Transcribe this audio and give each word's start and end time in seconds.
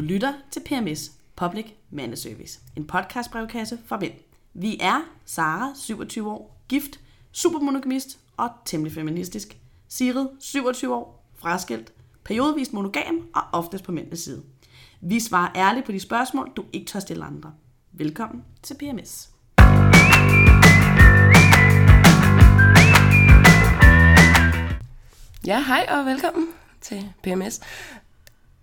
Du 0.00 0.04
lytter 0.04 0.32
til 0.50 0.62
PMS, 0.66 1.12
Public 1.36 1.66
Mandeservice, 1.90 2.60
en 2.76 2.86
podcastbrevkasse 2.86 3.78
fra 3.86 3.98
mænd. 3.98 4.12
Vi 4.54 4.78
er 4.80 5.00
Sara, 5.24 5.72
27 5.74 6.30
år, 6.30 6.64
gift, 6.68 7.00
supermonogamist 7.32 8.18
og 8.36 8.50
temmelig 8.64 8.92
feministisk. 8.92 9.56
Sigrid, 9.88 10.26
27 10.38 10.94
år, 10.94 11.24
fraskilt, 11.36 11.92
periodevist 12.24 12.72
monogam 12.72 13.28
og 13.34 13.42
oftest 13.52 13.84
på 13.84 13.92
mændenes 13.92 14.20
side. 14.20 14.42
Vi 15.00 15.20
svarer 15.20 15.50
ærligt 15.56 15.86
på 15.86 15.92
de 15.92 16.00
spørgsmål, 16.00 16.50
du 16.56 16.64
ikke 16.72 16.86
tør 16.86 17.00
stille 17.00 17.24
andre. 17.24 17.52
Velkommen 17.92 18.44
til 18.62 18.74
PMS. 18.74 19.30
Ja, 25.46 25.64
hej 25.66 25.86
og 25.88 26.06
velkommen 26.06 26.48
til 26.80 27.12
PMS. 27.22 27.60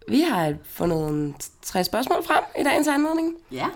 Vi 0.07 0.21
har 0.21 0.55
fundet 0.63 1.35
tre 1.61 1.83
spørgsmål 1.83 2.23
frem 2.23 2.43
i 2.59 2.63
dagens 2.63 2.87
anledning. 2.87 3.35
Ja, 3.51 3.67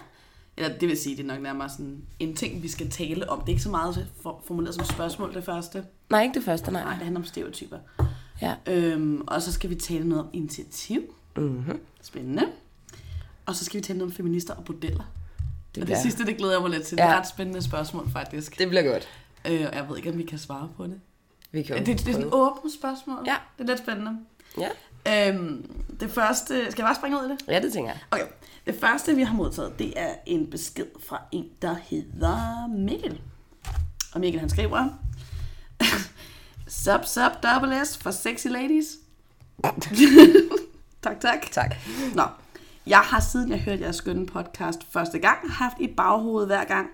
eller 0.57 0.77
det 0.77 0.89
vil 0.89 0.97
sige, 0.97 1.17
det 1.17 1.23
er 1.23 1.27
nok 1.27 1.41
nærmere 1.41 1.69
sådan 1.69 2.01
en 2.19 2.35
ting, 2.35 2.63
vi 2.63 2.67
skal 2.67 2.89
tale 2.89 3.29
om. 3.29 3.39
Det 3.39 3.45
er 3.47 3.49
ikke 3.49 3.61
så 3.63 3.69
meget 3.69 4.07
for- 4.21 4.41
formuleret 4.47 4.75
som 4.75 4.85
spørgsmål, 4.85 5.33
det 5.33 5.43
første. 5.43 5.85
Nej, 6.09 6.23
ikke 6.23 6.33
det 6.33 6.43
første, 6.43 6.71
nej. 6.71 6.83
Nej, 6.83 6.93
det 6.93 7.01
handler 7.03 7.19
om 7.21 7.25
stereotyper. 7.25 7.77
Ja. 8.41 8.55
Øhm, 8.67 9.21
og 9.27 9.41
så 9.41 9.51
skal 9.53 9.69
vi 9.69 9.75
tale 9.75 10.09
noget 10.09 10.23
om 10.23 10.29
initiativ. 10.33 11.01
Mm-hmm. 11.37 11.79
Spændende. 12.01 12.43
Og 13.45 13.55
så 13.55 13.65
skal 13.65 13.79
vi 13.79 13.83
tale 13.83 13.99
noget 13.99 14.11
om 14.11 14.15
feminister 14.15 14.53
og 14.53 14.65
bordeller. 14.65 15.03
Det, 15.75 15.83
Og 15.83 15.89
det 15.89 15.97
sidste, 15.97 16.25
det 16.25 16.37
glæder 16.37 16.53
jeg 16.53 16.61
mig 16.61 16.69
lidt 16.71 16.83
til. 16.83 16.97
Det 16.97 17.03
er 17.03 17.07
Ja. 17.09 17.13
et 17.15 17.19
ret 17.19 17.27
spændende 17.29 17.61
spørgsmål, 17.61 18.09
faktisk. 18.13 18.59
det 18.59 18.69
bliver 18.69 18.83
godt. 18.91 19.07
Øh, 19.47 19.61
jeg 19.61 19.85
ved 19.89 19.97
ikke, 19.97 20.09
om 20.09 20.17
vi 20.17 20.23
kan 20.23 20.39
svare 20.39 20.69
på 20.77 20.83
det. 20.83 20.99
Vi 21.51 21.61
kan 21.63 21.77
Det, 21.77 21.85
det, 21.85 21.93
er 22.07 22.11
sådan 22.13 22.27
et 22.27 22.33
åbent 22.33 22.73
spørgsmål. 22.73 23.23
Ja. 23.27 23.35
Det 23.57 23.63
er 23.63 23.67
lidt 23.67 23.79
spændende. 23.79 24.17
Ja. 24.57 24.67
Øhm, 25.07 25.71
det 25.99 26.11
første... 26.11 26.71
Skal 26.71 26.81
jeg 26.81 26.87
bare 26.87 26.95
springe 26.95 27.17
ud 27.17 27.25
i 27.25 27.31
det? 27.31 27.43
ja, 27.47 27.61
det 27.61 27.73
tænker 27.73 27.91
jeg. 27.91 27.99
Okay. 28.11 28.25
Det 28.65 28.75
første, 28.79 29.15
vi 29.15 29.23
har 29.23 29.35
modtaget, 29.35 29.79
det 29.79 29.93
er 29.95 30.13
en 30.25 30.49
besked 30.49 30.85
fra 31.07 31.21
en, 31.31 31.45
der 31.61 31.75
hedder 31.89 32.67
Mikkel. 32.67 33.21
Og 34.13 34.19
Mikkel, 34.19 34.39
han 34.39 34.49
skriver... 34.49 34.89
Sup, 36.67 37.05
sup, 37.05 37.31
double 37.43 37.85
S 37.85 37.97
for 37.97 38.11
sexy 38.11 38.47
ladies. 38.47 38.85
tak, 41.03 41.19
tak. 41.19 41.51
Tak. 41.51 41.75
Nå, 42.15 42.23
jeg 42.87 42.99
har 42.99 43.19
siden 43.19 43.51
jeg 43.51 43.59
hørte 43.59 43.81
jeres 43.81 43.95
skønne 43.95 44.25
podcast 44.25 44.79
første 44.91 45.19
gang, 45.19 45.51
haft 45.51 45.75
i 45.79 45.87
baghovedet 45.87 46.47
hver 46.47 46.63
gang, 46.63 46.89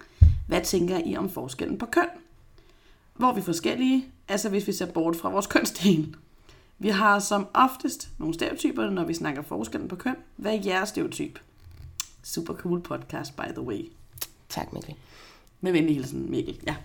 hvad 0.47 0.61
tænker 0.61 1.01
I 1.05 1.17
om 1.17 1.29
forskellen 1.29 1.77
på 1.77 1.85
køn? 1.85 2.07
Hvor 3.13 3.27
er 3.27 3.33
vi 3.33 3.41
forskellige, 3.41 4.05
altså 4.27 4.49
hvis 4.49 4.67
vi 4.67 4.71
ser 4.71 4.85
bort 4.85 5.15
fra 5.15 5.29
vores 5.29 5.47
kønsdel. 5.47 6.15
Vi 6.79 6.89
har 6.89 7.19
som 7.19 7.47
oftest 7.53 8.09
nogle 8.17 8.33
stereotyper, 8.33 8.89
når 8.89 9.03
vi 9.03 9.13
snakker 9.13 9.41
forskellen 9.41 9.87
på 9.87 9.95
køn. 9.95 10.15
Hvad 10.35 10.53
er 10.53 10.61
jeres 10.65 10.89
stereotyp? 10.89 11.39
Super 12.23 12.53
cool 12.53 12.81
podcast, 12.81 13.35
by 13.35 13.51
the 13.51 13.61
way. 13.61 13.85
Tak, 14.49 14.73
Mikkel. 14.73 14.95
Med 15.61 15.71
venlig 15.71 15.95
hilsen, 15.95 16.31
Mikkel. 16.31 16.59
Ja. 16.67 16.75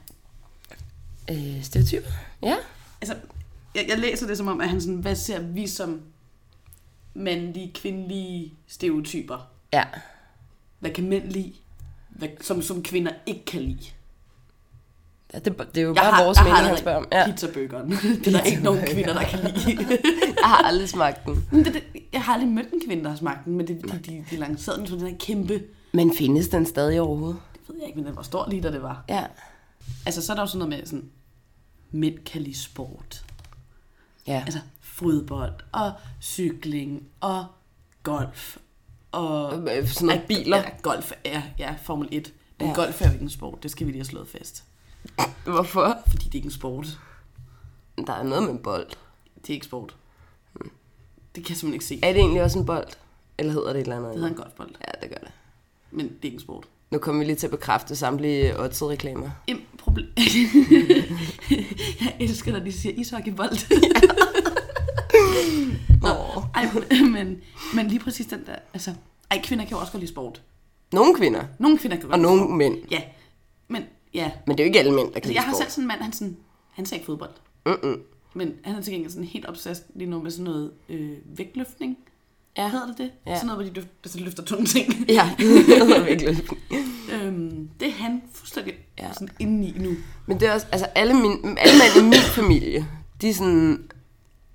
Øh, 1.31 1.63
stereotyper? 1.63 2.09
Ja. 2.43 2.57
Altså, 3.01 3.17
jeg, 3.75 3.85
jeg 3.89 3.99
læser 3.99 4.27
det 4.27 4.37
som 4.37 4.49
om, 4.49 4.61
at 4.61 4.69
han 4.69 4.81
sådan, 4.81 4.97
hvad 4.97 5.17
ser 5.17 5.41
vi 5.41 5.67
som 5.67 6.03
mandlige, 7.15 7.73
kvindelige 7.75 8.55
stereotyper? 8.67 9.49
Ja. 9.73 9.85
Hvad 10.79 10.91
kan 10.91 11.09
mænd 11.09 11.25
lide? 11.25 11.53
Hvad, 12.09 12.29
som, 12.41 12.63
som 12.63 12.83
kvinder 12.83 13.13
ikke 13.27 13.45
kan 13.45 13.63
lide? 13.63 13.87
Ja 15.35 15.39
det, 15.39 15.59
det 15.75 15.77
er 15.77 15.83
jo 15.83 15.89
Jeg 15.89 16.03
bare 16.03 16.13
har, 16.13 16.25
vores 16.25 16.39
jeg 16.39 16.45
mening, 16.45 16.67
han 16.67 16.79
spørger 16.79 16.99
om. 16.99 17.07
Ja. 17.13 17.31
pizzaburgeren. 17.31 17.91
Det 18.25 18.27
er 18.27 18.31
der 18.31 18.41
ikke 18.41 18.63
nogen 18.63 18.87
kvinder, 18.87 19.13
der 19.15 19.23
kan 19.23 19.39
lide. 19.45 19.79
Jeg 20.43 20.49
har 20.49 20.63
aldrig 20.65 20.89
smagt 20.89 21.27
den. 21.27 21.47
Men 21.51 21.65
det, 21.65 21.75
det, 21.75 21.83
jeg 22.13 22.23
har 22.23 22.33
aldrig 22.35 22.51
mødt 22.51 22.73
en 22.73 22.81
kvinde, 22.87 23.03
der 23.05 23.11
har 23.11 23.17
smagt 23.17 23.45
den, 23.45 23.57
men 23.57 23.67
det, 23.67 23.83
de, 23.83 23.99
de, 24.13 24.25
de 24.31 24.37
lancerede 24.37 24.79
den 24.81 24.87
som 24.87 24.99
den 24.99 25.09
her 25.09 25.17
kæmpe... 25.19 25.63
Men 25.93 26.15
findes 26.17 26.49
den 26.49 26.67
stadig 26.67 27.01
overhovedet? 27.01 27.41
Det 27.53 27.61
ved 27.69 27.77
jeg 27.79 27.87
ikke, 27.87 27.99
men 27.99 28.07
den 28.07 28.17
var 28.17 28.23
stor 28.23 28.47
lige, 28.51 28.63
da 28.63 28.73
det 28.73 28.83
var. 28.83 29.05
Ja. 29.09 29.25
Altså, 30.07 30.23
så 30.23 30.33
er 30.33 30.35
der 30.35 30.43
jo 30.43 30.47
sådan 30.47 30.59
noget 30.59 30.81
med 30.81 30.87
sådan... 30.87 31.05
Mænd 31.91 32.19
kan 32.19 32.43
lide 32.43 32.59
sport. 32.59 33.25
Ja. 34.27 34.43
Altså, 34.47 34.61
fodbold 34.81 35.53
og 35.73 35.93
cykling 36.21 37.03
og 37.21 37.45
golf. 38.03 38.57
Og 39.13 39.59
Øh, 39.77 39.89
Sådan 39.89 40.07
noget 40.07 40.23
biler. 40.29 40.57
Ja, 40.57 40.65
golf 40.83 41.13
er 41.25 41.43
ja, 41.59 41.75
Formel 41.83 42.09
1. 42.13 42.33
Men 42.59 42.69
ja. 42.69 42.75
golf 42.75 43.03
er 43.03 43.07
jo 43.07 43.13
ikke 43.13 43.23
en 43.23 43.31
sport. 43.31 43.63
Det 43.63 43.71
skal 43.71 43.87
vi 43.87 43.93
lige 43.93 43.99
have 44.01 44.05
slået 44.05 44.29
fast. 44.29 44.65
Hvorfor? 45.45 45.97
Fordi 46.11 46.25
det 46.25 46.31
er 46.31 46.35
ikke 46.35 46.47
en 46.47 46.51
sport. 46.53 46.87
Der 48.07 48.13
er 48.13 48.23
noget 48.23 48.43
med 48.43 48.51
en 48.53 48.59
bold. 48.59 48.87
Det 49.43 49.51
er 49.51 49.55
ikke 49.55 49.67
sport. 49.67 49.97
Det 51.35 51.45
kan 51.45 51.49
jeg 51.49 51.57
simpelthen 51.57 51.73
ikke 51.75 51.85
se. 51.85 51.99
Er 52.03 52.13
det 52.13 52.21
egentlig 52.21 52.43
også 52.43 52.59
en 52.59 52.67
bold? 52.67 52.87
Eller 53.39 53.53
hedder 53.53 53.73
det 53.73 53.77
et 53.77 53.81
eller 53.83 53.97
andet? 53.97 54.09
Det 54.11 54.17
hedder 54.17 54.29
en 54.29 54.35
golfbold. 54.43 54.71
Ja, 54.81 55.01
det 55.01 55.09
gør 55.11 55.17
det. 55.27 55.31
Men 55.91 56.07
det 56.07 56.15
er 56.15 56.25
ikke 56.25 56.35
en 56.35 56.41
sport. 56.41 56.65
Nu 56.91 56.99
kommer 56.99 57.19
vi 57.19 57.25
lige 57.27 57.37
til 57.37 57.47
at 57.47 57.51
bekræfte 57.51 57.97
samtlige 57.97 58.61
Otto-reklamer. 58.61 59.31
Em, 59.47 59.61
problem... 59.79 60.07
jeg 62.01 62.17
elsker, 62.21 62.53
når 62.53 62.61
de 62.61 62.73
siger 62.73 62.95
ishockeybold. 63.01 63.53
Nå, 66.03 66.43
ej, 66.55 66.69
men, 67.11 67.41
men 67.75 67.89
lige 67.89 68.01
præcis 68.01 68.27
den 68.27 68.47
der... 68.47 68.55
Altså, 68.75 68.95
ej, 69.31 69.41
kvinder 69.45 69.65
kan 69.65 69.75
jo 69.75 69.81
også 69.81 69.93
godt 69.93 70.01
lide 70.01 70.13
sport. 70.13 70.43
Nogle 70.93 71.15
kvinder, 71.17 71.45
Nogle 71.59 71.79
kvinder 71.79 71.97
kan 71.97 72.03
godt 72.09 72.13
og 72.13 72.19
lide 72.19 72.27
nogle 72.29 72.43
sport. 72.43 72.57
mænd. 72.57 72.77
Ja, 72.91 73.01
ja. 74.15 74.31
Men 74.47 74.59
det 74.59 74.63
er 74.63 74.67
jo 74.67 74.69
ikke 74.69 74.79
alle 74.79 74.93
mænd, 74.93 75.07
der 75.07 75.13
kan 75.13 75.17
Altså, 75.17 75.33
jeg 75.33 75.43
har 75.43 75.55
selv 75.57 75.71
sådan 75.71 75.85
en 75.85 75.89
mand, 75.89 76.01
han, 76.01 76.13
sådan, 76.13 76.37
han 76.73 76.87
ser 76.87 76.97
ikke 76.97 77.07
fodbold. 77.07 77.31
Mm-mm. 77.67 78.01
Men 78.35 78.55
han 78.65 78.75
er 78.77 78.81
til 78.83 78.93
gengæld 78.93 79.11
sådan 79.13 79.25
helt 79.29 79.49
obsessed 79.49 79.85
lige 79.95 80.11
nu 80.11 80.23
med 80.23 80.31
sådan 80.31 80.45
noget 80.45 80.73
øh, 80.89 81.11
vægtløftning. 81.39 81.99
Ja. 82.57 82.69
Hedder 82.69 82.87
det 82.87 82.99
det? 82.99 83.11
Ja. 83.27 83.35
Sådan 83.35 83.47
noget, 83.47 83.59
hvor 83.63 83.69
de 83.71 83.75
løfter, 83.75 83.91
altså, 84.05 84.21
løfter 84.21 84.43
tunge 84.43 84.67
ting. 84.67 84.95
Ja, 85.09 85.31
det 85.39 85.47
hedder 85.67 86.05
virkelig. 86.05 86.37
øhm, 87.13 87.69
det 87.81 87.89
er 87.89 87.93
han 87.93 88.23
fuldstændig 88.33 88.75
Ja. 88.99 89.13
sådan 89.13 89.29
inde 89.39 89.69
i 89.69 89.73
nu. 89.79 89.91
Men 90.27 90.41
det 90.41 90.49
er 90.49 90.53
også, 90.53 90.67
altså 90.73 90.87
alle, 90.95 91.15
min, 91.15 91.59
alle 91.59 91.75
mænd 91.79 92.07
i 92.07 92.09
min 92.09 92.21
familie, 92.35 92.87
de 93.21 93.29
er 93.29 93.35
sådan, 93.35 93.91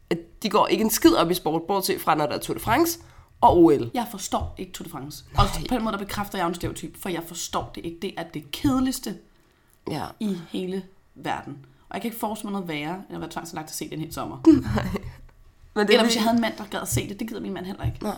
at 0.09 0.17
de 0.44 0.50
går 0.50 0.67
ikke 0.67 0.84
en 0.84 0.90
skid 0.90 1.13
op 1.13 1.31
i 1.31 1.34
sport, 1.34 1.62
bortset 1.67 2.01
fra, 2.01 2.16
når 2.16 2.25
der 2.25 2.34
er 2.34 2.40
Tour 2.40 2.53
de 2.57 2.59
France 2.63 3.00
og 3.41 3.57
OL. 3.63 3.91
Jeg 3.94 4.07
forstår 4.12 4.56
ikke 4.57 4.72
Tour 4.72 4.84
de 4.84 4.90
France. 4.90 5.23
Og 5.38 5.46
på 5.69 5.75
den 5.75 5.84
måde, 5.84 5.91
der 5.97 6.00
bekræfter 6.03 6.38
jeg 6.38 6.47
en 6.47 6.56
stereotyp, 6.56 7.01
for 7.01 7.09
jeg 7.09 7.23
forstår 7.28 7.72
det 7.75 7.85
ikke. 7.85 7.97
Det 8.01 8.13
er 8.17 8.23
det 8.34 8.51
kedeligste 8.51 9.16
Ja. 9.92 10.06
i 10.20 10.38
hele 10.50 10.84
verden. 11.16 11.66
Og 11.90 11.94
jeg 11.94 12.02
kan 12.02 12.09
ikke 12.09 12.20
forestille 12.20 12.52
mig 12.52 12.62
noget 12.62 12.68
værre, 12.68 13.03
end 13.09 13.16
at 13.16 13.22
være 13.22 13.30
tvangslagt 13.31 13.70
at 13.70 13.75
se 13.75 13.90
den 13.90 14.00
hele 14.00 14.14
sommer. 14.14 14.38
Men 14.46 15.88
det 15.88 15.94
Eller 15.94 16.00
er 16.00 16.03
hvis 16.06 16.16
jeg 16.16 16.24
havde 16.24 16.36
en 16.36 16.42
mand, 16.42 16.53
der 16.58 16.64
gad 16.72 16.80
at 16.80 16.88
se 16.88 17.09
det, 17.09 17.20
det 17.20 17.28
gider 17.28 17.42
min 17.42 17.53
mand 17.53 17.66
heller 17.66 17.86
ikke. 17.86 18.03
Nej. 18.03 18.18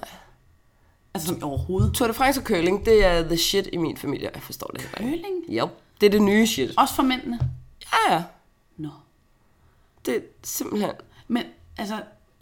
Altså 1.13 1.27
som 1.27 1.43
overhovedet. 1.43 1.93
Tour 1.93 2.07
de 2.07 2.13
France 2.13 2.39
og 2.41 2.45
curling, 2.45 2.85
det 2.85 3.05
er 3.05 3.23
the 3.23 3.37
shit 3.37 3.69
i 3.73 3.77
min 3.77 3.97
familie. 3.97 4.29
Jeg 4.33 4.41
forstår 4.41 4.67
det 4.67 4.81
heller 4.81 4.97
ikke. 5.13 5.23
Curling? 5.23 5.57
Jo, 5.57 5.69
det 6.01 6.07
er 6.07 6.11
det 6.11 6.21
nye 6.21 6.47
shit. 6.47 6.71
Også 6.77 6.95
for 6.95 7.03
mændene. 7.03 7.39
Ja, 7.81 8.13
ja. 8.13 8.23
Nå. 8.77 8.89
Det 10.05 10.15
er 10.15 10.19
simpelthen... 10.43 10.91
Men 11.27 11.43
altså, 11.77 11.95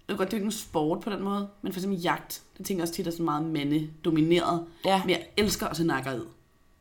det 0.08 0.22
er 0.22 0.26
jo 0.32 0.36
ikke 0.36 0.46
en 0.46 0.52
sport 0.52 1.00
på 1.00 1.10
den 1.10 1.24
måde, 1.24 1.48
men 1.62 1.74
for 1.74 1.80
eksempel 1.80 2.02
jagt, 2.02 2.42
det 2.58 2.66
tænker 2.66 2.82
jeg 2.82 2.84
også 2.84 2.94
tit 2.94 3.08
er 3.08 3.12
sådan 3.12 3.26
meget 3.26 3.46
mandedomineret. 3.46 4.66
Ja. 4.86 5.02
Men 5.02 5.10
jeg 5.10 5.28
elsker 5.38 5.68
at 5.68 5.78
se 5.78 5.84
nakker 5.84 6.16
ud. 6.16 6.26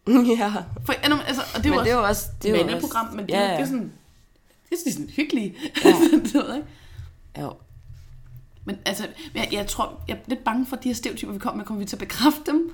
ja. 0.38 0.52
For, 0.84 0.92
altså, 0.92 1.42
og 1.54 1.64
det 1.64 1.70
er 1.70 1.74
jo 1.74 1.80
også 1.80 1.98
også... 1.98 2.28
Det 2.42 2.50
er 2.50 2.58
jo 2.58 2.66
mandeprogram, 2.66 3.06
men 3.14 3.26
det, 3.26 3.32
ja, 3.32 3.40
ja. 3.40 3.52
det 3.52 3.60
er 3.60 3.66
sådan, 3.66 3.92
det 4.70 4.78
er 4.86 4.92
sådan 4.92 5.10
hyggeligt. 5.10 5.54
Ja. 5.84 5.90
det 6.24 6.34
ved 6.34 6.46
jeg 6.48 6.56
ikke. 6.56 6.68
Jo. 7.40 7.52
Men 8.64 8.78
altså, 8.84 9.06
jeg, 9.34 9.48
jeg 9.52 9.66
tror, 9.66 10.00
jeg 10.08 10.14
er 10.14 10.20
lidt 10.26 10.44
bange 10.44 10.66
for 10.66 10.76
de 10.76 10.88
her 10.88 10.94
stereotyper, 10.94 11.32
vi 11.32 11.38
kommer 11.38 11.56
med, 11.56 11.64
kommer 11.64 11.80
vi 11.80 11.86
til 11.86 11.96
at 11.96 12.00
bekræfte 12.00 12.40
dem? 12.46 12.72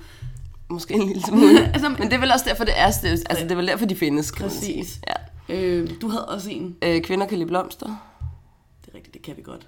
Måske 0.69 0.93
en 0.93 1.07
lille 1.07 1.23
smule. 1.23 1.59
Altså, 1.73 1.89
Men 1.89 2.01
det 2.01 2.13
er 2.13 2.19
vel 2.19 2.31
også 2.31 2.45
derfor, 2.49 2.63
det 2.63 2.79
er 2.79 2.91
stedet. 2.91 3.23
Altså, 3.29 3.43
det 3.43 3.51
er 3.51 3.55
vel 3.55 3.67
derfor, 3.67 3.85
de 3.85 3.95
findes. 3.95 4.31
Præcis. 4.31 4.99
Ja. 5.07 5.55
Øh, 5.55 5.89
du 6.01 6.07
havde 6.07 6.25
også 6.25 6.49
en. 6.49 6.77
Øh, 6.81 7.01
kvinder 7.01 7.25
kan 7.25 7.37
lide 7.37 7.47
blomster. 7.47 7.85
Det 8.85 8.91
er 8.91 8.95
rigtigt, 8.95 9.13
det 9.13 9.21
kan 9.21 9.37
vi 9.37 9.41
godt. 9.41 9.67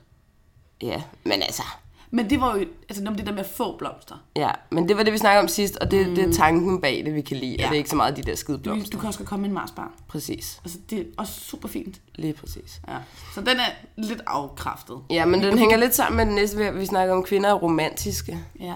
Ja, 0.81 1.01
men 1.23 1.41
altså... 1.41 1.63
Men 2.15 2.29
det 2.29 2.41
var 2.41 2.55
jo, 2.57 2.65
altså 2.89 3.03
om 3.07 3.15
det 3.15 3.25
der 3.25 3.31
med 3.31 3.39
at 3.39 3.45
få 3.49 3.77
blomster. 3.77 4.15
Ja, 4.35 4.51
men 4.71 4.87
det 4.87 4.97
var 4.97 5.03
det, 5.03 5.13
vi 5.13 5.17
snakkede 5.17 5.41
om 5.41 5.47
sidst, 5.47 5.75
og 5.77 5.91
det, 5.91 6.07
mm. 6.09 6.15
det 6.15 6.23
er 6.23 6.33
tanken 6.33 6.81
bag 6.81 7.01
det, 7.05 7.15
vi 7.15 7.21
kan 7.21 7.37
lide. 7.37 7.55
Ja. 7.59 7.65
Og 7.65 7.69
det 7.69 7.75
er 7.75 7.77
ikke 7.77 7.89
så 7.89 7.95
meget 7.95 8.17
de 8.17 8.21
der 8.23 8.35
skide 8.35 8.57
Du, 8.57 8.61
blomster. 8.63 8.89
du 8.91 8.97
kan 8.97 9.07
også 9.07 9.23
komme 9.23 9.41
med 9.41 9.49
en 9.49 9.53
Marsbar. 9.53 9.91
Præcis. 10.07 10.59
Altså, 10.63 10.77
det 10.89 10.99
er 10.99 11.03
også 11.17 11.39
super 11.39 11.67
fint. 11.67 12.01
Lige 12.15 12.33
præcis. 12.33 12.81
Ja. 12.87 12.97
Så 13.33 13.39
den 13.41 13.49
er 13.49 13.71
lidt 13.97 14.21
afkræftet. 14.27 14.97
Ja, 15.09 15.25
men 15.25 15.43
den 15.43 15.57
hænger 15.57 15.77
lidt 15.77 15.95
sammen 15.95 16.17
med 16.17 16.25
den 16.25 16.35
næste, 16.35 16.73
vi- 16.73 16.85
snakker 16.85 17.13
om 17.13 17.23
kvinder 17.23 17.49
er 17.49 17.53
romantiske. 17.53 18.39
Ja. 18.59 18.73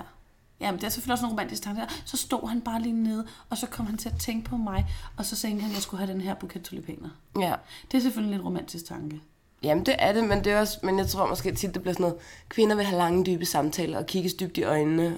Ja, 0.61 0.71
men 0.71 0.79
det 0.79 0.85
er 0.85 0.89
selvfølgelig 0.89 1.13
også 1.13 1.25
en 1.25 1.31
romantisk 1.31 1.61
tanke. 1.63 1.81
Så 2.05 2.17
stod 2.17 2.49
han 2.49 2.61
bare 2.61 2.81
lige 2.81 2.93
nede, 3.03 3.25
og 3.49 3.57
så 3.57 3.67
kom 3.67 3.85
han 3.85 3.97
til 3.97 4.09
at 4.09 4.15
tænke 4.19 4.49
på 4.49 4.57
mig, 4.57 4.85
og 5.17 5.25
så 5.25 5.35
sagde 5.35 5.59
han, 5.59 5.69
at 5.69 5.75
jeg 5.75 5.81
skulle 5.83 6.05
have 6.05 6.13
den 6.13 6.21
her 6.21 6.33
buket 6.33 6.61
tulipaner. 6.63 7.09
Ja. 7.39 7.53
Det 7.91 7.97
er 7.97 8.01
selvfølgelig 8.01 8.31
en 8.31 8.37
lidt 8.37 8.45
romantisk 8.45 8.85
tanke. 8.85 9.21
Jamen, 9.63 9.85
det 9.85 9.95
er 9.99 10.13
det, 10.13 10.23
men, 10.23 10.43
det 10.43 10.53
er 10.53 10.59
også, 10.59 10.79
men 10.83 10.99
jeg 10.99 11.07
tror 11.07 11.27
måske 11.27 11.51
tit, 11.51 11.73
det 11.73 11.81
bliver 11.81 11.93
sådan 11.93 12.03
noget, 12.03 12.17
kvinder 12.49 12.75
vil 12.75 12.85
have 12.85 12.97
lange, 12.97 13.25
dybe 13.25 13.45
samtaler 13.45 13.97
og 13.97 14.05
kigges 14.05 14.33
dybt 14.33 14.57
i 14.57 14.63
øjnene. 14.63 15.17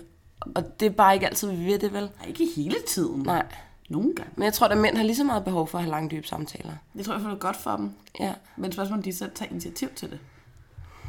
Og 0.55 0.79
det 0.79 0.85
er 0.85 0.89
bare 0.89 1.13
ikke 1.13 1.25
altid, 1.27 1.51
vi 1.51 1.65
ved 1.65 1.79
det, 1.79 1.93
vel? 1.93 2.01
Nej, 2.19 2.27
ikke 2.27 2.47
hele 2.55 2.75
tiden. 2.87 3.21
Nej. 3.23 3.45
Nogle 3.89 4.15
gange. 4.15 4.31
Men 4.35 4.43
jeg 4.43 4.53
tror, 4.53 4.67
at 4.67 4.77
mænd 4.77 4.97
har 4.97 5.03
lige 5.03 5.15
så 5.15 5.23
meget 5.23 5.43
behov 5.43 5.67
for 5.67 5.77
at 5.77 5.83
have 5.83 5.91
lange, 5.91 6.09
dybe 6.09 6.27
samtaler. 6.27 6.73
Det 6.97 7.05
tror 7.05 7.13
jeg, 7.13 7.23
det 7.23 7.31
er 7.31 7.35
godt 7.35 7.55
for 7.57 7.75
dem. 7.75 7.91
Ja, 8.19 8.33
Men 8.57 8.71
spørgsmålet 8.71 8.99
om 8.99 9.03
de 9.03 9.13
så 9.13 9.29
tager 9.35 9.51
initiativ 9.51 9.89
til 9.95 10.09
det. 10.09 10.19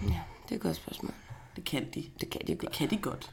ja 0.03 0.21
det 0.45 0.51
er 0.51 0.55
et 0.55 0.61
godt 0.61 0.77
spørgsmål. 0.77 1.13
Det 1.57 1.65
kan 1.65 1.87
de. 1.95 2.05
Det 2.21 2.31
kan 2.31 2.41
de 2.41 2.47
Det 2.47 2.59
godt. 2.61 2.73
kan 2.73 2.91
de 2.91 2.97
godt. 2.97 3.31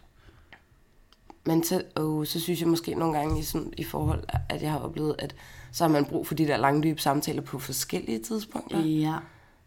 Men 1.45 1.63
så, 1.63 1.83
oh, 1.95 2.25
så 2.25 2.39
synes 2.39 2.59
jeg 2.59 2.67
måske 2.67 2.93
nogle 2.95 3.17
gange 3.17 3.39
i, 3.39 3.43
sådan, 3.43 3.73
i 3.77 3.83
forhold, 3.83 4.23
at 4.49 4.61
jeg 4.61 4.71
har 4.71 4.79
oplevet, 4.79 5.15
at 5.19 5.35
så 5.71 5.83
har 5.83 5.91
man 5.91 6.05
brug 6.05 6.27
for 6.27 6.35
de 6.35 6.47
der 6.47 6.57
lange, 6.57 6.83
dybe 6.83 7.01
samtaler 7.01 7.41
på 7.41 7.59
forskellige 7.59 8.19
tidspunkter. 8.19 8.79
Ja. 8.79 9.15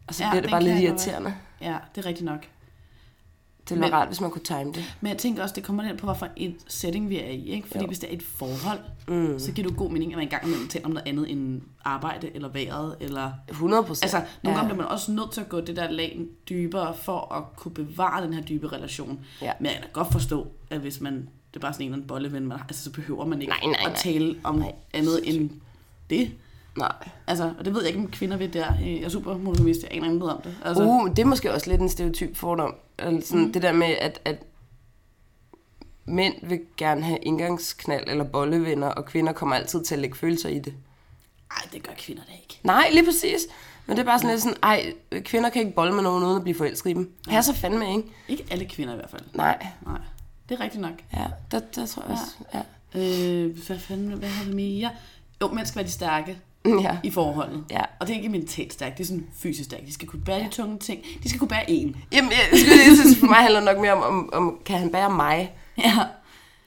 Og 0.08 0.14
så 0.14 0.25
Ja, 0.25 0.31
bliver 0.31 0.43
det 0.43 0.50
bare 0.50 0.62
lidt 0.62 0.78
irriterende. 0.78 1.34
Ja, 1.60 1.76
det 1.94 2.04
er 2.04 2.06
rigtigt 2.08 2.25
nok. 2.25 2.46
Det 3.69 3.81
ville 3.81 3.93
rart, 3.96 4.08
hvis 4.08 4.20
man 4.20 4.31
kunne 4.31 4.43
time 4.43 4.72
det. 4.72 4.96
Men 5.00 5.10
jeg 5.10 5.19
tænker 5.19 5.43
også, 5.43 5.54
det 5.54 5.64
kommer 5.64 5.82
lidt 5.82 5.99
på, 5.99 6.06
hvorfor 6.06 6.28
et 6.37 6.56
setting 6.69 7.08
vi 7.08 7.20
er 7.20 7.28
i. 7.28 7.44
Ikke? 7.44 7.69
Fordi 7.69 7.81
Jo. 7.81 7.87
hvis 7.87 7.99
det 7.99 8.10
er 8.10 8.14
et 8.14 8.22
forhold, 8.22 8.78
mm. 9.08 9.38
så 9.38 9.52
giver 9.52 9.69
det 9.69 9.75
jo 9.75 9.78
god 9.78 9.90
mening, 9.90 10.12
at 10.12 10.16
man 10.16 10.26
engang 10.26 10.46
imellem 10.46 10.69
taler 10.69 10.87
om 10.87 10.93
noget 10.93 11.08
andet 11.08 11.31
end 11.31 11.60
arbejde, 11.84 12.31
eller 12.34 12.49
vejret, 12.49 12.96
eller... 13.00 13.32
100 13.49 13.82
procent. 13.82 14.02
Altså, 14.14 14.31
nogle 14.43 14.58
gange 14.58 14.69
bliver 14.75 14.82
man 14.82 14.93
også 14.93 15.12
nødt 15.12 15.32
til 15.32 15.40
at 15.40 15.49
gå 15.49 15.60
det 15.60 15.76
der 15.76 15.90
lag 15.90 16.20
dybere, 16.49 16.94
for 16.94 17.34
at 17.34 17.56
kunne 17.56 17.75
bevare 17.75 18.25
den 18.25 18.34
her 18.34 18.43
dybe 18.43 18.72
relation. 18.72 19.20
Ja. 19.43 19.52
Men 19.58 19.66
jeg 19.66 19.81
kan 19.81 19.90
godt 19.93 20.12
forstå, 20.12 20.46
at 20.70 20.81
hvis 20.81 21.00
man... 21.00 21.14
Det 21.14 21.56
er 21.56 21.60
bare 21.60 21.72
sådan 21.72 21.84
en 21.84 21.88
eller 21.88 21.96
anden 21.96 22.08
bolleven, 22.08 22.46
man 22.46 22.58
har, 22.58 22.66
altså, 22.69 22.84
så 22.84 22.93
behøver 22.93 23.25
man 23.26 23.40
ikke 23.40 23.50
Nej, 23.50 23.60
nej, 23.64 23.81
at 23.81 23.87
nej. 23.87 23.96
tale 23.96 24.37
om 24.44 24.54
Nej, 24.54 24.72
andet 24.94 25.20
end 25.25 25.50
det. 26.10 26.32
Nej. 26.77 27.09
Altså, 27.27 27.55
og 27.59 27.65
det 27.65 27.75
ved 27.75 27.81
jeg 27.81 27.89
ikke, 27.89 28.01
om 28.01 28.11
kvinder 28.11 28.37
ved 28.37 28.49
der. 28.49 28.75
Jeg 28.81 29.03
er 29.03 29.09
super 29.09 29.37
monogamist, 29.37 29.83
jeg 29.83 29.93
aner 29.93 30.05
ikke 30.05 30.19
noget 30.19 30.35
om 30.37 30.43
det. 30.43 30.57
Altså, 30.65 30.83
Uh, 30.85 31.11
det 31.11 31.19
er 31.19 31.25
måske 31.25 31.53
også 31.53 31.71
lidt 31.71 31.81
en 31.81 31.89
stereotyp 31.89 32.37
fordom. 32.37 32.75
Altså 32.99 33.29
sådan, 33.29 33.45
mm. 33.45 33.53
Det 33.53 33.63
der 33.63 33.73
med, 33.73 33.87
at, 33.87 34.21
at 34.25 34.43
mænd 36.05 36.35
vil 36.43 36.61
gerne 36.77 37.03
have 37.03 37.19
indgangsknald 37.19 38.05
eller 38.07 38.25
bollevenner, 38.25 38.89
og 38.89 39.05
kvinder 39.05 39.33
kommer 39.33 39.57
altid 39.57 39.85
til 39.85 39.95
at 39.95 40.01
lægge 40.01 40.17
følelser 40.17 40.49
i 40.49 40.59
det. 40.59 40.75
Ej, 41.51 41.69
det 41.73 41.83
gør 41.83 41.93
kvinder 41.99 42.23
da 42.29 42.33
ikke. 42.43 42.61
Nej, 42.63 42.89
lige 42.93 43.05
præcis. 43.05 43.41
Men 43.87 43.97
det 43.97 44.03
er 44.03 44.07
bare 44.07 44.19
sådan 44.19 44.31
lidt 44.31 44.43
sådan, 44.43 44.59
ej, 44.63 44.93
kvinder 45.21 45.51
kan 45.51 45.63
ikke 45.63 45.75
bolle 45.75 45.95
med 45.95 46.03
nogen 46.03 46.25
uden 46.25 46.37
at 46.37 46.43
blive 46.43 46.55
forelsket 46.55 46.91
i 46.91 46.93
dem. 46.93 47.13
Her 47.29 47.41
så 47.41 47.55
fandme, 47.55 47.97
ikke? 47.97 48.09
Ikke 48.29 48.45
alle 48.51 48.65
kvinder 48.65 48.93
i 48.95 48.97
hvert 48.97 49.11
fald. 49.11 49.23
Nej. 49.35 49.67
Nej, 49.87 49.99
det 50.49 50.59
er 50.59 50.61
rigtigt 50.65 50.81
nok. 50.81 50.95
Ja, 51.13 51.27
der, 51.51 51.61
der 51.75 51.87
tror 51.87 52.03
jeg 52.03 52.13
også. 52.13 52.25
Ja. 52.55 52.61
Øh, 53.01 53.67
hvad 53.67 53.79
fanden, 53.79 54.13
hvad 54.13 54.29
har 54.29 54.45
vi 54.45 54.55
mere? 54.55 54.91
Jo, 55.43 55.49
mænd 55.49 55.67
skal 55.67 55.77
være 55.77 55.87
de 55.87 55.93
stærke 55.93 56.39
Ja. 56.67 56.97
i 57.03 57.11
forholdet. 57.11 57.64
Ja. 57.70 57.81
Og 58.00 58.06
det 58.06 58.12
er 58.12 58.17
ikke 58.17 58.29
mentalt 58.29 58.73
stærkt, 58.73 58.99
det 58.99 59.05
er 59.05 59.09
sådan 59.09 59.26
fysisk 59.38 59.64
stærkt. 59.64 59.87
De 59.87 59.93
skal 59.94 60.09
kunne 60.09 60.23
bære 60.25 60.41
de 60.41 60.49
tunge 60.50 60.79
ting. 60.79 61.03
De 61.23 61.29
skal 61.29 61.38
kunne 61.38 61.49
bære 61.49 61.70
en. 61.70 61.97
Jamen, 62.12 62.31
jeg 62.31 62.38
lige 62.53 62.97
sige, 62.97 63.17
for 63.20 63.26
mig 63.26 63.37
handler 63.38 63.61
nok 63.61 63.79
mere 63.79 63.93
om, 63.93 64.03
om, 64.03 64.31
om, 64.32 64.59
kan 64.64 64.79
han 64.79 64.91
bære 64.91 65.11
mig? 65.11 65.53
Ja. 65.79 65.94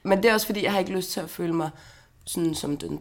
Men 0.02 0.22
det 0.22 0.30
er 0.30 0.34
også 0.34 0.46
fordi, 0.46 0.64
jeg 0.64 0.72
har 0.72 0.78
ikke 0.78 0.92
lyst 0.92 1.12
til 1.12 1.20
at 1.20 1.30
føle 1.30 1.52
mig 1.52 1.70
sådan 2.24 2.54
som 2.54 2.76
den 2.76 3.00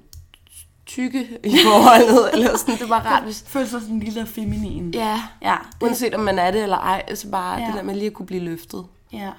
tykke 0.86 1.28
i 1.44 1.58
forholdet, 1.64 2.30
eller 2.34 2.58
sådan, 2.58 2.78
det 2.80 2.90
bare 2.90 3.06
rart, 3.06 3.24
hvis... 3.24 3.44
Føler 3.48 3.66
sig 3.66 3.82
sådan 3.82 3.96
en 3.96 4.02
lille 4.02 4.22
og 4.22 4.28
feminin. 4.28 4.92
Ja, 4.94 5.22
Ja. 5.42 5.56
uanset 5.82 6.14
om 6.16 6.22
man 6.22 6.40
er 6.40 6.52
det 6.52 6.64
eller 6.64 6.78
ej, 6.78 7.16
så 7.16 7.30
bare 7.30 7.54
ja. 7.56 7.62
Ja. 7.62 7.68
det 7.68 7.76
der 7.76 7.84
med 7.84 7.96
lige 7.96 8.08
at 8.08 8.14
kunne 8.14 8.26
blive 8.26 8.42
løftet. 8.44 8.86
Ja. 9.14 9.30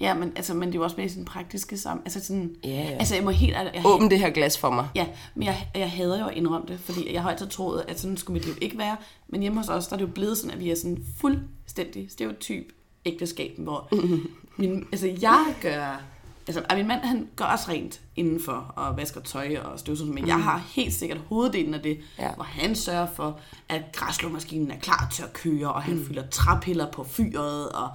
Ja, 0.00 0.14
men, 0.14 0.32
altså, 0.36 0.54
men 0.54 0.68
det 0.68 0.74
er 0.74 0.78
jo 0.78 0.84
også 0.84 0.96
med 0.98 1.04
i 1.04 1.08
sådan 1.08 1.24
praktiske 1.24 1.78
sammen. 1.78 2.02
Altså 2.04 2.24
sådan, 2.24 2.54
Ja, 2.64 2.68
ja. 2.70 2.82
altså 2.90 3.14
jeg 3.14 3.24
må 3.24 3.30
helt 3.30 3.52
jeg, 3.54 3.82
Åbn 3.84 4.10
det 4.10 4.18
her 4.18 4.30
glas 4.30 4.58
for 4.58 4.70
mig. 4.70 4.88
Ja, 4.94 5.06
men 5.34 5.46
jeg, 5.46 5.68
jeg 5.74 5.90
hader 5.90 6.20
jo 6.20 6.26
at 6.26 6.36
indrømme 6.36 6.66
det, 6.68 6.80
fordi 6.80 7.12
jeg 7.14 7.22
har 7.22 7.30
altid 7.30 7.46
troet, 7.48 7.84
at 7.88 8.00
sådan 8.00 8.16
skulle 8.16 8.34
mit 8.34 8.46
liv 8.46 8.54
ikke 8.60 8.78
være. 8.78 8.96
Men 9.28 9.40
hjemme 9.40 9.58
hos 9.60 9.68
os, 9.68 9.86
der 9.86 9.92
er 9.94 9.98
det 9.98 10.06
jo 10.06 10.10
blevet 10.12 10.38
sådan, 10.38 10.50
at 10.50 10.60
vi 10.60 10.70
er 10.70 10.74
sådan 10.76 11.04
fuldstændig 11.20 12.10
stereotyp 12.10 12.64
ægteskab, 13.04 13.52
hvor 13.58 13.88
min, 14.60 14.86
altså 14.92 15.06
jeg 15.22 15.44
gør, 15.62 16.02
altså 16.46 16.62
min 16.76 16.88
mand 16.88 17.00
han 17.00 17.28
gør 17.36 17.44
også 17.44 17.64
rent 17.68 18.00
indenfor 18.16 18.72
og 18.76 18.96
vasker 18.96 19.20
tøj 19.20 19.56
og 19.64 19.78
støvsuger, 19.78 20.12
men 20.12 20.26
jeg 20.26 20.36
har 20.42 20.62
helt 20.74 20.94
sikkert 20.94 21.18
hoveddelen 21.28 21.74
af 21.74 21.80
det, 21.80 21.98
Ja. 22.18 22.34
hvor 22.34 22.44
han 22.44 22.74
sørger 22.74 23.06
for, 23.16 23.40
at 23.68 23.82
græsslåmaskinen 23.92 24.70
er 24.70 24.78
klar 24.78 25.08
til 25.12 25.22
at 25.22 25.32
køre, 25.32 25.72
og 25.72 25.82
han 25.82 25.94
mm. 25.94 26.06
fylder 26.06 26.26
træpiller 26.30 26.90
på 26.92 27.04
fyret 27.04 27.68
og 27.68 27.88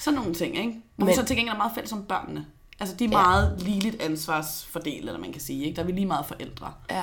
sådan 0.00 0.18
nogle 0.18 0.34
ting, 0.34 0.56
ikke? 0.58 0.68
Men 0.96 1.06
Men- 1.06 1.14
så 1.14 1.24
til 1.24 1.36
gengæld 1.36 1.54
er 1.54 1.58
meget 1.58 1.72
fælles 1.74 1.90
som 1.90 2.02
børnene. 2.02 2.46
Altså, 2.80 2.96
de 2.96 3.04
er 3.04 3.08
Ja. 3.08 3.16
meget 3.22 3.54
ligeligt 3.62 4.02
ansvarsfordelt, 4.02 5.06
eller 5.08 5.18
man 5.20 5.32
kan 5.32 5.40
sige, 5.40 5.64
ikke? 5.64 5.76
Der 5.76 5.82
er 5.82 5.86
vi 5.86 5.92
lige 5.92 6.06
meget 6.06 6.26
forældre. 6.26 6.72
Ja. 6.90 7.02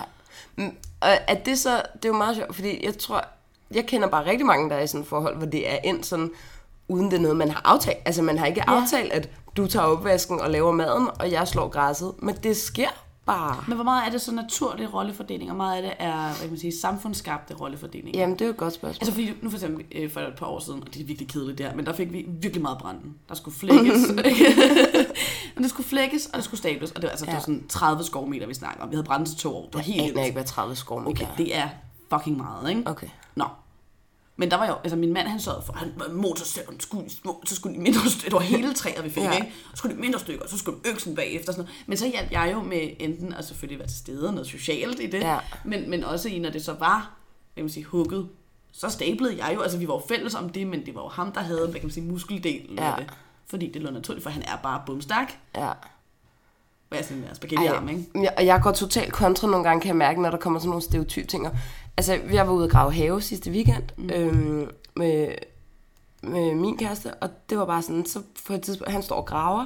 Mm, 0.56 0.76
Og 1.02 1.30
at 1.30 1.46
det 1.46 1.60
så, 1.60 1.82
det 1.94 2.06
er 2.06 2.10
jo 2.10 2.18
meget 2.18 2.36
sjovt, 2.36 2.56
fordi 2.56 2.86
jeg 2.86 2.98
tror, 2.98 3.26
jeg 3.74 3.86
kender 3.86 4.08
bare 4.08 4.26
rigtig 4.26 4.46
mange, 4.46 4.70
der 4.70 4.76
er 4.76 4.82
i 4.84 4.88
sådan 4.88 5.02
et 5.02 5.08
forhold, 5.08 5.38
hvor 5.38 5.46
det 5.46 5.72
er 5.72 5.78
endt 5.84 6.06
sådan, 6.06 6.32
uden 6.88 7.12
det 7.12 7.18
er 7.18 7.22
noget, 7.22 7.38
man 7.38 7.52
har 7.52 7.62
aftalt. 7.66 7.98
Altså, 8.06 8.22
man 8.22 8.38
har 8.38 8.46
ikke 8.46 8.64
Ja. 8.68 8.82
aftalt, 8.82 9.12
at 9.14 9.30
du 9.58 9.68
tager 9.68 9.86
opvasken 9.86 10.40
og 10.42 10.50
laver 10.50 10.72
maden, 10.72 11.08
og 11.20 11.32
jeg 11.32 11.48
slår 11.48 11.68
græsset. 11.68 12.14
Men 12.20 12.36
det 12.36 12.58
sker 12.58 12.90
bare. 13.28 13.64
Men 13.68 13.76
hvor 13.76 13.84
meget 13.84 14.08
er 14.08 14.12
det 14.12 14.22
så 14.22 14.32
naturlig 14.32 14.94
rollefordeling, 14.94 15.52
og 15.52 15.58
meget 15.58 15.76
af 15.76 15.82
det 15.82 15.94
er, 16.00 16.22
hvad 16.22 16.40
kan 16.40 16.50
man 16.50 16.60
sige, 16.60 16.80
samfundsskabte 16.82 17.54
rollefordeling? 17.54 18.16
Jamen, 18.16 18.34
det 18.34 18.42
er 18.42 18.46
jo 18.46 18.52
et 18.52 18.58
godt 18.58 18.74
spørgsmål. 18.74 19.02
Altså 19.02 19.12
fordi, 19.12 19.34
nu 19.42 19.50
for 19.50 19.58
eksempel 19.58 19.86
øh, 19.92 20.12
for 20.12 20.20
et 20.20 20.34
par 20.38 20.46
år 20.46 20.60
siden, 20.60 20.84
og 20.84 20.94
det 20.94 21.02
er 21.02 21.06
virkelig 21.06 21.30
kedeligt 21.30 21.58
der, 21.58 21.76
men 21.76 21.86
der 21.86 21.94
fik 21.94 22.14
vi 22.14 22.26
virkelig 22.28 22.62
meget 22.62 22.78
branden. 22.78 23.16
Der 23.30 23.36
skulle 23.36 23.58
flækkes. 23.58 24.10
men 25.56 25.64
det 25.64 25.70
skulle 25.70 25.88
flækkes, 25.88 26.26
og 26.26 26.36
det 26.36 26.44
skulle 26.44 26.60
stables, 26.60 26.92
og 26.92 26.96
det 26.96 27.04
var, 27.04 27.12
altså, 27.12 27.26
ja. 27.26 27.32
det 27.32 27.36
var 27.36 27.42
sådan 27.42 27.68
30 27.68 28.04
skovmeter, 28.04 28.48
vi 28.48 28.54
snakker 28.54 28.84
om. 28.84 28.90
Vi 28.90 28.96
havde 28.96 29.06
brændt 29.06 29.28
til 29.28 29.38
to 29.38 29.56
år. 29.56 29.66
Det 29.66 29.76
var 29.76 29.82
helt 29.82 30.16
jeg 30.16 30.26
ikke, 30.26 30.36
hvad 30.36 30.46
30 30.46 30.76
skovmeter 30.76 31.26
Okay, 31.26 31.28
det 31.38 31.58
er 31.58 31.70
fucking 32.10 32.38
meget, 32.38 32.70
ikke? 32.70 32.84
Okay. 32.86 33.08
Nå. 33.36 33.46
Men 34.40 34.52
der 34.52 34.58
var 34.58 34.68
jo, 34.68 34.74
altså 34.84 34.96
min 34.96 35.14
mand 35.14 35.28
han 35.28 35.40
sørgede 35.40 35.64
for, 35.66 35.74
han 35.74 35.94
motorsaven 36.12 36.80
skulle, 36.80 37.10
så 37.46 37.56
skulle 37.56 37.76
de 37.76 37.82
mindre 37.82 38.10
stykker, 38.10 38.24
det 38.30 38.34
var 38.34 38.58
hele 38.58 38.74
træet 38.74 39.04
vi 39.04 39.10
fik, 39.10 39.24
Ja. 39.24 39.32
ikke? 39.36 39.54
Så 39.72 39.78
skulle 39.78 39.96
de 39.96 40.02
mindre 40.02 40.20
stykker, 40.20 40.48
så 40.48 40.58
skulle 40.58 40.78
øksen 40.86 41.16
bagefter, 41.16 41.52
sådan 41.52 41.64
noget. 41.66 41.84
Men 41.88 41.98
så 41.98 42.08
hjalp 42.08 42.32
jeg 42.32 42.50
jo 42.54 42.62
med 42.62 42.90
enten 43.00 43.34
at 43.34 43.46
selvfølgelig 43.46 43.80
være 43.80 43.88
til 43.88 43.98
stede, 43.98 44.32
noget 44.32 44.48
socialt 44.48 45.00
i 45.00 45.06
det, 45.08 45.20
Ja. 45.20 45.38
men, 45.66 45.90
men 45.90 46.04
også 46.04 46.30
i, 46.30 46.40
når 46.40 46.50
det 46.50 46.66
så 46.66 46.74
var, 46.74 46.98
hvad 47.54 47.62
kan 47.62 47.64
man 47.64 47.70
sige, 47.70 47.84
hugget, 47.84 48.30
så 48.72 48.90
stablede 48.90 49.46
jeg 49.46 49.52
jo, 49.56 49.62
altså 49.62 49.78
vi 49.78 49.88
var 49.88 49.94
jo 49.94 50.02
fælles 50.08 50.36
om 50.36 50.50
det, 50.50 50.68
men 50.68 50.86
det 50.86 50.96
var 50.96 51.02
jo 51.02 51.08
ham, 51.08 51.32
der 51.32 51.42
havde, 51.42 51.62
hvad 51.62 51.74
kan 51.74 51.84
man 51.84 51.92
sige, 51.92 52.04
muskeldelen 52.06 52.78
Ja. 52.78 52.92
af 52.92 52.94
det. 52.98 53.08
Fordi 53.48 53.72
det 53.72 53.82
lå 53.82 53.92
naturligt, 53.92 54.24
for 54.24 54.30
han 54.30 54.42
er 54.42 54.58
bare 54.64 54.82
bumstærk. 54.86 55.40
Ja. 55.56 55.70
Hvad 56.90 57.00
er 57.00 57.04
sådan 57.04 57.18
en 57.18 57.36
spaghetti-arm, 57.36 57.90
ikke? 57.90 58.04
Ja, 58.16 58.30
og 58.38 58.46
jeg 58.46 58.62
går 58.64 58.72
totalt 58.72 59.14
kontra 59.14 59.48
nogle 59.48 59.64
gange, 59.64 59.82
kan 59.82 59.88
jeg 59.88 59.96
mærke, 59.96 60.22
når 60.22 60.30
der 60.30 60.38
kommer 60.38 60.60
sådan 60.60 60.70
nogle 60.70 60.82
stereotype 60.84 61.28
ting. 61.28 61.48
Altså, 61.98 62.20
jeg 62.34 62.48
var 62.48 62.54
ude 62.54 62.66
at 62.66 62.72
grave 62.72 62.94
have 62.94 63.22
sidste 63.22 63.52
weekend 63.52 63.84
mm. 63.98 64.10
øhm, 64.10 64.70
med, 64.96 65.28
med 66.24 66.56
min 66.56 66.78
kæreste, 66.78 67.14
og 67.14 67.30
det 67.50 67.58
var 67.58 67.66
bare 67.66 67.82
sådan, 67.82 68.06
så 68.06 68.22
på 68.48 68.54
et 68.54 68.62
tidspunkt, 68.62 68.92
han 68.92 69.04
står 69.04 69.16
og 69.16 69.26
graver, 69.26 69.66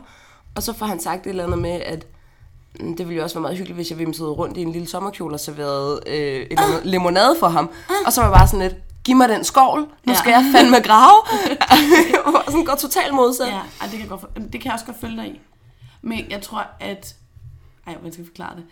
og 0.56 0.64
så 0.64 0.74
får 0.74 0.86
han 0.86 1.00
sagt 1.00 1.26
et 1.26 1.30
eller 1.30 1.44
andet 1.44 1.60
med, 1.60 1.72
at 1.72 2.08
mm, 2.80 2.96
det 2.98 3.08
ville 3.08 3.18
jo 3.18 3.24
også 3.24 3.36
være 3.36 3.42
meget 3.42 3.58
hyggeligt, 3.58 3.76
hvis 3.76 3.90
jeg 3.90 4.00
vimsede 4.00 4.30
rundt 4.30 4.58
i 4.58 4.62
en 4.62 4.72
lille 4.72 4.88
sommerkjole 4.88 5.34
og 5.34 5.40
serverede 5.40 6.02
øh, 6.08 6.14
et 6.16 6.48
eller 6.52 6.64
andet 6.64 6.86
limonade 6.86 7.36
for 7.40 7.48
ham. 7.48 7.70
Og 8.06 8.14
så 8.14 8.22
var 8.22 8.28
jeg 8.28 8.38
bare 8.38 8.48
sådan 8.48 8.68
lidt, 8.68 8.76
giv 9.04 9.16
mig 9.16 9.30
den 9.30 9.44
skovl, 9.44 9.80
nu 9.80 9.88
Ja. 10.08 10.14
skal 10.14 10.32
jeg 10.32 10.46
fandme 10.56 10.78
grave. 10.80 11.22
og 12.26 12.44
sådan 12.46 12.66
går 12.66 12.76
totalt 12.76 13.14
modsat. 13.14 13.48
Ja, 13.48 13.62
det, 13.82 13.92
kan 13.92 14.00
jeg 14.00 14.10
godt, 14.10 14.22
det 14.36 14.52
kan 14.52 14.66
jeg 14.66 14.74
også 14.74 14.86
godt 14.86 15.00
følge 15.02 15.18
dig 15.18 15.28
i. 15.28 15.40
Men 16.02 16.32
jeg 16.32 16.42
tror, 16.42 16.66
at... 16.80 17.16
Ej, 17.88 17.94
hvordan 17.94 18.12
skal 18.12 18.22
jeg 18.22 18.28
forklare 18.28 18.56
det? 18.56 18.64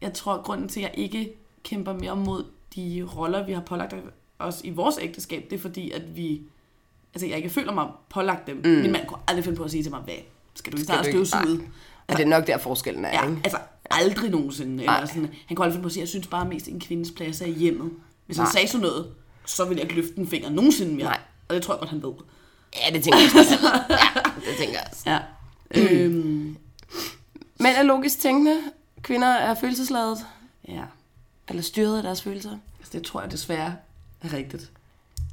Jeg 0.00 0.12
tror, 0.12 0.34
at 0.34 0.44
grunden 0.44 0.68
til, 0.68 0.80
at 0.80 0.84
jeg 0.84 1.04
ikke 1.04 1.32
kæmper 1.64 1.92
mere 1.92 2.16
mod 2.16 2.44
de 2.76 3.08
roller, 3.16 3.46
vi 3.46 3.52
har 3.52 3.60
pålagt 3.60 3.94
os 4.38 4.60
i 4.64 4.70
vores 4.70 4.98
ægteskab, 5.00 5.46
det 5.50 5.56
er 5.56 5.60
fordi, 5.60 5.90
at 5.90 6.16
vi... 6.16 6.42
Altså, 7.14 7.26
jeg 7.26 7.36
ikke 7.36 7.50
føler 7.50 7.72
mig 7.72 7.86
pålagt 8.10 8.46
dem. 8.46 8.56
Mm. 8.56 8.70
Min 8.70 8.92
mand 8.92 9.06
kunne 9.06 9.18
aldrig 9.28 9.44
finde 9.44 9.56
på 9.58 9.64
at 9.64 9.70
sige 9.70 9.82
til 9.82 9.92
mig, 9.92 10.00
hvad? 10.00 10.14
Skal 10.54 10.72
du 10.72 10.76
ikke 10.76 10.86
snart 10.86 11.06
ikke? 11.06 11.26
støvsuget? 11.26 11.60
Og 12.06 12.16
det 12.16 12.22
er 12.24 12.28
nok 12.28 12.46
der 12.46 12.58
forskellen 12.58 13.04
er, 13.04 13.08
Ja, 13.08 13.28
ikke? 13.28 13.40
altså 13.44 13.58
aldrig 13.90 14.30
nogensinde. 14.30 14.76
Nej. 14.84 14.94
Eller 14.96 15.06
sådan, 15.08 15.28
han 15.46 15.56
kunne 15.56 15.64
aldrig 15.64 15.74
finde 15.74 15.82
på 15.82 15.86
at 15.86 15.92
sige, 15.92 16.00
jeg 16.00 16.08
synes 16.08 16.26
bare 16.26 16.48
mest, 16.48 16.68
en 16.68 16.80
kvindes 16.80 17.10
plads 17.10 17.40
er 17.40 17.46
i 17.46 17.52
hjemmet. 17.52 17.90
Hvis 18.26 18.36
han 18.36 18.44
Nej. 18.44 18.52
sagde 18.52 18.68
sådan 18.68 18.82
noget, 18.86 19.06
så 19.46 19.64
ville 19.64 19.80
jeg 19.82 19.90
ikke 19.90 20.02
løfte 20.02 20.18
en 20.18 20.26
finger 20.28 20.50
nogensinde 20.50 20.94
mere. 20.94 21.04
Nej. 21.04 21.20
Og 21.48 21.54
det 21.54 21.62
tror 21.62 21.74
jeg 21.74 21.78
godt, 21.78 21.90
han 21.90 22.02
ved. 22.02 22.12
Ja, 22.76 22.94
det 22.94 23.02
tænker 23.04 23.18
jeg 23.18 23.30
også. 23.38 23.54
ja, 23.90 24.20
det 24.50 24.56
tænker 24.58 24.74
jeg 24.74 24.86
også. 24.92 25.02
Ja. 25.10 25.18
øhm, 26.04 26.56
Mænd 27.60 27.76
er 27.76 27.82
logisk 27.82 28.18
tænkende, 28.20 28.56
kvinder 29.02 29.28
er 29.28 29.54
følelsesladet, 29.54 30.18
ja. 30.68 30.82
Eller 31.48 31.62
styret 31.62 31.96
af 31.96 32.02
deres 32.02 32.22
følelser. 32.22 32.58
Altså, 32.78 32.92
det 32.92 33.02
tror 33.02 33.20
jeg 33.22 33.30
desværre 33.30 33.76
er 34.20 34.32
rigtigt. 34.32 34.72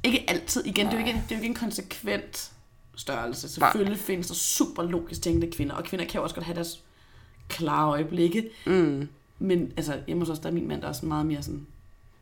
Ikke 0.02 0.24
altid. 0.30 0.64
Igen, 0.64 0.86
det 0.86 0.94
er 0.94 1.00
jo 1.00 1.06
ikke, 1.06 1.22
det 1.28 1.34
er 1.34 1.36
jo 1.36 1.42
ikke 1.42 1.46
en 1.46 1.54
konsekvent 1.54 2.52
størrelse. 2.96 3.48
Selvfølgelig 3.48 3.96
Nej. 3.96 4.04
findes 4.04 4.26
der 4.26 4.34
super 4.34 4.82
logisk 4.82 5.22
tænkende 5.22 5.50
kvinder, 5.56 5.74
og 5.74 5.84
kvinder 5.84 6.06
kan 6.06 6.18
jo 6.18 6.22
også 6.22 6.34
godt 6.34 6.46
have 6.46 6.54
deres 6.54 6.82
klare 7.48 7.88
øjeblikke. 7.88 8.50
Mm. 8.66 9.08
Men 9.38 9.72
altså, 9.76 10.00
hjemme 10.06 10.22
hos 10.22 10.30
os, 10.30 10.38
der 10.38 10.48
er 10.48 10.52
min 10.52 10.68
mand 10.68 10.82
der 10.82 10.88
er 10.88 10.92
sådan 10.92 11.08
meget 11.08 11.26
mere 11.26 11.42
sådan, 11.42 11.66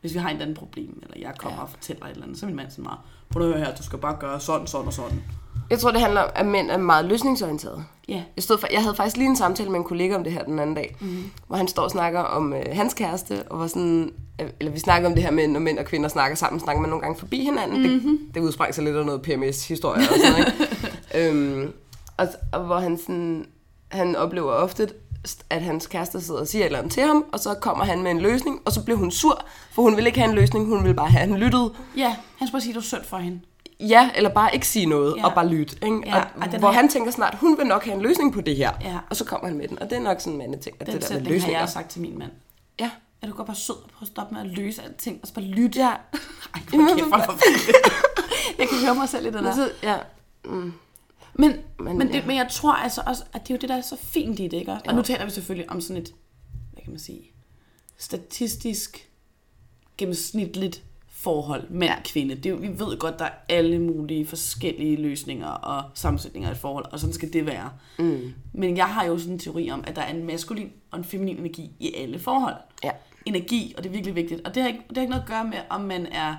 hvis 0.01 0.13
vi 0.13 0.19
har 0.19 0.29
et 0.29 0.33
eller 0.33 0.45
andet 0.45 0.57
problem, 0.57 0.99
eller 1.03 1.27
jeg 1.27 1.35
kommer 1.37 1.57
ja. 1.57 1.63
og 1.63 1.69
fortæller 1.69 2.05
et 2.05 2.11
eller 2.11 2.23
andet, 2.23 2.39
så 2.39 2.45
er 2.45 2.47
min 2.47 2.55
mand 2.55 2.71
sådan 2.71 2.83
meget, 2.83 2.99
prøv 3.29 3.41
at 3.41 3.47
høre 3.47 3.65
her, 3.65 3.75
du 3.75 3.83
skal 3.83 3.99
bare 3.99 4.17
gøre 4.19 4.39
sådan, 4.39 4.67
sådan 4.67 4.87
og 4.87 4.93
sådan. 4.93 5.23
Jeg 5.69 5.79
tror, 5.79 5.91
det 5.91 6.01
handler 6.01 6.21
om, 6.21 6.29
at 6.35 6.45
mænd 6.45 6.71
er 6.71 6.77
meget 6.77 7.05
løsningsorienterede. 7.05 7.83
Ja. 8.09 8.23
Jeg, 8.35 8.43
stod 8.43 8.57
for, 8.57 8.67
jeg 8.71 8.81
havde 8.81 8.95
faktisk 8.95 9.17
lige 9.17 9.29
en 9.29 9.35
samtale 9.35 9.69
med 9.69 9.79
en 9.79 9.85
kollega 9.85 10.15
om 10.15 10.23
det 10.23 10.33
her 10.33 10.43
den 10.43 10.59
anden 10.59 10.75
dag, 10.75 10.95
mm. 10.99 11.31
hvor 11.47 11.57
han 11.57 11.67
står 11.67 11.83
og 11.83 11.91
snakker 11.91 12.19
om 12.19 12.53
øh, 12.53 12.63
hans 12.71 12.93
kæreste, 12.93 13.43
og 13.43 13.59
var 13.59 13.67
sådan, 13.67 14.11
øh, 14.41 14.49
eller 14.59 14.71
vi 14.71 14.79
snakker 14.79 15.09
om 15.09 15.15
det 15.15 15.23
her 15.23 15.31
med, 15.31 15.47
når 15.47 15.59
mænd 15.59 15.79
og 15.79 15.85
kvinder 15.85 16.09
snakker 16.09 16.37
sammen, 16.37 16.59
snakker 16.59 16.81
man 16.81 16.89
nogle 16.89 17.01
gange 17.01 17.19
forbi 17.19 17.43
hinanden. 17.43 17.81
Mm-hmm. 17.81 18.17
Det, 18.17 18.35
det 18.35 18.41
udsprang 18.41 18.75
sig 18.75 18.83
lidt 18.83 18.95
af 18.95 19.05
noget 19.05 19.21
PMS-historie 19.21 20.01
og 20.01 20.15
sådan 20.15 20.31
noget, 20.31 20.53
øhm, 21.31 21.73
og, 22.17 22.27
og 22.51 22.59
hvor 22.65 22.79
han 22.79 22.97
sådan, 22.97 23.45
han 23.91 24.15
oplever 24.15 24.51
ofte, 24.51 24.89
at 25.49 25.61
hans 25.61 25.87
kæreste 25.87 26.21
sidder 26.21 26.39
og 26.39 26.47
siger 26.47 26.63
et 26.63 26.65
eller 26.65 26.79
andet 26.79 26.93
til 26.93 27.03
ham, 27.03 27.25
og 27.31 27.39
så 27.39 27.53
kommer 27.53 27.85
han 27.85 28.03
med 28.03 28.11
en 28.11 28.19
løsning, 28.19 28.61
og 28.65 28.71
så 28.71 28.83
bliver 28.83 28.97
hun 28.97 29.11
sur, 29.11 29.45
for 29.71 29.81
hun 29.81 29.97
vil 29.97 30.07
ikke 30.07 30.19
have 30.19 30.29
en 30.29 30.35
løsning, 30.35 30.65
hun 30.65 30.83
vil 30.83 30.93
bare 30.93 31.09
have, 31.09 31.21
at 31.21 31.29
han 31.29 31.37
lyttede. 31.37 31.73
Ja, 31.97 32.15
han 32.37 32.47
skulle 32.47 32.61
sige, 32.61 32.71
at 32.71 32.75
det 32.75 32.81
var 32.81 32.97
synd 32.97 33.03
for 33.03 33.17
hende. 33.17 33.39
Ja, 33.79 34.11
eller 34.15 34.29
bare 34.33 34.53
ikke 34.53 34.67
sige 34.67 34.85
noget, 34.85 35.15
Ja. 35.17 35.25
og 35.25 35.33
bare 35.35 35.47
lytte. 35.47 35.77
Ikke? 35.83 36.01
Ja, 36.05 36.19
og 36.19 36.25
og 36.41 36.47
hvor 36.59 36.67
har- 36.67 36.73
han 36.75 36.89
tænker 36.89 37.11
snart, 37.11 37.35
hun 37.35 37.57
vil 37.57 37.65
nok 37.67 37.83
have 37.85 37.95
en 37.95 38.01
løsning 38.01 38.33
på 38.33 38.41
det 38.41 38.55
her. 38.55 38.71
Ja. 38.81 38.97
Og 39.09 39.15
så 39.15 39.25
kommer 39.25 39.47
han 39.47 39.57
med 39.57 39.67
den, 39.67 39.79
og 39.81 39.89
det 39.89 39.97
er 39.97 40.01
nok 40.01 40.19
sådan, 40.21 40.37
man 40.37 40.59
tænker, 40.61 40.61
Den 40.71 40.71
det 40.79 40.87
der 40.87 40.93
med 40.93 41.01
sætning 41.01 41.27
har 41.27 41.33
løsninger. 41.33 41.59
jeg 41.59 41.69
sagt 41.69 41.89
til 41.89 42.01
min 42.01 42.19
mand. 42.19 42.31
Ja. 42.79 42.91
Er 43.21 43.27
du 43.27 43.33
godt 43.33 43.47
bare 43.47 43.55
sød 43.55 43.75
og 43.75 43.89
prøve 43.89 44.01
at 44.01 44.07
stoppe 44.07 44.35
med 44.35 44.41
at 44.41 44.47
løse 44.57 44.81
alting, 44.83 45.19
og 45.21 45.27
så 45.27 45.33
bare 45.33 45.45
lytte? 45.45 45.79
Ja. 45.79 45.87
Ej, 45.87 45.95
hvor 46.69 46.95
kæft, 46.95 47.07
hvor 47.07 47.17
det. 47.17 47.75
Jeg 48.59 48.67
kan 48.69 48.77
høre 48.85 48.95
mig 48.95 49.09
selv 49.09 49.25
i 49.25 49.29
Men 49.29 49.43
der. 49.43 49.67
ja. 49.83 49.97
Men, 50.45 50.73
men, 51.35 51.53
Men, 51.79 51.97
men, 51.97 52.07
det, 52.07 52.13
ja. 52.15 52.25
men 52.25 52.35
jeg 52.37 52.47
tror 52.51 52.73
altså 52.73 53.01
også, 53.05 53.23
at 53.33 53.41
det 53.47 53.49
er 53.49 53.55
jo 53.55 53.59
det, 53.61 53.69
der 53.69 53.75
er 53.75 53.81
så 53.81 53.97
fint 54.01 54.39
i 54.39 54.43
det, 54.43 54.53
ikke? 54.57 54.71
Og 54.71 54.79
Ja. 54.85 54.91
nu 54.91 55.01
taler 55.01 55.25
vi 55.25 55.31
selvfølgelig 55.31 55.71
om 55.71 55.81
sådan 55.81 56.01
et, 56.01 56.13
hvad 56.73 56.83
kan 56.83 56.91
man 56.91 56.99
sige, 56.99 57.31
statistisk 57.97 59.09
gennemsnitligt 59.97 60.83
forhold 61.23 61.69
mand 61.69 61.91
og 61.91 62.03
kvinde. 62.03 62.35
Det 62.35 62.61
vi 62.61 62.67
ved 62.67 62.97
godt, 62.97 63.19
der 63.19 63.25
er 63.25 63.31
alle 63.49 63.79
mulige 63.79 64.25
forskellige 64.25 64.95
løsninger 64.95 65.47
og 65.47 65.83
sammensætninger 65.93 66.49
af 66.49 66.53
et 66.53 66.59
forhold, 66.59 66.85
og 66.91 66.99
sådan 66.99 67.13
skal 67.13 67.33
det 67.33 67.45
være. 67.45 67.69
Mm. 67.99 68.33
Men 68.53 68.77
jeg 68.77 68.85
har 68.85 69.05
jo 69.05 69.17
sådan 69.17 69.33
en 69.33 69.39
teori 69.39 69.71
om, 69.71 69.83
at 69.87 69.95
der 69.95 70.01
er 70.01 70.13
en 70.13 70.25
maskulin 70.25 70.71
og 70.91 70.97
en 70.97 71.03
feminin 71.05 71.37
energi 71.37 71.71
i 71.79 71.93
alle 71.93 72.19
forhold. 72.19 72.55
Ja. 72.83 72.91
Energi, 73.25 73.73
og 73.77 73.83
det 73.83 73.89
er 73.89 73.93
virkelig 73.93 74.15
vigtigt. 74.15 74.47
Og 74.47 74.55
det 74.55 74.63
har 74.63 74.69
ikke, 74.69 74.83
det 74.89 74.97
har 74.97 75.01
ikke 75.01 75.11
noget 75.11 75.23
at 75.23 75.29
gøre 75.29 75.43
med, 75.43 75.57
om 75.69 75.81
man 75.81 76.05
er 76.05 76.35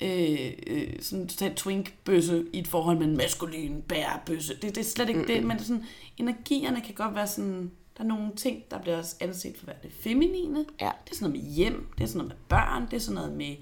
øh, 0.00 0.52
øh, 0.66 0.88
sådan 1.00 1.28
totalt 1.28 1.56
twink-bøsse 1.56 2.44
i 2.52 2.58
et 2.58 2.68
forhold 2.68 2.98
med 2.98 3.06
en 3.06 3.16
maskulin 3.16 3.82
bærebøsse. 3.88 4.54
Det, 4.54 4.62
det 4.62 4.78
er 4.78 4.84
slet 4.84 5.08
ikke 5.08 5.20
mm. 5.20 5.26
det, 5.26 5.44
men 5.44 5.58
sådan, 5.58 5.84
energierne 6.18 6.80
kan 6.80 6.94
godt 6.94 7.14
være 7.14 7.26
sådan, 7.26 7.70
der 7.96 8.04
er 8.04 8.08
nogle 8.08 8.30
ting, 8.36 8.62
der 8.70 8.78
bliver 8.78 8.98
også 8.98 9.16
anset 9.20 9.56
for 9.56 9.62
at 9.62 9.66
være 9.66 9.76
det 9.82 9.92
feminine. 10.00 10.64
Ja. 10.80 10.90
Det 11.04 11.10
er 11.10 11.14
sådan 11.14 11.30
noget 11.30 11.44
med 11.44 11.54
hjem, 11.54 11.86
det 11.98 12.04
er 12.04 12.08
sådan 12.08 12.18
noget 12.18 12.28
med 12.28 12.36
børn, 12.48 12.86
det 12.90 12.92
er 12.92 13.00
sådan 13.00 13.14
noget 13.14 13.32
med 13.32 13.56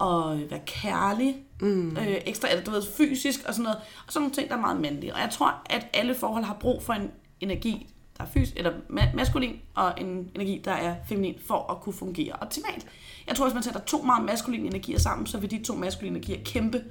at 0.00 0.50
være 0.50 0.60
kærlig, 0.66 1.36
mm. 1.60 1.96
øh, 1.96 2.16
ekstra, 2.26 2.48
eller 2.50 2.64
du 2.64 2.70
ved, 2.70 2.82
fysisk 2.96 3.40
og 3.48 3.54
sådan 3.54 3.62
noget. 3.62 3.78
Og 4.06 4.12
sådan 4.12 4.20
nogle 4.22 4.34
ting, 4.34 4.48
der 4.48 4.56
er 4.56 4.60
meget 4.60 4.80
mandlige. 4.80 5.14
Og 5.14 5.20
jeg 5.20 5.30
tror, 5.30 5.54
at 5.66 5.86
alle 5.92 6.14
forhold 6.14 6.44
har 6.44 6.56
brug 6.60 6.82
for 6.82 6.92
en 6.92 7.10
energi, 7.40 7.94
der 8.18 8.24
er 8.24 8.28
fysisk, 8.28 8.56
eller 8.56 8.72
ma- 8.90 9.16
maskulin, 9.16 9.56
og 9.74 9.92
en 9.98 10.30
energi, 10.34 10.62
der 10.64 10.72
er 10.72 10.94
feminin, 11.08 11.34
for 11.46 11.70
at 11.72 11.80
kunne 11.80 11.92
fungere 11.92 12.32
optimalt. 12.40 12.86
Jeg 13.26 13.36
tror, 13.36 13.44
hvis 13.46 13.54
man 13.54 13.62
sætter 13.62 13.80
to 13.80 14.02
meget 14.02 14.24
maskuline 14.24 14.66
energier 14.66 14.98
sammen, 14.98 15.26
så 15.26 15.38
vil 15.38 15.50
de 15.50 15.62
to 15.62 15.74
maskuline 15.74 16.16
energier 16.16 16.38
kæmpe 16.44 16.82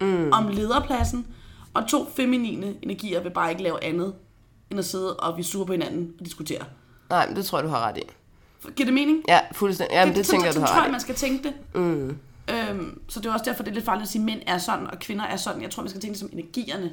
mm. 0.00 0.30
om 0.32 0.48
lederpladsen, 0.48 1.26
og 1.74 1.88
to 1.88 2.10
feminine 2.16 2.74
energier 2.82 3.22
vil 3.22 3.30
bare 3.30 3.50
ikke 3.50 3.62
lave 3.62 3.84
andet, 3.84 4.14
end 4.70 4.78
at 4.78 4.84
sidde 4.84 5.16
og 5.16 5.36
vi 5.38 5.42
sure 5.42 5.66
på 5.66 5.72
hinanden 5.72 6.12
og 6.20 6.24
diskutere. 6.24 6.64
Nej, 7.10 7.26
men 7.26 7.36
det 7.36 7.44
tror 7.44 7.58
jeg, 7.58 7.64
du 7.64 7.68
har 7.68 7.80
ret 7.88 7.96
i. 7.98 8.02
Giver 8.76 8.84
det 8.84 8.94
mening? 8.94 9.22
Ja, 9.28 9.40
fuldstændig. 9.52 9.94
Jamen, 9.94 10.14
det, 10.14 10.26
sådan- 10.26 10.40
tænker 10.40 10.46
jeg, 10.46 10.54
du 10.54 10.60
har 10.60 10.66
tror 10.66 10.76
jeg, 10.76 10.84
ret 10.84 10.90
man 10.90 11.00
skal 11.00 11.14
tænke 11.14 11.42
det. 11.48 11.54
Mm. 11.74 12.16
Øhm, 12.50 13.00
så 13.08 13.20
det 13.20 13.26
er 13.26 13.32
også 13.32 13.44
derfor, 13.44 13.62
det 13.62 13.70
er 13.70 13.74
lidt 13.74 13.84
farligt 13.84 14.02
at 14.02 14.08
sige, 14.08 14.20
at 14.22 14.26
mænd 14.26 14.40
er 14.46 14.58
sådan, 14.58 14.86
og 14.86 14.98
kvinder 14.98 15.24
er 15.24 15.36
sådan. 15.36 15.62
Jeg 15.62 15.70
tror, 15.70 15.82
man 15.82 15.90
skal 15.90 16.00
tænke 16.00 16.12
det 16.12 16.20
som 16.20 16.28
energierne 16.32 16.90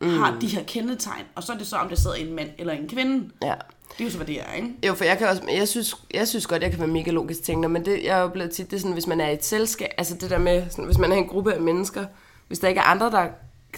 mm. 0.00 0.08
har 0.18 0.36
de 0.40 0.46
her 0.46 0.62
kendetegn. 0.62 1.24
Og 1.34 1.42
så 1.42 1.52
er 1.52 1.58
det 1.58 1.66
så, 1.66 1.76
om 1.76 1.88
der 1.88 1.96
sidder 1.96 2.16
en 2.16 2.32
mand 2.34 2.48
eller 2.58 2.72
en 2.72 2.88
kvinde. 2.88 3.30
Ja. 3.42 3.54
Det 3.98 4.00
er 4.00 4.04
jo 4.04 4.10
så, 4.10 4.16
hvad 4.16 4.26
det 4.26 4.40
er, 4.40 4.52
ikke? 4.56 4.68
Jo, 4.86 4.94
for 4.94 5.04
jeg 5.04 5.18
kan 5.18 5.28
også, 5.28 5.42
jeg 5.54 5.68
synes, 5.68 5.96
jeg 6.14 6.28
synes 6.28 6.46
godt, 6.46 6.62
jeg 6.62 6.70
kan 6.70 6.80
være 6.80 6.88
mega 6.88 7.10
logisk 7.10 7.42
tænkende, 7.42 7.68
men 7.68 7.84
det, 7.84 8.04
jeg 8.04 8.18
er 8.18 8.22
jo 8.22 8.28
blevet 8.28 8.50
tit, 8.50 8.70
det 8.70 8.76
er 8.76 8.80
sådan, 8.80 8.92
hvis 8.92 9.06
man 9.06 9.20
er 9.20 9.28
i 9.28 9.32
et 9.32 9.44
selskab, 9.44 9.88
altså 9.98 10.14
det 10.20 10.30
der 10.30 10.38
med, 10.38 10.62
sådan, 10.70 10.84
hvis 10.84 10.98
man 10.98 11.12
er 11.12 11.16
en 11.16 11.28
gruppe 11.28 11.54
af 11.54 11.60
mennesker, 11.60 12.04
hvis 12.48 12.58
der 12.58 12.68
ikke 12.68 12.78
er 12.78 12.84
andre, 12.84 13.10
der 13.10 13.28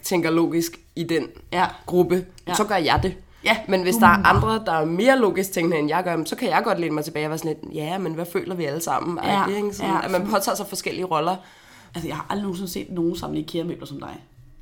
tænker 0.02 0.30
logisk 0.30 0.72
i 0.96 1.04
den 1.04 1.26
Ja. 1.52 1.66
gruppe, 1.86 2.14
Ja. 2.14 2.50
ja. 2.50 2.54
så 2.54 2.64
gør 2.64 2.76
jeg 2.76 3.00
det. 3.02 3.14
Ja, 3.44 3.56
Men 3.68 3.82
hvis 3.82 3.94
der 3.94 4.06
er 4.06 4.26
andre, 4.26 4.62
der 4.66 4.72
er 4.72 4.84
mere 4.84 5.18
logisk 5.18 5.52
tænkende, 5.52 5.78
end 5.78 5.88
jeg 5.88 6.04
gør, 6.04 6.24
så 6.24 6.36
kan 6.36 6.48
jeg 6.48 6.62
godt 6.64 6.80
læne 6.80 6.94
mig 6.94 7.04
tilbage 7.04 7.26
og 7.26 7.30
være 7.30 7.38
sådan 7.38 7.56
lidt, 7.62 7.74
ja, 7.74 7.98
men 7.98 8.14
hvad 8.14 8.26
føler 8.32 8.54
vi 8.54 8.64
alle 8.64 8.80
sammen? 8.80 9.18
Ja, 9.24 9.40
Ja, 9.50 9.56
ikke? 9.56 9.72
Sådan, 9.74 9.92
ja, 9.92 10.04
at 10.04 10.10
man 10.10 10.26
påtager 10.26 10.56
sig 10.56 10.66
forskellige 10.66 11.04
roller. 11.04 11.36
Altså, 11.94 12.08
jeg 12.08 12.16
har 12.16 12.26
aldrig 12.30 12.42
nogensinde 12.42 12.70
set 12.70 12.90
nogen 12.90 13.16
samle 13.16 13.38
IKEA-møbler 13.40 13.86
som 13.86 14.00
dig. 14.00 14.16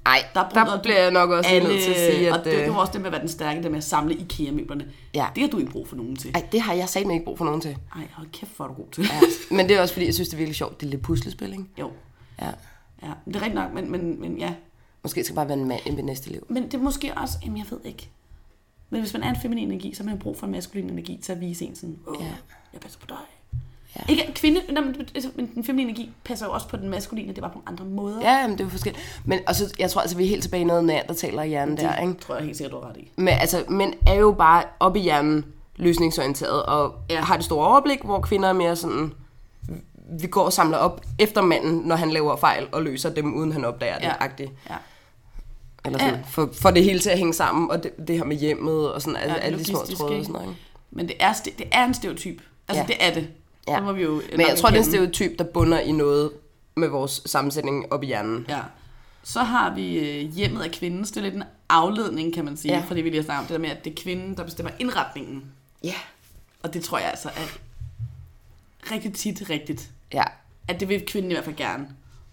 Nej, 0.05 0.23
Der, 0.35 0.49
der, 0.49 0.83
bliver 0.83 1.01
jeg 1.03 1.11
nok 1.11 1.31
også 1.31 1.51
alle, 1.51 1.69
nødt 1.69 1.83
til 1.83 1.91
at 1.91 2.13
sige, 2.15 2.33
og 2.33 2.39
at... 2.39 2.45
det, 2.45 2.53
det 2.53 2.67
øh, 2.67 2.75
var 2.75 2.81
også 2.81 2.93
det 2.93 3.01
med 3.01 3.07
at 3.09 3.13
være 3.13 3.21
den 3.21 3.29
stærke, 3.29 3.63
det 3.63 3.71
med 3.71 3.79
at 3.79 3.85
samle 3.85 4.15
IKEA-møblerne. 4.15 4.85
Ja. 5.15 5.27
Det 5.35 5.43
har 5.43 5.51
du 5.51 5.59
ikke 5.59 5.73
brug 5.73 5.89
for 5.89 5.97
nogen 5.97 6.17
til. 6.17 6.31
Ej, 6.35 6.47
det 6.53 6.61
har 6.61 6.73
jeg 6.75 6.89
sagt 6.89 7.11
ikke 7.13 7.25
brug 7.25 7.39
for 7.39 7.45
nogen 7.45 7.61
til. 7.61 7.77
Ej, 7.97 8.03
hold 8.13 8.27
kæft, 8.33 8.57
hvor 8.57 8.65
er 8.65 8.69
du 8.69 8.75
god 8.75 8.87
til. 8.93 9.05
Ja. 9.05 9.55
Men 9.57 9.69
det 9.69 9.77
er 9.77 9.81
også 9.81 9.95
fordi, 9.95 10.07
jeg 10.07 10.15
synes, 10.15 10.29
det 10.29 10.35
er 10.35 10.39
virkelig 10.39 10.57
sjovt. 10.57 10.81
Det 10.81 10.87
er 10.87 10.91
lidt 10.91 11.03
puslespil, 11.03 11.53
ikke? 11.53 11.65
jo, 11.79 11.91
Ja. 12.41 12.47
ja. 13.03 13.11
Det 13.27 13.37
er 13.37 13.41
rigtigt 13.41 13.55
nok, 13.55 13.75
men, 13.75 13.91
men, 13.91 14.21
men 14.21 14.39
ja. 14.39 14.53
Måske 15.03 15.25
skal 15.25 15.33
jeg 15.33 15.37
bare 15.37 15.49
være 15.49 15.59
en 15.59 15.69
mand 15.69 15.81
i 15.87 15.91
mit 15.91 16.05
næste 16.05 16.31
liv. 16.31 16.47
Men 16.49 16.63
det 16.65 16.75
er 16.75 16.79
måske 16.79 17.13
også, 17.17 17.35
jamen 17.45 17.59
jeg 17.59 17.67
ved 17.71 17.79
ikke. 17.85 18.11
Men 18.91 19.01
hvis 19.01 19.13
man 19.13 19.23
er 19.23 19.31
en 19.31 19.37
feminin 19.43 19.71
energi, 19.71 19.95
så 19.95 20.03
har 20.03 20.11
man 20.11 20.19
brug 20.19 20.39
for 20.39 20.47
en 20.47 20.53
maskulin 20.53 20.91
energi 20.91 21.21
til 21.23 21.33
at 21.33 21.41
vise 21.41 21.65
en 21.65 21.75
sådan, 21.77 21.99
åh, 22.07 22.17
Ja. 22.21 22.27
jeg 22.73 22.81
passer 22.81 22.99
på 23.01 23.07
dig. 23.09 23.17
Ja. 23.97 24.01
Ikke 24.13 24.33
kvinde, 24.35 24.61
men, 24.69 24.77
altså, 25.15 25.31
men 25.37 25.51
den 25.55 25.65
feminine 25.65 25.91
energi 25.91 26.11
passer 26.25 26.47
jo 26.47 26.53
også 26.53 26.69
på 26.69 26.77
den 26.77 26.89
maskuline, 26.89 27.33
det 27.35 27.41
bare 27.43 27.51
på 27.53 27.63
andre 27.67 27.85
måder. 27.85 28.21
Ja, 28.21 28.33
jamen, 28.41 28.53
det 28.59 28.61
er 28.61 28.65
jo 28.65 28.71
forskelligt. 28.71 29.21
Men 29.25 29.39
og 29.47 29.55
så, 29.55 29.75
jeg 29.79 29.91
tror 29.91 30.01
altså, 30.01 30.17
vi 30.17 30.25
er 30.25 30.29
helt 30.29 30.43
tilbage 30.43 30.61
i 30.61 30.65
noget 30.65 30.85
neandertaler 30.85 31.43
i 31.43 31.49
hjernen 31.49 31.77
der, 31.77 31.97
ikke? 31.97 32.13
Det 32.13 32.21
tror 32.21 32.35
jeg 32.37 32.45
helt 32.45 32.57
sikkert, 32.57 32.73
du 32.73 32.81
har 32.81 32.89
ret 32.91 32.97
i. 32.97 33.09
Men 33.17 33.29
altså, 33.29 33.65
mænd 33.69 33.95
er 34.07 34.15
jo 34.15 34.33
bare 34.39 34.63
oppe 34.81 34.99
i 34.99 35.03
hjernen 35.03 35.45
løsningsorienteret, 35.77 36.63
og 36.63 36.95
Ja. 37.11 37.15
ja. 37.15 37.21
har 37.21 37.37
det 37.37 37.45
store 37.45 37.67
overblik, 37.67 38.03
hvor 38.05 38.21
kvinder 38.21 38.49
er 38.49 38.53
mere 38.53 38.77
sådan, 38.77 39.13
vi 40.21 40.27
går 40.27 40.43
og 40.43 40.53
samler 40.53 40.77
op 40.79 41.01
efter 41.19 41.43
manden, 41.43 41.79
når 41.85 41.97
han 41.97 42.11
laver 42.11 42.37
fejl, 42.37 42.67
og 42.73 42.83
løser 42.83 43.11
dem, 43.11 43.35
uden 43.35 43.53
han 43.53 43.65
opdager 43.65 43.99
det, 43.99 44.05
Ja. 44.05 44.13
agtigt. 44.21 44.51
Ja. 44.71 44.75
Eller 45.85 45.99
sådan, 45.99 46.15
Ja. 46.15 46.21
for, 46.31 46.51
for 46.61 46.71
det 46.71 46.85
hele 46.85 46.99
til 46.99 47.11
at 47.11 47.19
hænge 47.19 47.35
sammen, 47.35 47.71
og 47.71 47.83
det, 47.83 47.93
det 48.09 48.17
her 48.17 48.25
med 48.25 48.37
hjemmet, 48.37 48.93
og 48.93 49.03
sådan, 49.03 49.21
ja, 49.29 49.35
alle 49.35 49.59
de 49.59 49.65
små 49.65 49.79
tråde 49.79 50.19
og 50.19 50.25
sådan 50.25 50.33
noget, 50.33 50.49
ikke? 50.49 50.61
Men 50.91 51.09
det 51.09 51.17
er, 51.21 51.33
det 51.59 51.67
er 51.73 51.85
en 51.85 51.95
stereotyp. 51.95 52.43
Altså, 52.69 52.83
Ja. 52.83 52.87
det 52.87 52.97
er 53.01 53.15
det. 53.15 53.29
Ja. 53.69 53.75
Det 53.75 53.83
må 53.83 53.93
vi 53.93 54.03
jo 54.03 54.23
Men 54.31 54.41
jeg 54.49 54.57
tror, 54.59 54.69
det 54.69 54.77
er 54.77 54.81
en 54.81 54.87
stereotyp, 54.89 55.39
der 55.39 55.45
bunder 55.45 55.79
i 55.81 55.93
noget 55.93 56.31
med 56.77 56.89
vores 56.89 57.23
sammensætning 57.27 57.93
op 57.93 58.03
i 58.03 58.07
hjernen. 58.07 58.47
Ja. 58.49 58.61
Så 59.23 59.43
har 59.43 59.75
vi 59.75 59.99
øh, 59.99 60.33
hjemmet 60.35 60.63
af 60.63 60.71
kvinden. 60.71 61.05
Det 61.05 61.17
er 61.17 61.21
lidt 61.21 61.35
en 61.35 61.43
afledning, 61.69 62.35
kan 62.35 62.45
man 62.45 62.57
sige, 62.57 62.73
ja. 62.73 62.79
Ja. 62.79 62.85
fra 62.89 62.95
det, 62.95 63.05
vi 63.05 63.11
lige 63.11 63.21
har 63.21 63.25
snakket 63.25 63.41
om. 63.41 63.47
Det 63.47 63.53
der 63.55 63.59
med, 63.59 63.71
at 63.71 63.85
det 63.85 63.91
er 63.99 64.03
kvinden, 64.03 64.37
der 64.37 64.45
bestemmer 64.45 64.71
indretningen. 64.79 65.45
Ja. 65.85 65.95
Og 66.63 66.75
det 66.75 66.85
tror 66.85 66.99
jeg 66.99 67.09
altså 67.11 67.29
er 67.29 67.59
rigtig 68.93 69.15
tit 69.15 69.51
rigtigt. 69.51 69.91
Ja. 70.13 70.23
At 70.69 70.81
det 70.81 70.89
vil 70.89 71.07
kvinden 71.07 71.31
i 71.31 71.35
hvert 71.35 71.45
fald 71.45 71.57
gerne. 71.57 71.89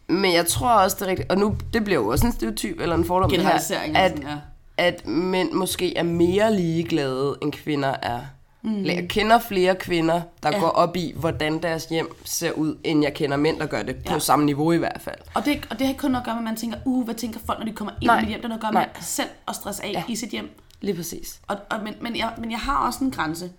Men 0.09 0.33
jeg 0.33 0.45
tror 0.47 0.69
også, 0.69 0.97
det 0.99 1.05
er 1.05 1.09
rigtigt, 1.09 1.31
og 1.31 1.37
nu, 1.37 1.55
det 1.73 1.83
bliver 1.83 1.99
jo 1.99 2.07
også 2.07 2.27
en 2.27 2.33
stereotyp, 2.33 2.79
eller 2.79 2.95
en 2.95 3.05
fordom, 3.05 3.29
det 3.29 3.41
her, 3.41 3.49
at, 3.49 3.63
sådan, 3.63 4.17
ja. 4.21 4.35
at 4.77 5.07
mænd 5.07 5.51
måske 5.51 5.97
er 5.97 6.03
mere 6.03 6.55
ligeglade, 6.55 7.35
end 7.41 7.51
kvinder 7.51 7.95
er. 8.01 8.19
Mm. 8.61 8.85
Jeg 8.85 9.05
kender 9.09 9.39
flere 9.39 9.75
kvinder, 9.75 10.21
der 10.43 10.49
Ja. 10.51 10.59
går 10.59 10.67
op 10.67 10.95
i, 10.95 11.13
hvordan 11.15 11.61
deres 11.61 11.85
hjem 11.85 12.15
ser 12.25 12.51
ud, 12.51 12.77
end 12.83 13.03
jeg 13.03 13.13
kender 13.13 13.37
mænd, 13.37 13.59
der 13.59 13.65
gør 13.65 13.83
det 13.83 13.95
på 13.95 14.13
Ja. 14.13 14.19
samme 14.19 14.45
niveau 14.45 14.71
i 14.71 14.77
hvert 14.77 15.01
fald. 15.01 15.15
Og 15.33 15.45
det, 15.45 15.67
og 15.69 15.79
det 15.79 15.87
har 15.87 15.91
ikke 15.93 16.01
kun 16.01 16.11
noget 16.11 16.21
at 16.21 16.25
gøre 16.25 16.35
med, 16.35 16.41
at 16.41 16.45
man 16.45 16.55
tænker, 16.55 16.77
uh, 16.85 17.05
hvad 17.05 17.15
tænker 17.15 17.39
folk, 17.45 17.59
når 17.59 17.65
de 17.65 17.71
kommer 17.71 17.93
ind 18.01 18.11
i 18.11 18.15
mit 18.15 18.27
hjem? 18.27 18.41
Det 18.41 18.51
har 18.51 18.57
noget 18.57 18.57
at 18.57 18.61
gøre 18.61 18.73
Nej. 18.73 18.89
med 18.95 19.01
selv 19.01 19.29
at 19.47 19.55
stresse 19.55 19.85
af 19.85 19.91
ja. 19.93 20.03
I 20.07 20.15
sit 20.15 20.29
hjem. 20.29 20.49
Lige 20.81 20.95
præcis. 20.95 21.39
Og, 21.47 21.57
og, 21.69 21.77
men, 21.83 21.93
men, 22.01 22.15
jeg, 22.15 22.31
men 22.37 22.51
jeg 22.51 22.59
har 22.59 22.85
også 22.87 23.03
en 23.03 23.11
grænse. 23.11 23.51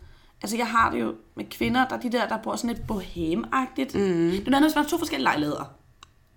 Altså, 0.42 0.56
jeg 0.56 0.66
har 0.66 0.90
det 0.90 1.00
jo 1.00 1.14
med 1.36 1.44
kvinder, 1.50 1.88
der 1.88 1.96
er 1.96 2.00
de 2.00 2.12
der, 2.12 2.28
der 2.28 2.36
bor 2.42 2.56
sådan 2.56 2.70
lidt 2.76 2.86
boheme-agtigt. 2.86 3.94
Mm. 3.94 4.30
Det 4.30 4.46
er 4.46 4.50
noget 4.50 4.64
hvis 4.64 4.74
man 4.74 4.84
har 4.84 4.88
to 4.90 4.98
forskellige 4.98 5.24
lejligheder. 5.24 5.70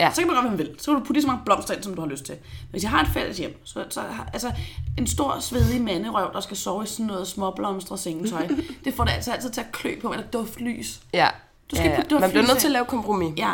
Ja. 0.06 0.12
Så 0.14 0.22
kan 0.22 0.28
man 0.28 0.36
godt, 0.36 0.44
hvad 0.44 0.58
man 0.58 0.68
vil. 0.68 0.76
Så 0.80 0.86
kan 0.86 0.94
du 0.94 1.00
putte 1.00 1.14
lige 1.14 1.22
så 1.22 1.28
mange 1.28 1.42
blomster 1.46 1.74
ind, 1.74 1.84
som 1.84 1.94
du 1.96 2.02
har 2.02 2.08
lyst 2.08 2.26
til. 2.26 2.36
Men 2.36 2.68
hvis 2.72 2.84
jeg 2.84 2.92
har 2.92 3.02
et 3.02 3.08
fælles 3.08 3.38
hjem, 3.38 3.62
så, 3.66 3.86
så 3.90 4.02
altså, 4.34 4.52
en 4.98 5.08
stor, 5.08 5.40
svedig 5.40 5.82
manderøv, 5.82 6.34
der 6.34 6.40
skal 6.40 6.58
sove 6.58 6.84
i 6.84 6.88
sådan 6.88 7.06
noget 7.06 7.28
småblomstret 7.28 8.00
sengetøj, 8.00 8.48
det 8.86 8.94
får 8.94 9.04
det 9.04 9.12
altså 9.12 9.32
altid 9.32 9.50
til 9.50 9.62
at 9.62 9.72
klø 9.72 10.00
på, 10.02 10.12
eller 10.12 10.28
duftlys. 10.28 11.02
Ja. 11.14 11.28
Du 11.72 11.76
skal 11.76 11.88
ja, 11.88 11.92
ja. 11.96 12.02
putte 12.02 12.20
Man 12.20 12.30
bliver 12.30 12.42
duftlys 12.42 12.48
nødt 12.54 12.60
til 12.60 12.68
at 12.68 12.72
lave 12.72 12.86
kompromis. 12.86 13.34
Ja, 13.38 13.54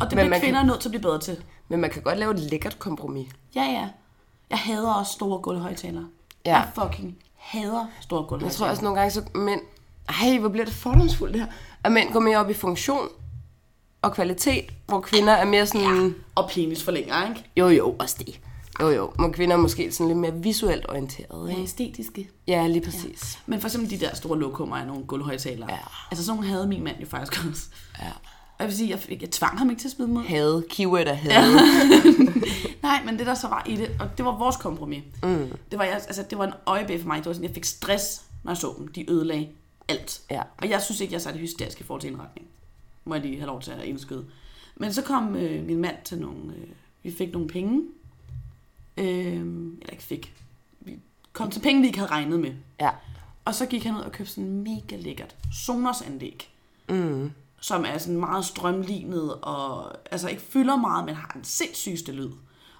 og 0.00 0.10
det 0.10 0.16
Men 0.16 0.26
bliver 0.26 0.40
kvinder 0.40 0.60
kan- 0.60 0.66
nødt 0.66 0.80
til 0.80 0.88
at 0.88 0.92
blive 0.92 1.02
bedre 1.02 1.18
til. 1.20 1.36
Men 1.68 1.80
man 1.80 1.90
kan 1.90 2.02
godt 2.02 2.18
lave 2.18 2.34
et 2.34 2.40
lækkert 2.40 2.78
kompromis. 2.78 3.28
Ja, 3.54 3.62
ja. 3.62 3.88
Jeg 4.50 4.58
hader 4.58 4.92
også 4.94 5.12
store 5.12 5.38
gulvhøjtalere. 5.38 6.06
Ja. 6.46 6.56
Jeg 6.56 6.68
fucking 6.74 7.16
hader 7.36 7.86
store 8.00 8.20
Jeg 8.22 8.28
gulvhøjtalere. 8.28 8.58
tror 8.58 8.66
også 8.68 8.82
nogle 8.84 8.98
gange, 9.00 9.10
så 9.10 9.22
mænd... 9.34 9.60
Ej, 10.22 10.38
hvor 10.38 10.48
bliver 10.48 10.64
det 10.64 10.74
fordomsfuldt 10.74 11.34
det 11.34 11.42
her. 11.42 11.48
At 11.84 11.92
mænd 11.92 12.12
går 12.12 12.20
mere 12.20 12.38
op 12.38 12.50
i 12.50 12.54
funktion 12.54 13.08
og 14.02 14.12
kvalitet, 14.12 14.64
hvor 14.86 15.00
kvinder 15.00 15.32
er 15.32 15.44
mere 15.44 15.66
sådan... 15.66 16.06
Ja. 16.06 16.10
Og 16.34 16.50
penis 16.50 16.82
forlænger, 16.82 17.28
ikke? 17.28 17.44
Jo, 17.56 17.68
jo, 17.68 17.96
også 17.98 18.16
det. 18.18 18.40
Jo, 18.80 18.88
jo. 18.88 19.12
Hvor 19.14 19.28
kvinder 19.28 19.56
er 19.56 19.60
måske 19.60 19.92
sådan 19.92 20.06
lidt 20.06 20.18
mere 20.18 20.34
visuelt 20.34 20.86
orienteret, 20.88 21.50
ikke? 21.50 21.62
Æstetiske. 21.62 22.30
Ja, 22.46 22.66
lige 22.66 22.84
præcis. 22.84 23.38
Men 23.46 23.60
for 23.60 23.68
eksempel 23.68 23.90
de 23.90 24.00
der 24.00 24.14
store 24.14 24.38
lokummer 24.38 24.76
af 24.76 24.86
nogle 24.86 25.04
gulvhøjtalere. 25.04 25.72
Ja. 25.72 25.78
Altså 26.10 26.24
sådan 26.26 26.42
havde 26.42 26.66
min 26.66 26.84
mand 26.84 26.96
jo 27.00 27.06
faktisk 27.06 27.46
også. 27.48 27.62
Ja. 27.98 28.08
Og 28.58 28.64
jeg 28.64 28.68
vil 28.68 28.76
sige, 28.76 28.90
jeg, 28.90 28.98
fik, 28.98 29.22
jeg 29.22 29.30
tvang 29.30 29.58
ham 29.58 29.70
ikke 29.70 29.82
til 29.82 29.88
at 29.88 29.92
smide 29.92 30.10
ud. 30.10 30.24
Had. 30.24 30.62
Keyword 30.68 31.06
er 31.06 31.12
had. 31.12 31.30
Nej, 32.82 33.02
men 33.04 33.18
det 33.18 33.26
der 33.26 33.34
så 33.34 33.48
var 33.48 33.62
i 33.66 33.76
det, 33.76 33.90
og 34.00 34.08
det 34.16 34.24
var 34.24 34.38
vores 34.38 34.56
kompromis. 34.56 35.02
Mm. 35.22 35.52
Det, 35.70 35.78
var, 35.78 35.84
jeg, 35.84 35.94
altså, 35.94 36.24
det 36.30 36.38
var 36.38 36.46
en 36.46 36.52
øjebæk 36.66 37.00
for 37.00 37.06
mig. 37.06 37.18
Det 37.18 37.26
var 37.26 37.32
sådan, 37.32 37.48
jeg 37.48 37.54
fik 37.54 37.64
stress, 37.64 38.22
når 38.44 38.52
jeg 38.52 38.56
så 38.56 38.74
dem. 38.78 38.88
De 38.88 39.10
ødelagde 39.10 39.48
alt. 39.88 40.20
Ja. 40.30 40.42
Og 40.58 40.70
jeg 40.70 40.82
synes 40.82 41.00
ikke, 41.00 41.14
jeg 41.14 41.20
satte 41.20 41.40
hysterisk 41.40 41.80
i 41.80 41.84
forhold 41.84 42.00
til 42.00 42.10
indretning. 42.10 42.48
Må 43.08 43.14
jeg 43.14 43.22
lige 43.22 43.36
have 43.36 43.46
lov 43.46 43.60
til 43.60 43.70
at 43.70 43.84
indskyde. 43.84 44.26
Men 44.76 44.92
så 44.92 45.02
kom 45.02 45.36
øh, 45.36 45.66
min 45.66 45.78
mand 45.78 45.96
til 46.04 46.18
nogle... 46.18 46.54
Øh, 46.56 46.68
vi 47.02 47.14
fik 47.18 47.32
nogle 47.32 47.48
penge. 47.48 47.82
Øh, 48.96 49.06
eller 49.80 49.90
ikke 49.92 50.02
fik. 50.02 50.34
Vi 50.80 50.98
kom 51.32 51.50
til 51.50 51.60
penge, 51.60 51.80
vi 51.80 51.86
ikke 51.86 51.98
havde 51.98 52.10
regnet 52.10 52.40
med. 52.40 52.52
Ja. 52.80 52.90
Og 53.44 53.54
så 53.54 53.66
gik 53.66 53.84
han 53.84 53.96
ud 53.96 54.00
og 54.00 54.12
købte 54.12 54.32
sådan 54.32 54.44
en 54.44 54.62
mega 54.62 54.96
lækkert 54.96 55.36
Sonos 55.52 56.02
anlæg. 56.02 56.50
Mm. 56.88 57.32
Som 57.60 57.84
er 57.84 57.98
sådan 57.98 58.20
meget 58.20 58.44
strømlignet 58.44 59.34
og 59.34 59.92
altså 60.12 60.28
ikke 60.28 60.42
fylder 60.42 60.76
meget, 60.76 61.04
men 61.04 61.14
har 61.14 61.30
den 61.34 61.44
sindssygste 61.44 62.12
lyd. 62.12 62.30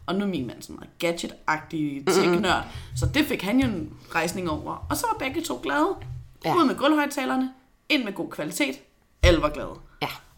Og 0.07 0.15
nu 0.15 0.25
er 0.25 0.29
min 0.29 0.47
mand 0.47 0.63
sådan 0.63 0.77
meget 0.77 0.99
gadget-agtig 0.99 2.05
tech-nørd. 2.07 2.65
Så 2.97 3.07
det 3.15 3.25
fik 3.25 3.43
han 3.43 3.61
jo 3.61 3.67
en 3.67 3.97
rejsning 4.15 4.51
over. 4.51 4.87
Og 4.91 4.97
så 4.97 5.07
var 5.13 5.19
begge 5.19 5.43
to 5.43 5.61
glade. 5.63 5.97
Ja. 6.45 6.57
Ud 6.57 6.67
med 6.67 6.75
gulvhøjtalerne, 6.77 7.53
ind 7.89 8.05
med 8.05 8.13
god 8.13 8.31
kvalitet. 8.31 8.81
Alle 9.23 9.43
var 9.43 9.51
glade. 9.51 9.75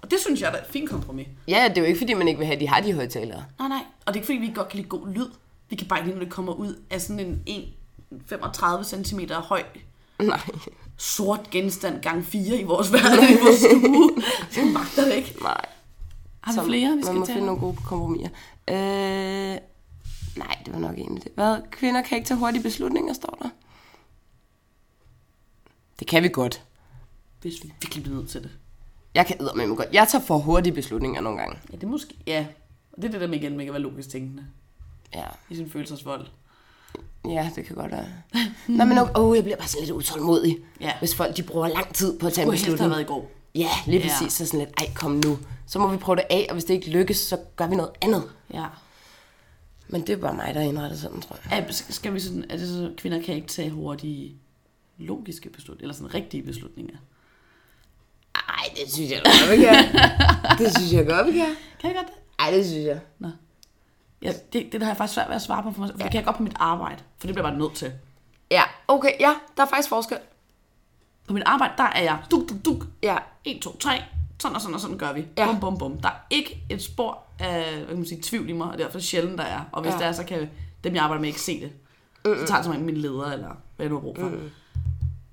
Og 0.03 0.11
det 0.11 0.19
synes 0.21 0.41
jeg 0.41 0.49
er 0.49 0.53
et 0.53 0.67
fint 0.71 0.91
kompromis. 0.91 1.27
Ja, 1.49 1.69
det 1.69 1.77
er 1.79 1.81
jo 1.83 1.87
ikke, 1.87 1.99
fordi 1.99 2.15
man 2.15 2.29
ikke 2.29 2.39
vil 2.39 2.47
have, 2.47 2.55
at 2.55 2.61
de 2.61 2.69
har 2.69 2.81
de 2.81 2.93
højtalere. 2.95 3.45
Nej, 3.59 3.69
nej. 3.69 3.83
Og 4.07 4.07
det 4.07 4.11
er 4.11 4.15
ikke 4.17 4.27
fordi, 4.27 4.39
vi 4.39 4.45
ikke 4.45 4.57
godt 4.57 4.69
kan 4.69 4.77
lide 4.77 4.89
god 4.89 5.09
lyd. 5.09 5.27
Vi 5.71 5.77
kan 5.77 5.89
bare 5.89 5.99
ikke 5.99 6.09
lide, 6.09 6.19
når 6.19 6.25
det 6.25 6.33
kommer 6.35 6.53
ud 6.53 6.83
af 6.91 7.01
sådan 7.01 7.21
en 7.21 7.43
1 7.47 7.73
35 8.27 8.85
cm 8.85 9.21
høj 9.33 9.63
Nej. 10.19 10.41
sort 10.97 11.51
genstand 11.51 12.03
gang 12.03 12.25
4 12.25 12.57
i 12.57 12.65
vores 12.65 12.93
verden 12.93 13.37
i 13.37 13.41
vores 13.43 13.59
stue. 13.65 14.11
Det 14.55 14.73
magter 14.73 15.05
det 15.05 15.15
ikke. 15.15 15.35
Nej. 15.43 15.65
Har 16.41 16.63
vi 16.63 16.69
flere, 16.69 16.89
vi 16.91 16.95
man 16.95 17.05
skal 17.05 17.15
må 17.17 17.27
tage? 17.27 17.35
finde 17.37 17.47
nogle 17.47 17.61
gode 17.61 17.77
kompromiser. 17.87 18.29
Øh, 18.69 18.75
nej, 20.37 20.57
det 20.67 20.73
var 20.75 20.79
nok 20.79 20.95
egentlig 20.99 21.25
det. 21.25 21.33
Hvad? 21.35 21.57
Kvinder 21.71 22.03
kan 22.03 22.19
ikke 22.19 22.29
tage 22.29 22.39
hurtige 22.39 22.63
beslutninger, 22.63 23.13
står 23.13 23.39
der. 23.43 23.49
Det 25.99 26.07
kan 26.09 26.23
vi 26.23 26.29
godt. 26.29 26.63
Hvis 27.43 27.55
vi 27.65 27.73
virkelig 27.83 28.05
bliver 28.05 28.19
nødt 28.19 28.31
til 28.31 28.43
det. 28.43 28.51
Jeg 29.15 29.27
kan 29.27 29.37
eddermame 29.41 29.75
godt. 29.75 29.89
Jeg 29.93 30.09
tager 30.09 30.25
for 30.25 30.39
hurtige 30.39 30.73
beslutninger 30.73 31.21
nogle 31.21 31.39
gange. 31.39 31.59
Ja, 31.73 31.77
det 31.77 31.83
er 31.85 31.89
måske... 31.89 32.15
Ja. 32.27 32.47
Og 32.93 33.03
det 33.03 33.09
er 33.09 33.13
det 33.13 33.21
der 33.21 33.27
med 33.27 33.39
igen 33.39 33.53
med 33.53 33.61
ikke 33.61 33.71
at 33.71 33.75
være 33.75 33.83
logisk 33.83 34.09
tænkende. 34.09 34.47
Ja, 35.15 35.25
I 35.51 35.55
sin 35.57 35.71
følelsesvold. 35.71 36.27
ja 37.25 37.51
det 37.57 37.65
kan 37.67 37.77
godt 37.77 37.93
være. 37.93 38.07
Nå, 38.79 38.85
men 38.85 38.99
okay, 38.99 39.13
oh, 39.15 39.37
jeg 39.37 39.45
bliver 39.45 39.57
bare 39.57 39.69
sådan 39.69 39.87
lidt 39.87 39.97
utålmodig. 39.97 40.59
Ja. 40.81 40.93
Hvis 40.99 41.15
folk 41.15 41.37
de 41.37 41.43
bruger 41.43 41.69
lang 41.69 41.95
tid 41.95 42.19
på 42.19 42.27
at 42.27 42.33
tage 42.33 42.45
en 42.45 42.51
beslutning. 42.51 42.91
været 42.91 43.01
i 43.01 43.05
går. 43.05 43.31
Ja, 43.55 43.69
lige 43.87 44.01
Ja. 44.01 44.09
præcis. 44.09 44.33
Så 44.33 44.47
sådan 44.47 44.61
lidt, 44.61 44.71
ej, 44.79 44.87
kom 44.95 45.11
nu. 45.25 45.39
Så 45.67 45.79
må 45.79 45.89
vi 45.89 45.97
prøve 45.97 46.17
det 46.17 46.25
af, 46.31 46.47
og 46.49 46.53
hvis 46.55 46.65
det 46.65 46.75
ikke 46.75 46.91
lykkes, 46.91 47.17
så 47.17 47.39
gør 47.57 47.67
vi 47.67 47.77
noget 47.77 47.91
andet. 48.03 48.23
Ja. 48.55 48.67
Men 49.89 50.01
det 50.01 50.11
er 50.11 50.17
bare 50.17 50.35
mig, 50.35 50.55
der 50.55 50.61
er 50.61 50.65
indrettet 50.65 51.01
sådan, 51.01 51.21
tror 51.21 51.39
jeg. 51.51 51.59
Er, 51.69 51.73
skal 51.73 52.15
vi 52.15 52.21
sådan, 52.21 52.45
er 52.51 52.57
det 52.57 52.69
så, 52.69 52.93
kvinder 52.99 53.23
kan 53.23 53.35
ikke 53.35 53.49
tage 53.49 53.71
hurtige 53.71 54.37
logiske 54.99 55.51
beslutninger, 55.51 55.85
eller 55.85 55.95
sådan 55.95 56.15
rigtige 56.15 56.43
beslutninger? 56.43 56.97
Ej, 58.71 58.77
det 58.85 58.93
synes 58.93 59.11
jeg 59.11 59.23
godt, 59.25 59.51
vi 59.51 59.57
kan. 59.65 59.75
det 60.67 60.77
synes 60.77 60.93
jeg 60.93 61.07
godt, 61.07 61.27
vi 61.27 61.33
kan. 61.33 61.57
Kan 61.81 61.91
jeg 61.91 61.95
godt 61.97 62.07
det? 62.07 62.15
Ej, 62.39 62.51
det 62.51 62.67
synes 62.67 62.87
jeg. 62.87 63.01
Nå. 63.19 63.29
Ja, 64.23 64.33
det, 64.53 64.73
det 64.73 64.83
har 64.83 64.91
jeg 64.91 64.97
faktisk 64.97 65.15
svært 65.15 65.29
ved 65.29 65.37
at 65.37 65.43
svare 65.43 65.63
på, 65.63 65.71
for, 65.73 65.87
for 65.87 65.93
det 65.93 66.01
kan 66.03 66.15
jeg 66.15 66.25
godt 66.25 66.37
på 66.37 66.43
mit 66.43 66.53
arbejde, 66.57 67.03
for 67.19 67.27
det 67.27 67.35
bliver 67.35 67.47
jeg 67.47 67.53
bare 67.53 67.63
nødt 67.63 67.75
til. 67.75 67.93
Ja, 68.51 68.63
okay, 68.89 69.11
ja, 69.21 69.35
der 69.57 69.63
er 69.63 69.67
faktisk 69.67 69.89
forskel. 69.89 70.19
På 71.29 71.33
mit 71.35 71.43
arbejde, 71.47 71.73
der 71.77 71.85
er 71.85 72.03
jeg 72.03 72.19
duk, 72.31 72.49
duk, 72.49 72.65
duk. 72.65 72.87
Ja, 73.03 73.17
1, 73.45 73.63
2, 73.63 73.77
3. 73.77 73.91
Sådan 74.41 74.55
og 74.55 74.61
sådan 74.61 74.75
og 74.75 74.81
sådan 74.81 74.99
gør 74.99 75.13
vi. 75.13 75.27
Ja. 75.37 75.47
Ja. 75.47 75.53
Bum, 75.53 75.61
bum, 75.61 75.79
bum. 75.79 76.01
Der 76.01 76.09
er 76.09 76.27
ikke 76.31 76.63
et 76.71 76.83
spor 76.83 77.19
af 77.39 77.75
hvad 77.77 77.87
kan 77.87 77.97
man 77.97 78.07
sige, 78.07 78.23
tvivl 78.23 78.49
i 78.49 78.53
mig, 78.53 78.71
og 78.71 78.79
derfor 78.79 78.91
er 78.91 78.93
det 78.93 79.05
sjældent, 79.05 79.39
der 79.39 79.45
er. 79.45 79.61
Og 79.73 79.83
hvis 79.83 79.91
Ja. 79.91 79.95
ja. 79.95 80.03
det 80.03 80.09
er, 80.09 80.13
så 80.13 80.25
kan 80.25 80.51
dem, 80.85 80.95
jeg 80.95 81.03
arbejder 81.03 81.21
med, 81.21 81.29
ikke 81.29 81.41
se 81.41 81.61
det. 81.61 81.73
Så 82.25 82.47
tager 82.47 82.63
det 82.63 82.65
som 82.65 82.77
min 82.77 82.97
leder, 82.97 83.33
eller 83.33 83.49
hvad 83.77 83.87
jeg 83.87 83.89
nu 83.89 83.95
har 83.95 84.01
brug 84.01 84.17
for. 84.21 84.29
Mm. 84.29 84.51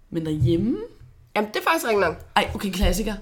Men 0.10 0.26
derhjemme... 0.26 0.78
Jamen, 1.38 1.50
det 1.54 1.60
er 1.60 1.64
faktisk 1.64 1.86
rigtig 1.86 2.02
nok. 2.02 2.16
Ej, 2.36 2.52
okay, 2.56 2.72
klassiker. 2.72 3.14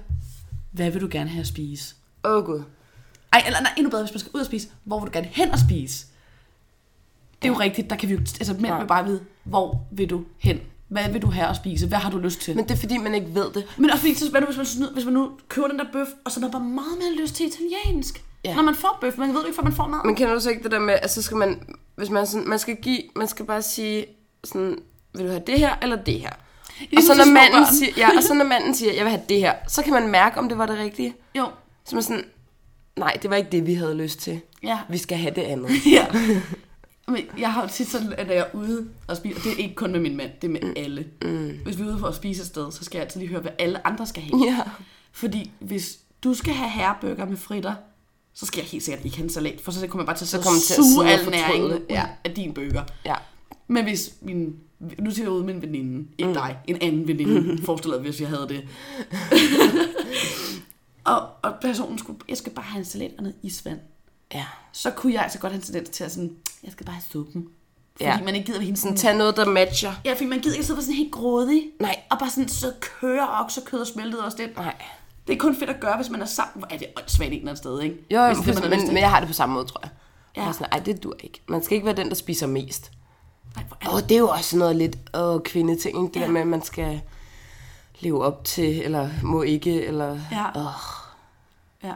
Hvad 0.72 0.90
vil 0.90 1.00
du 1.00 1.08
gerne 1.10 1.30
have 1.30 1.40
at 1.40 1.46
spise? 1.46 1.94
Åh, 2.24 2.32
oh, 2.32 2.44
gud. 2.44 2.62
Ej, 3.32 3.42
eller 3.46 3.60
nej, 3.60 3.72
endnu 3.76 3.90
bedre, 3.90 4.02
hvis 4.02 4.12
man 4.12 4.20
skal 4.20 4.30
ud 4.34 4.40
og 4.40 4.46
spise. 4.46 4.68
Hvor 4.84 5.00
vil 5.00 5.06
du 5.06 5.12
gerne 5.12 5.28
hen 5.32 5.50
og 5.50 5.58
spise? 5.58 6.06
Det 7.42 7.48
er 7.48 7.52
jo 7.52 7.58
rigtigt, 7.60 7.90
der 7.90 7.96
kan 7.96 8.08
vi 8.08 8.14
jo... 8.14 8.20
Altså, 8.20 8.52
mænd 8.52 8.66
Ja. 8.66 8.78
vil 8.78 8.86
bare 8.86 9.04
vide, 9.04 9.20
hvor 9.44 9.86
vil 9.90 10.10
du 10.10 10.24
hen? 10.38 10.60
Hvad 10.88 11.08
vil 11.12 11.22
du 11.22 11.30
have 11.30 11.46
at 11.46 11.56
spise? 11.56 11.88
Hvad 11.88 11.98
har 11.98 12.10
du 12.10 12.18
lyst 12.18 12.40
til? 12.40 12.56
Men, 12.56 12.64
det 12.64 12.70
er 12.70 12.76
fordi, 12.78 12.96
man 12.96 13.14
ikke 13.14 13.34
ved 13.34 13.50
det. 13.54 13.64
men 13.76 13.90
også 13.90 14.00
fordi, 14.00 14.14
så, 14.14 14.40
nu, 14.40 14.46
hvis, 14.46 14.78
man, 14.78 14.88
hvis 14.92 15.04
man 15.04 15.14
nu 15.14 15.30
køber 15.48 15.68
den 15.68 15.78
der 15.78 15.84
bøf, 15.92 16.06
og 16.24 16.32
så 16.32 16.40
er 16.40 16.44
der 16.44 16.50
bare 16.50 16.62
meget 16.62 16.98
mere 16.98 17.22
lyst 17.22 17.34
til 17.34 17.46
italiensk. 17.46 18.24
Ja. 18.44 18.54
Når 18.54 18.62
man 18.62 18.74
får 18.74 18.98
bøf, 19.00 19.18
man 19.18 19.28
ved 19.28 19.40
jo 19.40 19.46
ikke, 19.46 19.56
før 19.56 19.62
man 19.62 19.72
får 19.72 19.86
mad. 19.86 19.98
Men 20.04 20.14
kender 20.14 20.34
du 20.34 20.40
så 20.40 20.50
ikke 20.50 20.62
det 20.62 20.70
der 20.70 20.78
med, 20.78 20.94
at 21.02 21.10
så 21.10 21.22
skal 21.22 21.36
man, 21.36 21.76
hvis 21.96 22.10
man 22.10 22.26
sådan, 22.26 22.48
man 22.48 22.58
skal 22.58 22.76
give, 22.76 23.02
man 23.16 23.28
skal 23.28 23.44
bare 23.44 23.62
sige 23.62 24.06
sådan, 24.44 24.78
vil 25.14 25.24
du 25.24 25.30
have 25.30 25.42
det 25.46 25.58
her, 25.58 25.76
eller 25.82 25.96
det 25.96 26.20
her? 26.20 26.30
Og 26.96 27.02
så, 27.02 27.14
når 27.14 27.32
manden 27.32 27.66
siger, 27.78 27.92
ja, 27.96 28.16
og 28.16 28.22
så 28.22 28.34
når 28.34 28.44
manden 28.44 28.74
siger, 28.74 28.92
jeg 28.92 29.04
vil 29.04 29.10
have 29.10 29.22
det 29.28 29.38
her, 29.38 29.54
så 29.68 29.82
kan 29.82 29.92
man 29.92 30.08
mærke, 30.08 30.38
om 30.38 30.48
det 30.48 30.58
var 30.58 30.66
det 30.66 30.78
rigtige. 30.78 31.14
Jo, 31.34 31.48
Så 31.84 31.96
man 31.96 32.02
sådan, 32.02 32.24
nej, 32.96 33.16
det 33.22 33.30
var 33.30 33.36
ikke 33.36 33.50
det, 33.52 33.66
vi 33.66 33.74
havde 33.74 33.94
lyst 33.94 34.18
til. 34.20 34.40
ja. 34.62 34.78
Vi 34.88 34.98
skal 34.98 35.18
have 35.18 35.34
det 35.34 35.42
andet. 35.42 35.70
ja. 35.92 36.06
Men 37.08 37.22
jeg 37.38 37.52
har 37.52 37.62
jo 37.62 37.68
tit 37.68 37.88
sådan, 37.88 38.12
at 38.12 38.26
når 38.26 38.34
jeg 38.34 38.46
er 38.52 38.56
ude 38.58 38.88
og 39.08 39.16
spise, 39.16 39.36
og 39.36 39.44
det 39.44 39.52
er 39.52 39.56
ikke 39.56 39.74
kun 39.74 39.92
med 39.92 40.00
min 40.00 40.16
mand, 40.16 40.30
det 40.42 40.48
er 40.48 40.52
med 40.52 40.60
mm. 40.60 40.72
alle. 40.76 41.06
Mm. 41.22 41.58
Hvis 41.64 41.78
vi 41.78 41.82
er 41.82 41.86
ude 41.86 41.98
for 41.98 42.06
at 42.06 42.14
spise 42.14 42.40
et 42.40 42.46
sted, 42.46 42.72
så 42.72 42.84
skal 42.84 42.98
jeg 42.98 43.04
altid 43.04 43.20
lige 43.20 43.30
høre, 43.30 43.40
hvad 43.40 43.52
alle 43.58 43.86
andre 43.86 44.06
skal 44.06 44.22
have. 44.22 44.44
Ja. 44.44 44.60
Fordi 45.12 45.50
hvis 45.60 45.98
du 46.24 46.34
skal 46.34 46.54
have 46.54 46.70
herrebøger 46.70 47.26
med 47.26 47.36
fritter, 47.36 47.74
så 48.34 48.46
skal 48.46 48.60
jeg 48.60 48.66
helt 48.68 48.84
sikkert 48.84 49.04
ikke 49.04 49.16
have 49.16 49.24
en 49.24 49.30
salat, 49.30 49.60
for 49.60 49.72
så 49.72 49.86
kommer 49.86 50.02
jeg 50.02 50.06
bare 50.06 50.16
til 50.16 50.24
at, 50.24 50.28
Så 50.28 50.36
kommer 50.42 50.60
til 50.66 50.74
at 50.74 50.80
suge 50.94 51.08
al 51.08 51.30
næringen 51.30 51.82
Ja. 51.90 52.04
af 52.24 52.30
din 52.34 52.54
bøger. 52.54 52.82
Ja. 53.04 53.14
Men 53.68 53.84
hvis 53.84 54.10
min... 54.22 54.56
Nu 54.78 55.10
siger 55.10 55.24
jeg 55.24 55.32
ude 55.32 55.44
med 55.44 55.54
en 55.54 55.62
veninde. 55.62 56.08
Ikke 56.18 56.28
mm. 56.28 56.34
dig. 56.34 56.58
En 56.66 56.78
anden 56.82 57.08
veninde. 57.08 57.62
Forestiller 57.66 57.98
hvis 57.98 58.20
jeg 58.20 58.28
havde 58.28 58.48
det. 58.48 58.68
og, 61.12 61.28
og 61.42 61.54
personen 61.62 61.98
skulle... 61.98 62.18
Jeg 62.28 62.36
skal 62.36 62.52
bare 62.52 62.64
have 62.64 62.78
en 62.78 62.84
salat 62.84 63.12
og 63.18 63.22
noget 63.22 63.36
isvand. 63.42 63.78
Ja. 64.34 64.44
Så 64.72 64.90
kunne 64.90 65.14
jeg 65.14 65.22
altså 65.22 65.38
godt 65.38 65.52
have 65.52 65.58
en 65.58 65.62
tendens 65.62 65.88
til 65.88 66.04
at 66.04 66.12
sådan... 66.12 66.36
Jeg 66.64 66.72
skal 66.72 66.86
bare 66.86 66.94
have 66.94 67.02
suppen. 67.12 67.48
Fordi 67.96 68.04
Ja. 68.04 68.22
man 68.24 68.34
ikke 68.34 68.46
gider 68.46 68.60
hende 68.60 68.78
sådan... 68.78 68.96
Tag 68.96 69.16
noget, 69.16 69.36
der 69.36 69.44
matcher. 69.50 69.92
Ja, 70.04 70.12
fordi 70.12 70.26
man 70.26 70.38
gider 70.38 70.54
ikke 70.54 70.66
sidde 70.66 70.82
sådan 70.82 70.94
helt 70.94 71.12
grådig. 71.12 71.62
Nej. 71.80 71.96
Og 72.10 72.18
bare 72.18 72.30
sådan, 72.30 72.48
så 72.48 72.72
kører 72.80 73.44
oksekød 73.44 73.80
og 73.80 73.86
smeltet 73.86 74.20
også 74.20 74.36
det. 74.36 74.56
Nej. 74.56 74.74
Det 75.26 75.32
er 75.32 75.38
kun 75.38 75.56
fedt 75.56 75.70
at 75.70 75.80
gøre, 75.80 75.96
hvis 75.96 76.10
man 76.10 76.22
er 76.22 76.26
sammen. 76.26 76.64
Er 76.70 76.78
det 76.78 76.86
åndssvagt 76.96 77.28
et 77.32 77.36
eller 77.36 77.48
andet 77.48 77.58
sted, 77.58 77.80
ikke? 77.82 77.96
Jo, 78.10 78.20
jo 78.20 78.34
hvis 78.34 78.54
det, 78.56 78.70
man 78.70 78.70
men, 78.70 78.86
men 78.88 78.96
jeg 78.96 79.10
har 79.10 79.20
det 79.20 79.28
på 79.28 79.34
samme 79.34 79.54
måde, 79.54 79.64
tror 79.66 79.80
jeg. 79.82 79.90
Ja. 80.36 80.46
Ja. 80.46 80.52
Sådan, 80.52 80.66
Ej, 80.72 80.78
det 80.78 81.02
dur 81.02 81.16
ikke. 81.20 81.42
Man 81.48 81.62
skal 81.62 81.74
ikke 81.74 81.86
være 81.86 81.96
den, 81.96 82.08
der 82.08 82.14
spiser 82.14 82.46
mest. 82.46 82.90
Og 83.86 84.02
det 84.08 84.14
er 84.14 84.18
jo 84.18 84.28
også 84.28 84.56
noget 84.56 84.76
lidt 84.76 84.96
åh, 85.14 85.40
kvindeting, 85.40 86.04
ikke? 86.04 86.14
Det 86.14 86.20
Ja. 86.20 86.24
der 86.26 86.32
med, 86.32 86.40
at 86.40 86.46
man 86.46 86.62
skal 86.64 87.00
leve 88.00 88.24
op 88.24 88.44
til, 88.44 88.82
eller 88.82 89.08
må 89.22 89.42
ikke, 89.42 89.84
eller... 89.86 90.18
Ja. 90.32 90.58
Åh, 90.60 90.72
Ja. 91.84 91.92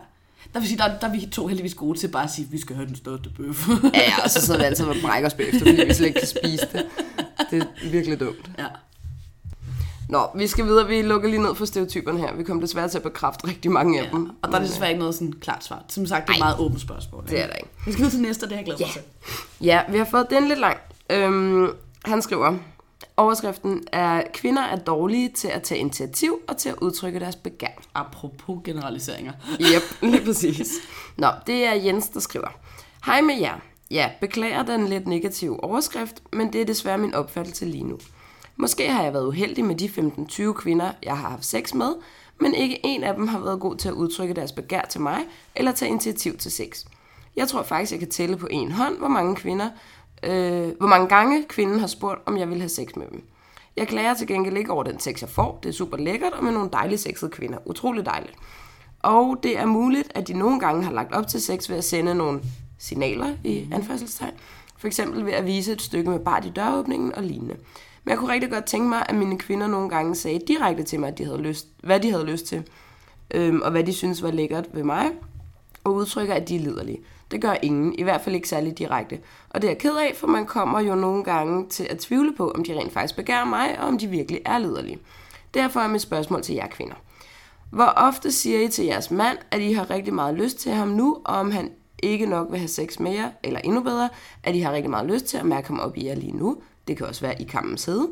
Der 0.54 0.60
vil 0.60 0.68
sige, 0.68 0.78
der, 0.78 0.98
der 0.98 1.06
er 1.08 1.12
vi 1.12 1.26
to 1.32 1.46
heldigvis 1.46 1.74
gode 1.74 1.98
til 1.98 2.08
bare 2.08 2.24
at 2.24 2.30
sige, 2.30 2.44
at 2.46 2.52
vi 2.52 2.60
skal 2.60 2.76
have 2.76 2.88
den 2.88 2.96
største 2.96 3.28
bøf. 3.36 3.68
Ja, 3.68 3.74
ja, 3.94 4.24
og 4.24 4.30
så 4.30 4.40
sidder 4.40 4.60
vi 4.60 4.64
altid 4.64 4.84
og 4.86 4.96
brækker 5.02 5.28
os 5.28 5.34
bagefter, 5.34 5.58
fordi 5.58 5.84
vi 5.86 5.94
slet 5.94 6.06
ikke 6.06 6.18
kan 6.20 6.28
spise 6.28 6.66
det. 6.72 6.86
Det 7.50 7.62
er 7.62 7.90
virkelig 7.90 8.20
dumt. 8.20 8.50
ja. 8.58 8.66
Nå, 10.08 10.26
vi 10.34 10.46
skal 10.46 10.64
videre. 10.64 10.86
Vi 10.88 11.02
lukker 11.02 11.28
lige 11.28 11.42
ned 11.42 11.54
for 11.54 11.64
stereotyperne 11.64 12.18
her. 12.18 12.34
Vi 12.34 12.42
kommer 12.44 12.62
desværre 12.62 12.88
til 12.88 12.96
at 12.98 13.02
bekræfte 13.02 13.46
rigtig 13.46 13.70
mange 13.70 14.00
af 14.00 14.04
ja. 14.04 14.10
dem. 14.10 14.30
Og 14.42 14.52
der 14.52 14.58
er 14.58 14.62
desværre 14.62 14.90
ikke 14.90 14.98
noget 14.98 15.14
sådan 15.14 15.32
klart 15.32 15.64
svar. 15.64 15.82
Som 15.88 16.06
sagt, 16.06 16.26
det 16.26 16.32
er 16.32 16.36
et 16.36 16.38
meget 16.40 16.58
åbent 16.58 16.80
spørgsmål. 16.80 17.24
Det 17.28 17.40
er 17.42 17.46
der 17.46 17.54
ikke. 17.54 17.68
Vi 17.86 17.92
skal 17.92 17.98
videre 17.98 18.10
til 18.12 18.20
næste, 18.20 18.42
det 18.46 18.52
har 18.52 18.56
jeg 18.58 18.64
glædet 18.64 18.80
mig 18.80 18.88
til. 18.92 19.02
Ja, 19.66 19.80
vi 19.88 19.98
har 19.98 20.04
fået 20.04 20.26
den 20.30 20.48
lidt 20.48 20.58
lang. 20.58 20.76
Øhm, 21.10 21.68
han 22.04 22.22
skriver, 22.22 22.56
overskriften 23.16 23.84
er, 23.92 24.22
kvinder 24.34 24.62
er 24.62 24.76
dårlige 24.76 25.28
til 25.28 25.48
at 25.48 25.62
tage 25.62 25.78
initiativ 25.80 26.38
og 26.48 26.56
til 26.56 26.68
at 26.68 26.74
udtrykke 26.80 27.20
deres 27.20 27.36
begær. 27.36 27.82
Apropos 27.94 28.58
generaliseringer. 28.64 29.32
Yep, 29.60 29.82
lige 30.12 30.24
præcis. 30.24 30.68
Nå, 31.16 31.28
det 31.46 31.64
er 31.64 31.72
Jens, 31.72 32.08
der 32.08 32.20
skriver. 32.20 32.48
Hej 33.06 33.20
med 33.20 33.38
jer. 33.38 33.58
Ja, 33.90 34.10
beklager 34.20 34.62
den 34.62 34.88
lidt 34.88 35.06
negative 35.06 35.64
overskrift, 35.64 36.22
men 36.32 36.52
det 36.52 36.60
er 36.60 36.64
desværre 36.64 36.98
min 36.98 37.14
opfattelse 37.14 37.64
lige 37.64 37.84
nu. 37.84 37.98
Måske 38.56 38.90
har 38.90 39.02
jeg 39.02 39.12
været 39.12 39.26
uheldig 39.26 39.64
med 39.64 39.74
de 39.74 39.86
15-20 40.48 40.52
kvinder, 40.52 40.92
jeg 41.02 41.18
har 41.18 41.28
haft 41.28 41.44
sex 41.44 41.74
med, 41.74 41.94
men 42.40 42.54
ikke 42.54 42.80
en 42.86 43.04
af 43.04 43.14
dem 43.14 43.28
har 43.28 43.38
været 43.38 43.60
god 43.60 43.76
til 43.76 43.88
at 43.88 43.94
udtrykke 43.94 44.34
deres 44.34 44.52
begær 44.52 44.82
til 44.82 45.00
mig, 45.00 45.18
eller 45.56 45.72
tage 45.72 45.88
initiativ 45.88 46.36
til 46.36 46.50
sex. 46.50 46.84
Jeg 47.36 47.48
tror 47.48 47.62
faktisk, 47.62 47.92
jeg 47.92 47.98
kan 47.98 48.10
tælle 48.10 48.36
på 48.36 48.48
en 48.50 48.72
hånd, 48.72 48.98
hvor 48.98 49.08
mange 49.08 49.36
kvinder, 49.36 49.70
øh, 50.22 50.68
hvor 50.78 50.86
mange 50.86 51.08
gange 51.08 51.44
kvinden 51.48 51.80
har 51.80 51.86
spurgt, 51.86 52.20
om 52.26 52.36
jeg 52.36 52.48
vil 52.48 52.58
have 52.58 52.68
sex 52.68 52.88
med 52.96 53.06
dem. 53.10 53.22
Jeg 53.76 53.88
klager 53.88 54.14
til 54.14 54.26
gengæld 54.26 54.56
ikke 54.56 54.72
over 54.72 54.82
den 54.82 55.00
sex, 55.00 55.20
jeg 55.20 55.28
får. 55.28 55.58
Det 55.62 55.68
er 55.68 55.72
super 55.72 55.96
lækkert, 55.96 56.32
og 56.32 56.44
med 56.44 56.52
nogle 56.52 56.70
dejlige 56.72 56.98
sexede 56.98 57.30
kvinder. 57.30 57.58
Utrolig 57.64 58.06
dejligt. 58.06 58.34
Og 59.00 59.36
det 59.42 59.58
er 59.58 59.66
muligt, 59.66 60.12
at 60.14 60.28
de 60.28 60.32
nogle 60.32 60.60
gange 60.60 60.84
har 60.84 60.92
lagt 60.92 61.14
op 61.14 61.28
til 61.28 61.40
sex 61.40 61.70
ved 61.70 61.76
at 61.76 61.84
sende 61.84 62.14
nogle 62.14 62.40
signaler 62.78 63.34
i 63.44 63.68
anførselstegn. 63.72 64.32
For 64.78 64.86
eksempel 64.86 65.26
ved 65.26 65.32
at 65.32 65.46
vise 65.46 65.72
et 65.72 65.82
stykke 65.82 66.10
med 66.10 66.18
bart 66.18 66.44
i 66.44 66.50
døråbningen 66.56 67.14
og 67.14 67.22
lignende. 67.22 67.56
Men 68.04 68.10
jeg 68.10 68.18
kunne 68.18 68.32
rigtig 68.32 68.50
godt 68.50 68.64
tænke 68.64 68.88
mig, 68.88 69.06
at 69.08 69.14
mine 69.14 69.38
kvinder 69.38 69.66
nogle 69.66 69.88
gange 69.88 70.14
sagde 70.14 70.40
direkte 70.48 70.82
til 70.82 71.00
mig, 71.00 71.08
at 71.08 71.18
de 71.18 71.24
havde 71.24 71.42
lyst, 71.42 71.66
hvad 71.82 72.00
de 72.00 72.10
havde 72.10 72.24
lyst 72.24 72.46
til, 72.46 72.62
øhm, 73.30 73.62
og 73.62 73.70
hvad 73.70 73.84
de 73.84 73.92
synes 73.92 74.22
var 74.22 74.30
lækkert 74.30 74.66
ved 74.72 74.82
mig, 74.82 75.10
og 75.84 75.94
udtrykker, 75.94 76.34
at 76.34 76.48
de 76.48 76.56
er 76.56 76.60
liderlige. 76.60 77.00
Det 77.30 77.40
gør 77.40 77.54
ingen, 77.62 77.94
i 77.98 78.02
hvert 78.02 78.20
fald 78.20 78.34
ikke 78.34 78.48
særlig 78.48 78.78
direkte. 78.78 79.18
Og 79.50 79.62
det 79.62 79.68
er 79.68 79.72
jeg 79.72 79.78
ked 79.78 79.96
af, 79.96 80.12
for 80.16 80.26
man 80.26 80.46
kommer 80.46 80.80
jo 80.80 80.94
nogle 80.94 81.24
gange 81.24 81.68
til 81.68 81.86
at 81.90 81.98
tvivle 81.98 82.32
på, 82.36 82.50
om 82.50 82.64
de 82.64 82.78
rent 82.78 82.92
faktisk 82.92 83.16
begærer 83.16 83.44
mig, 83.44 83.78
og 83.80 83.88
om 83.88 83.98
de 83.98 84.06
virkelig 84.06 84.40
er 84.44 84.58
liderlige. 84.58 84.98
Derfor 85.54 85.80
er 85.80 85.88
mit 85.88 86.02
spørgsmål 86.02 86.42
til 86.42 86.54
jer 86.54 86.66
kvinder. 86.66 86.94
Hvor 87.70 87.92
ofte 87.96 88.32
siger 88.32 88.60
I 88.60 88.68
til 88.68 88.84
jeres 88.84 89.10
mand, 89.10 89.38
at 89.50 89.60
I 89.60 89.72
har 89.72 89.90
rigtig 89.90 90.14
meget 90.14 90.34
lyst 90.34 90.58
til 90.58 90.72
ham 90.72 90.88
nu, 90.88 91.18
og 91.24 91.34
om 91.34 91.50
han 91.50 91.70
ikke 92.02 92.26
nok 92.26 92.46
vil 92.50 92.58
have 92.58 92.68
sex 92.68 92.98
med 92.98 93.12
jer, 93.12 93.30
eller 93.42 93.60
endnu 93.60 93.80
bedre, 93.80 94.08
at 94.42 94.54
I 94.54 94.60
har 94.60 94.72
rigtig 94.72 94.90
meget 94.90 95.06
lyst 95.06 95.24
til 95.24 95.36
at 95.36 95.46
mærke 95.46 95.68
ham 95.68 95.80
op 95.80 95.96
i 95.96 96.06
jer 96.06 96.14
lige 96.14 96.36
nu. 96.36 96.56
Det 96.88 96.96
kan 96.96 97.06
også 97.06 97.20
være 97.20 97.42
i 97.42 97.44
kammens 97.44 97.84
hede. 97.84 98.08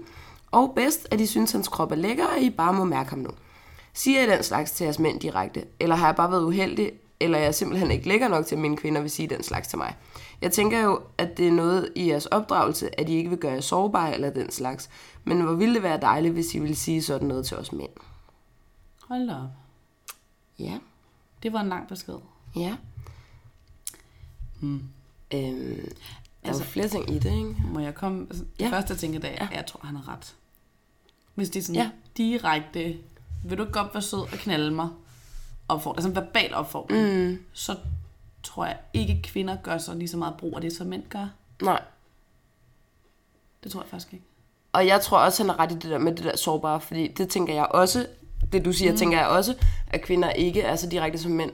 Og 0.50 0.72
bedst, 0.76 1.08
at 1.10 1.20
I 1.20 1.26
synes, 1.26 1.52
hans 1.52 1.68
krop 1.68 1.92
er 1.92 1.96
lækker, 1.96 2.26
og 2.26 2.40
I 2.40 2.50
bare 2.50 2.72
må 2.72 2.84
mærke 2.84 3.10
ham 3.10 3.18
nu. 3.18 3.30
Siger 3.92 4.22
I 4.22 4.30
den 4.30 4.42
slags 4.42 4.70
til 4.70 4.84
jeres 4.84 4.98
mænd 4.98 5.20
direkte, 5.20 5.64
eller 5.80 5.96
har 5.96 6.06
jeg 6.06 6.16
bare 6.16 6.30
været 6.30 6.44
uheldig, 6.44 6.92
eller 7.20 7.38
jeg 7.38 7.46
er 7.46 7.52
simpelthen 7.52 7.90
ikke 7.90 8.08
lækker 8.08 8.28
nok 8.28 8.46
til, 8.46 8.54
at 8.54 8.60
mine 8.60 8.76
kvinder 8.76 9.00
vil 9.00 9.10
sige 9.10 9.28
den 9.28 9.42
slags 9.42 9.68
til 9.68 9.78
mig. 9.78 9.96
Jeg 10.42 10.52
tænker 10.52 10.80
jo, 10.80 11.00
at 11.18 11.36
det 11.36 11.48
er 11.48 11.52
noget 11.52 11.88
i 11.94 12.08
jeres 12.10 12.26
opdragelse, 12.26 13.00
at 13.00 13.08
I 13.08 13.12
ikke 13.12 13.30
vil 13.30 13.38
gøre 13.38 13.52
jer 13.52 13.60
sårbare 13.60 14.14
eller 14.14 14.30
den 14.30 14.50
slags. 14.50 14.90
Men 15.24 15.40
hvor 15.40 15.52
ville 15.54 15.74
det 15.74 15.82
være 15.82 16.00
dejligt, 16.00 16.34
hvis 16.34 16.54
I 16.54 16.58
ville 16.58 16.76
sige 16.76 17.02
sådan 17.02 17.28
noget 17.28 17.46
til 17.46 17.56
os 17.56 17.72
mænd? 17.72 17.90
Hold 19.08 19.30
op. 19.30 19.50
Ja, 20.58 20.78
Det 21.42 21.52
var 21.52 21.60
en 21.60 21.68
lang 21.68 21.88
besked. 21.88 22.14
ja. 22.56 22.76
Hmm. 24.60 24.82
Øhm, 25.34 25.88
der 26.42 26.48
altså, 26.48 26.62
er 26.62 26.66
flere 26.66 26.88
ting 26.88 27.10
i 27.10 27.18
det, 27.18 27.32
ikke? 27.36 27.54
Må 27.72 27.80
jeg 27.80 27.94
komme? 27.94 28.26
Altså, 28.30 28.44
det 28.58 28.64
Ja. 28.64 28.70
første, 28.70 28.90
jeg 28.92 28.98
tænker, 28.98 29.18
det 29.20 29.30
er, 29.42 29.48
at 29.48 29.56
jeg 29.56 29.66
tror, 29.66 29.80
han 29.84 29.96
har 29.96 30.08
ret. 30.08 30.34
Hvis 31.34 31.50
det 31.50 31.60
er 31.60 31.64
sådan 31.64 31.82
Ja. 31.82 31.90
direkte, 32.16 32.98
vil 33.44 33.58
du 33.58 33.64
godt 33.72 33.94
være 33.94 34.02
sød 34.02 34.20
og 34.20 34.28
knalde 34.28 34.70
mig? 34.70 34.88
Opfordring, 35.68 35.98
altså 35.98 36.08
en 36.08 36.16
verbal 36.16 36.54
opfordring. 36.54 37.28
Mm. 37.28 37.38
Så 37.52 37.76
tror 38.42 38.64
jeg 38.66 38.76
ikke, 38.92 39.20
kvinder 39.24 39.56
gør 39.62 39.78
så 39.78 39.94
lige 39.94 40.08
så 40.08 40.16
meget 40.16 40.34
brug 40.38 40.52
af 40.56 40.60
det, 40.60 40.72
som 40.72 40.86
mænd 40.86 41.02
gør. 41.10 41.26
Nej. 41.62 41.82
Det 43.64 43.72
tror 43.72 43.80
jeg 43.80 43.88
faktisk 43.90 44.12
ikke. 44.12 44.24
Og 44.72 44.86
jeg 44.86 45.00
tror 45.00 45.18
også, 45.18 45.42
han 45.42 45.50
har 45.50 45.58
ret 45.58 45.72
i 45.72 45.74
det 45.74 45.90
der 45.90 45.98
med 45.98 46.14
det 46.14 46.24
der 46.24 46.36
sårbare, 46.36 46.80
fordi 46.80 47.08
det 47.08 47.28
tænker 47.28 47.54
jeg 47.54 47.66
også, 47.66 48.06
det 48.52 48.64
du 48.64 48.72
siger, 48.72 48.92
mm. 48.92 48.98
tænker 48.98 49.18
jeg 49.18 49.26
også, 49.26 49.54
at 49.86 50.02
kvinder 50.02 50.30
ikke 50.30 50.62
er 50.62 50.76
så 50.76 50.88
direkte 50.88 51.18
som 51.18 51.30
mænd. 51.32 51.50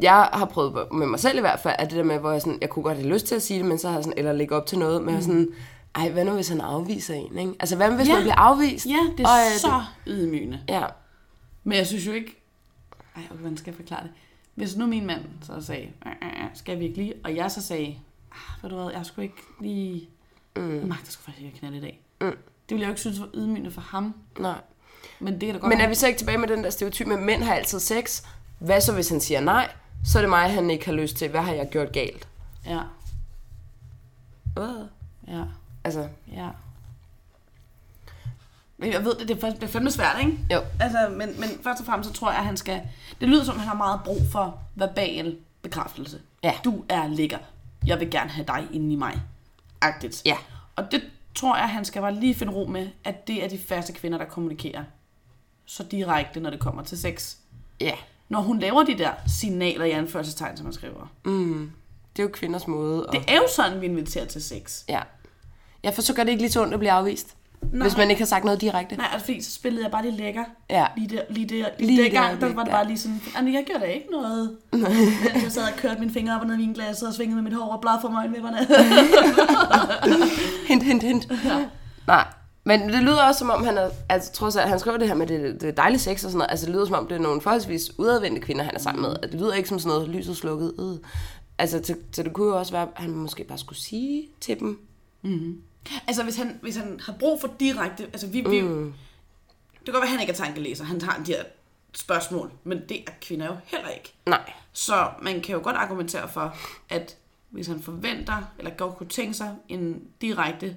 Jeg 0.00 0.28
har 0.32 0.44
prøvet 0.44 0.92
med 0.92 1.06
mig 1.06 1.20
selv 1.20 1.38
i 1.38 1.40
hvert 1.40 1.60
fald, 1.60 1.74
at 1.78 1.90
det 1.90 1.98
der 1.98 2.04
med, 2.04 2.18
hvor 2.18 2.30
jeg, 2.32 2.40
sådan, 2.40 2.58
jeg 2.60 2.70
kunne 2.70 2.82
godt 2.82 2.96
have 2.98 3.08
lyst 3.08 3.26
til 3.26 3.34
at 3.34 3.42
sige 3.42 3.58
det, 3.58 3.66
men 3.66 3.78
så 3.78 3.88
har 3.88 3.94
jeg 3.94 4.04
sådan, 4.04 4.18
eller 4.18 4.32
lægge 4.32 4.56
op 4.56 4.66
til 4.66 4.78
noget, 4.78 5.02
men 5.02 5.14
mm. 5.14 5.22
sådan, 5.22 5.48
ej, 5.94 6.08
hvad 6.10 6.24
nu 6.24 6.32
hvis 6.32 6.48
han 6.48 6.60
afviser 6.60 7.14
en, 7.14 7.38
ikke? 7.38 7.52
Altså, 7.60 7.76
hvad 7.76 7.90
nu 7.90 7.96
hvis 7.96 8.08
Ja. 8.08 8.12
man 8.14 8.22
bliver 8.22 8.34
afvist? 8.38 8.86
Ja, 8.86 8.98
det 9.16 9.24
er 9.24 9.28
Og, 9.28 9.38
øh, 9.38 9.58
så 9.58 9.82
ydmygende. 10.06 10.60
Ja, 10.68 10.84
Men 11.64 11.78
jeg 11.78 11.86
synes 11.86 12.06
jo 12.06 12.12
ikke... 12.12 12.43
Ej, 13.16 13.22
okay, 13.30 13.38
hvordan 13.40 13.56
skal 13.56 13.70
jeg 13.70 13.76
forklare 13.76 14.02
det? 14.02 14.10
Hvis 14.54 14.76
nu 14.76 14.86
min 14.86 15.06
mand 15.06 15.24
så 15.42 15.60
sagde, 15.60 15.90
"Øh, 16.06 16.12
øh, 16.22 16.28
øh, 16.44 16.48
skal 16.54 16.78
vi 16.78 16.84
ikke 16.84 16.96
lige? 16.96 17.14
Og 17.24 17.36
jeg 17.36 17.50
så 17.50 17.62
sagde, 17.62 17.98
ah, 18.32 18.62
ved 18.62 18.70
du 18.70 18.76
hvad, 18.82 18.92
jeg 18.92 19.06
skulle 19.06 19.24
ikke 19.24 19.42
lige... 19.60 20.08
Mm. 20.56 20.62
Magter 20.62 21.10
sgu 21.12 21.22
faktisk 21.22 21.44
ikke 21.44 21.58
knalde 21.58 21.76
i 21.76 21.80
dag. 21.80 22.00
Mm. 22.20 22.26
Det 22.30 22.36
ville 22.70 22.80
jeg 22.80 22.86
jo 22.88 22.92
ikke 22.92 23.00
synes 23.00 23.20
var 23.20 23.28
ydmygende 23.34 23.70
for 23.70 23.80
ham. 23.80 24.14
nej. 24.38 24.60
Men 25.20 25.32
det 25.32 25.40
kan 25.40 25.54
da 25.54 25.58
godt 25.60 25.68
Men 25.68 25.80
er 25.80 25.88
vi 25.88 25.94
så 25.94 26.06
ikke 26.06 26.18
tilbage 26.18 26.38
med 26.38 26.48
den 26.48 26.64
der 26.64 26.70
stereotyp 26.70 27.06
med, 27.06 27.16
at 27.16 27.22
mænd 27.22 27.42
har 27.42 27.54
altid 27.54 27.80
sex? 27.80 28.24
Hvad 28.58 28.80
så, 28.80 28.92
hvis 28.94 29.08
han 29.08 29.20
siger 29.20 29.40
nej? 29.40 29.72
Så 30.04 30.18
er 30.18 30.22
det 30.22 30.30
mig, 30.30 30.50
han 30.50 30.70
ikke 30.70 30.86
har 30.86 30.92
lyst 30.92 31.16
til. 31.16 31.28
Hvad 31.30 31.40
har 31.40 31.52
jeg 31.52 31.68
gjort 31.70 31.92
galt? 31.92 32.28
Ja, 32.66 32.80
Hvad? 34.54 34.86
ja, 35.28 35.44
Altså, 35.84 36.08
ja. 36.32 36.48
Men 38.84 38.92
jeg 38.92 39.04
ved, 39.04 39.14
det, 39.14 39.28
det 39.28 39.44
er 39.44 39.50
det 39.50 39.62
er 39.62 39.66
fandme 39.66 39.90
svært, 39.90 40.16
ikke? 40.20 40.38
jo. 40.52 40.60
Altså, 40.80 41.08
men, 41.10 41.40
men 41.40 41.48
først 41.62 41.80
og 41.80 41.86
fremmest 41.86 42.10
så 42.10 42.16
tror 42.16 42.30
jeg, 42.30 42.38
at 42.38 42.44
han 42.44 42.56
skal... 42.56 42.82
Det 43.20 43.28
lyder 43.28 43.44
som, 43.44 43.54
at 43.54 43.60
han 43.60 43.68
har 43.68 43.76
meget 43.76 44.00
brug 44.04 44.20
for 44.32 44.58
verbal 44.74 45.36
bekræftelse. 45.62 46.20
Ja. 46.42 46.52
Du 46.64 46.84
er 46.88 47.08
lækker. 47.08 47.38
Jeg 47.86 48.00
vil 48.00 48.10
gerne 48.10 48.30
have 48.30 48.46
dig 48.46 48.66
inde 48.72 48.92
i 48.92 48.96
mig. 48.96 49.22
Agtigt. 49.80 50.22
Ja. 50.24 50.36
Og 50.76 50.92
det 50.92 51.02
tror 51.34 51.56
jeg, 51.56 51.68
han 51.68 51.84
skal 51.84 52.02
bare 52.02 52.14
lige 52.14 52.34
finde 52.34 52.52
ro 52.52 52.66
med, 52.66 52.88
at 53.04 53.26
det 53.26 53.44
er 53.44 53.48
de 53.48 53.58
faste 53.58 53.92
kvinder, 53.92 54.18
der 54.18 54.24
kommunikerer 54.24 54.84
så 55.64 55.82
direkte, 55.82 56.40
når 56.40 56.50
det 56.50 56.60
kommer 56.60 56.82
til 56.82 56.98
sex. 56.98 57.36
Ja. 57.80 57.94
Når 58.28 58.40
hun 58.40 58.58
laver 58.58 58.82
de 58.82 58.98
der 58.98 59.10
signaler 59.26 59.84
i 59.84 59.90
anførselstegn, 59.90 60.56
som 60.56 60.64
man 60.64 60.72
skriver. 60.72 61.12
Mm. 61.24 61.72
Det 62.16 62.22
er 62.22 62.26
jo 62.26 62.30
kvinders 62.32 62.66
måde. 62.66 63.06
At... 63.08 63.12
Det 63.12 63.30
er 63.30 63.36
jo 63.36 63.48
sådan, 63.56 63.80
vi 63.80 63.86
inviterer 63.86 64.26
til 64.26 64.42
sex. 64.42 64.84
Ja. 64.88 65.02
Ja, 65.84 65.90
for 65.90 66.02
så 66.02 66.14
gør 66.14 66.24
det 66.24 66.30
ikke 66.30 66.42
lige 66.42 66.52
så 66.52 66.62
ondt 66.62 66.74
at 66.74 66.78
blive 66.80 66.92
afvist. 66.92 67.36
Nej. 67.72 67.88
Hvis 67.88 67.96
man 67.96 68.10
ikke 68.10 68.20
har 68.20 68.26
sagt 68.26 68.44
noget 68.44 68.60
direkte. 68.60 68.96
Nej, 68.96 69.06
altså 69.12 69.24
fordi 69.24 69.42
så 69.42 69.50
spillede 69.50 69.84
jeg 69.84 69.90
bare 69.92 70.02
lige 70.02 70.16
lækker. 70.16 70.44
Ja. 70.70 70.86
Lige 70.96 71.16
der, 71.16 71.22
lige 71.30 71.46
der, 71.48 71.54
lige, 71.54 71.66
Lige 71.78 72.02
lige 72.02 72.04
der 72.04 72.10
gang, 72.22 72.40
der, 72.40 72.48
der 72.48 72.54
var 72.54 72.62
det 72.64 72.72
bare 72.72 72.86
lige 72.86 72.98
sådan, 72.98 73.22
"Ej, 73.36 73.42
men 73.42 73.54
jeg 73.54 73.64
gjorde 73.66 73.80
da 73.80 73.86
ikke 73.86 74.06
noget. 74.10 74.56
Jeg 75.42 75.52
sad 75.52 75.62
og 75.62 75.68
kørte 75.76 76.00
mine 76.00 76.12
fingre 76.12 76.34
op 76.34 76.40
og 76.40 76.46
ned 76.46 76.54
i 76.54 76.58
vinglasset 76.58 77.08
og 77.08 77.14
svingede 77.14 77.42
med 77.42 77.50
mit 77.50 77.58
hår 77.60 77.72
og 77.72 77.80
blad 77.80 77.92
for 78.00 78.08
mig 78.08 78.30
vipperne. 78.34 78.58
Hint, 80.68 80.82
hint, 80.82 81.02
hint. 81.02 81.28
Ja. 81.44 81.64
Nej. 82.06 82.24
Men 82.66 82.88
det 82.88 83.02
lyder 83.02 83.22
også 83.22 83.38
som 83.38 83.50
om, 83.50 83.64
han 83.64 83.78
er, 83.78 83.88
altså 84.08 84.32
trods 84.32 84.56
alt, 84.56 84.68
han 84.68 84.78
skriver 84.78 84.96
det 84.98 85.08
her 85.08 85.14
med 85.14 85.26
det, 85.26 85.60
det 85.60 85.76
dejlige 85.76 85.98
sex 86.00 86.14
og 86.14 86.18
sådan 86.30 86.38
noget, 86.38 86.50
altså 86.50 86.66
det 86.66 86.74
lyder 86.74 86.84
som 86.84 86.94
om, 86.94 87.06
det 87.06 87.14
er 87.14 87.18
nogle 87.20 87.40
forholdsvis 87.40 87.98
udadvendte 87.98 88.40
kvinder, 88.40 88.64
han 88.64 88.74
er 88.74 88.78
sammen 88.78 89.02
med. 89.02 89.16
Det 89.22 89.40
lyder 89.40 89.54
ikke 89.54 89.68
som 89.68 89.78
sådan 89.78 89.94
noget 89.96 90.08
lyset 90.08 90.36
slukket. 90.36 90.72
Øh. 90.78 91.08
Altså, 91.58 91.80
til, 91.80 91.96
til 92.12 92.24
det 92.24 92.32
kunne 92.32 92.46
jo 92.48 92.58
også 92.58 92.72
være, 92.72 92.82
at 92.82 92.88
han 93.02 93.10
måske 93.10 93.44
bare 93.44 93.58
skulle 93.58 93.78
sige 93.78 94.28
til 94.40 94.60
dem. 94.60 94.78
Altså 96.06 96.22
hvis 96.22 96.36
han, 96.36 96.58
hvis 96.62 96.76
han 96.76 97.00
har 97.00 97.12
brug 97.12 97.40
for 97.40 97.50
direkte, 97.60 98.04
altså 98.04 98.26
vi, 98.26 98.40
vi 98.40 98.62
mm. 98.62 98.94
det 99.72 99.84
kan 99.84 99.92
godt 99.94 100.02
være, 100.02 100.02
at 100.02 100.10
han 100.10 100.20
ikke 100.20 100.32
er 100.32 100.36
tankelæser, 100.36 100.84
han 100.84 101.02
har 101.02 101.22
de 101.26 101.32
her 101.32 101.44
spørgsmål, 101.94 102.52
men 102.64 102.82
det 102.88 103.00
er 103.06 103.12
kvinder 103.20 103.46
jo 103.46 103.56
heller 103.64 103.88
ikke. 103.88 104.14
Nej. 104.26 104.52
Så 104.72 105.10
man 105.22 105.40
kan 105.40 105.54
jo 105.54 105.60
godt 105.62 105.76
argumentere 105.76 106.28
for, 106.28 106.56
at 106.88 107.16
hvis 107.50 107.66
han 107.66 107.82
forventer, 107.82 108.42
eller 108.58 108.70
godt 108.70 108.96
kunne 108.96 109.08
tænke 109.08 109.34
sig 109.34 109.56
en 109.68 110.02
direkte 110.20 110.76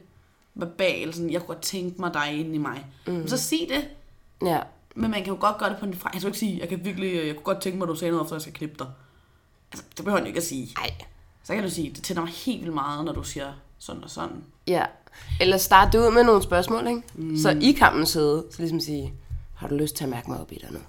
verbal, 0.56 1.14
sådan, 1.14 1.30
jeg 1.30 1.42
kunne 1.42 1.56
godt 1.56 1.62
tænke 1.62 2.02
mig 2.02 2.14
dig 2.14 2.40
inde 2.40 2.56
i 2.56 2.58
mig, 2.58 2.86
mm. 3.08 3.28
så 3.28 3.38
sig 3.38 3.68
det. 3.70 3.88
Ja. 4.48 4.60
Men 4.96 5.12
man 5.12 5.24
kan 5.24 5.34
jo 5.34 5.40
godt 5.40 5.58
gøre 5.58 5.70
det 5.70 5.78
på 5.78 5.86
en 5.86 5.94
fra. 5.94 6.10
Jeg 6.14 6.22
skal 6.22 6.30
ikke 6.30 6.40
sige, 6.40 6.60
jeg 6.60 6.70
kan 6.70 6.86
virkelig, 6.86 7.28
jeg 7.28 7.36
kunne 7.36 7.44
godt 7.44 7.62
tænke 7.62 7.78
mig, 7.78 7.86
at 7.86 7.90
du 7.90 7.96
sagde 7.96 8.12
noget, 8.12 8.28
for 8.28 8.36
jeg 8.36 8.42
skal 8.42 8.54
klippe 8.54 8.76
dig. 8.80 8.88
Altså, 9.72 9.86
det 9.98 10.06
behøver 10.06 10.18
han 10.18 10.24
jo 10.24 10.28
ikke 10.28 10.38
at 10.38 10.46
sige. 10.46 10.74
Nej. 10.78 10.92
Så 11.44 11.54
kan 11.54 11.64
du 11.64 11.70
sige, 11.70 11.90
det 11.94 12.04
tænder 12.04 12.22
mig 12.22 12.32
helt 12.32 12.62
vildt 12.62 12.74
meget, 12.74 13.06
når 13.06 13.14
du 13.14 13.24
siger 13.24 13.54
sådan 13.80 14.04
og 14.04 14.10
sådan. 14.10 14.44
Ja. 14.68 14.86
Eller 15.42 15.58
starte 15.58 16.00
ud 16.00 16.12
med 16.14 16.24
nogle 16.24 16.44
spørgsmål, 16.44 16.88
ikke? 16.88 17.02
Mm. 17.16 17.38
Så 17.38 17.50
i 17.62 17.72
kampen 17.72 18.06
sidde, 18.06 18.46
så 18.52 18.58
ligesom 18.60 18.80
sige, 18.80 19.14
har 19.56 19.68
du 19.68 19.76
lyst 19.76 19.96
til 19.96 20.04
at 20.04 20.10
mærke 20.10 20.30
mig 20.32 20.40
op 20.42 20.52
i 20.52 20.56
dig 20.62 20.72
nu? 20.72 20.80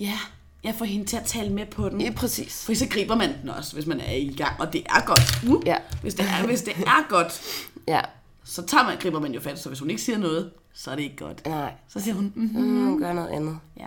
Ja, 0.00 0.18
jeg 0.64 0.74
får 0.74 0.84
hende 0.84 1.06
til 1.06 1.16
at 1.16 1.24
tale 1.24 1.50
med 1.52 1.66
på 1.66 1.88
den. 1.88 2.00
Ja, 2.00 2.12
præcis. 2.16 2.64
For 2.66 2.74
så 2.74 2.86
griber 2.90 3.14
man 3.16 3.40
den 3.42 3.48
også, 3.50 3.74
hvis 3.74 3.86
man 3.86 4.00
er 4.00 4.12
i 4.12 4.34
gang, 4.36 4.60
og 4.60 4.72
det 4.72 4.82
er 4.86 5.06
godt. 5.06 5.48
Uh, 5.56 5.62
Ja. 5.66 5.76
hvis, 6.02 6.14
det 6.14 6.26
er, 6.40 6.46
hvis 6.46 6.62
det 6.62 6.76
er 6.76 7.08
godt, 7.08 7.40
Ja. 7.88 8.00
så 8.44 8.66
tager 8.66 8.84
man, 8.84 8.96
griber 8.98 9.20
man 9.20 9.32
jo 9.34 9.40
fat, 9.40 9.58
så 9.58 9.68
hvis 9.68 9.78
hun 9.78 9.90
ikke 9.90 10.02
siger 10.02 10.18
noget, 10.18 10.50
så 10.74 10.90
er 10.90 10.94
det 10.94 11.02
ikke 11.02 11.16
godt. 11.16 11.46
Nej. 11.46 11.72
Så 11.88 12.00
siger 12.00 12.14
hun, 12.14 12.32
mm-hmm. 12.36 12.62
Mm, 12.62 12.98
gør 12.98 13.12
noget 13.12 13.28
andet. 13.28 13.58
ja. 13.80 13.86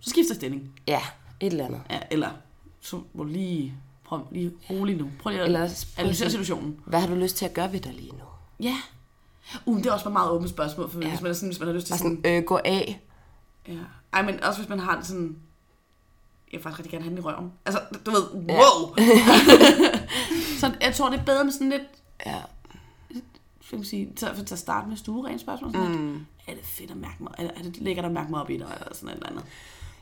Så 0.00 0.10
skifter 0.10 0.34
stilling. 0.34 0.72
Ja, 0.86 1.00
et 1.40 1.52
eller 1.52 1.64
andet. 1.66 1.80
Ja, 1.90 1.98
eller 2.10 2.30
så 2.80 3.00
må 3.14 3.24
lige, 3.24 3.74
prøv 4.12 4.26
lige 4.30 4.52
rolig 4.70 4.96
nu. 4.96 5.10
Prøv 5.22 5.30
lige 5.30 5.40
at 5.40 5.46
Eller- 5.46 5.84
analysere 5.96 6.30
situationen. 6.30 6.80
Hvad 6.86 7.00
har 7.00 7.06
du 7.06 7.14
lyst 7.14 7.36
til 7.36 7.44
at 7.44 7.54
gøre 7.54 7.72
ved 7.72 7.80
dig 7.80 7.92
lige 7.92 8.10
nu? 8.12 8.24
Ja. 8.60 8.76
Uh, 9.66 9.78
det 9.78 9.86
er 9.86 9.92
også 9.92 10.04
bare 10.04 10.12
meget 10.12 10.30
åbent 10.30 10.50
spørgsmål, 10.50 10.90
for 10.90 11.00
ja. 11.00 11.08
hvis, 11.08 11.20
man 11.20 11.30
er 11.30 11.34
sådan, 11.34 11.48
hvis 11.48 11.58
man 11.60 11.68
har 11.68 11.74
lyst 11.74 11.86
til 11.86 11.92
Bare 11.92 11.98
sådan... 11.98 12.16
sådan, 12.16 12.36
øh, 12.36 12.44
gå 12.44 12.60
af. 12.64 13.00
Ja. 13.68 13.78
Ej, 14.12 14.22
men 14.22 14.44
også 14.44 14.60
hvis 14.60 14.68
man 14.68 14.78
har 14.78 14.96
det 14.96 15.06
sådan... 15.06 15.36
Jeg 16.52 16.58
vil 16.58 16.62
faktisk 16.62 16.78
rigtig 16.78 16.90
gerne 16.90 17.04
have 17.04 17.10
den 17.10 17.18
i 17.18 17.26
røven. 17.26 17.52
Altså, 17.66 17.80
du 18.06 18.10
ved, 18.10 18.22
wow! 18.32 18.96
så 20.60 20.74
jeg 20.80 20.94
tror, 20.94 21.10
det 21.10 21.20
er 21.20 21.24
bedre 21.24 21.44
med 21.44 21.52
sådan 21.52 21.70
lidt... 21.70 21.82
Ja. 22.26 22.36
Skal 23.60 23.76
man 23.78 23.84
sige, 23.84 24.08
til, 24.16 24.28
til 24.46 24.54
at 24.54 24.58
starte 24.58 24.88
med 24.88 24.96
stueren 24.96 25.38
spørgsmål. 25.38 25.72
Sådan 25.72 25.88
mm. 25.88 26.26
Er 26.46 26.54
det 26.54 26.64
fedt 26.64 26.90
at 26.90 26.96
mærke 26.96 27.22
mig? 27.22 27.32
Er, 27.38 27.44
er 27.44 27.62
det 27.62 27.76
lækkert 27.76 28.04
at 28.04 28.12
mærke 28.12 28.30
mig 28.30 28.40
op 28.40 28.50
i 28.50 28.56
dig? 28.56 28.66
Eller 28.80 28.94
sådan 28.94 29.08
et 29.08 29.14
eller 29.14 29.28
andet. 29.28 29.44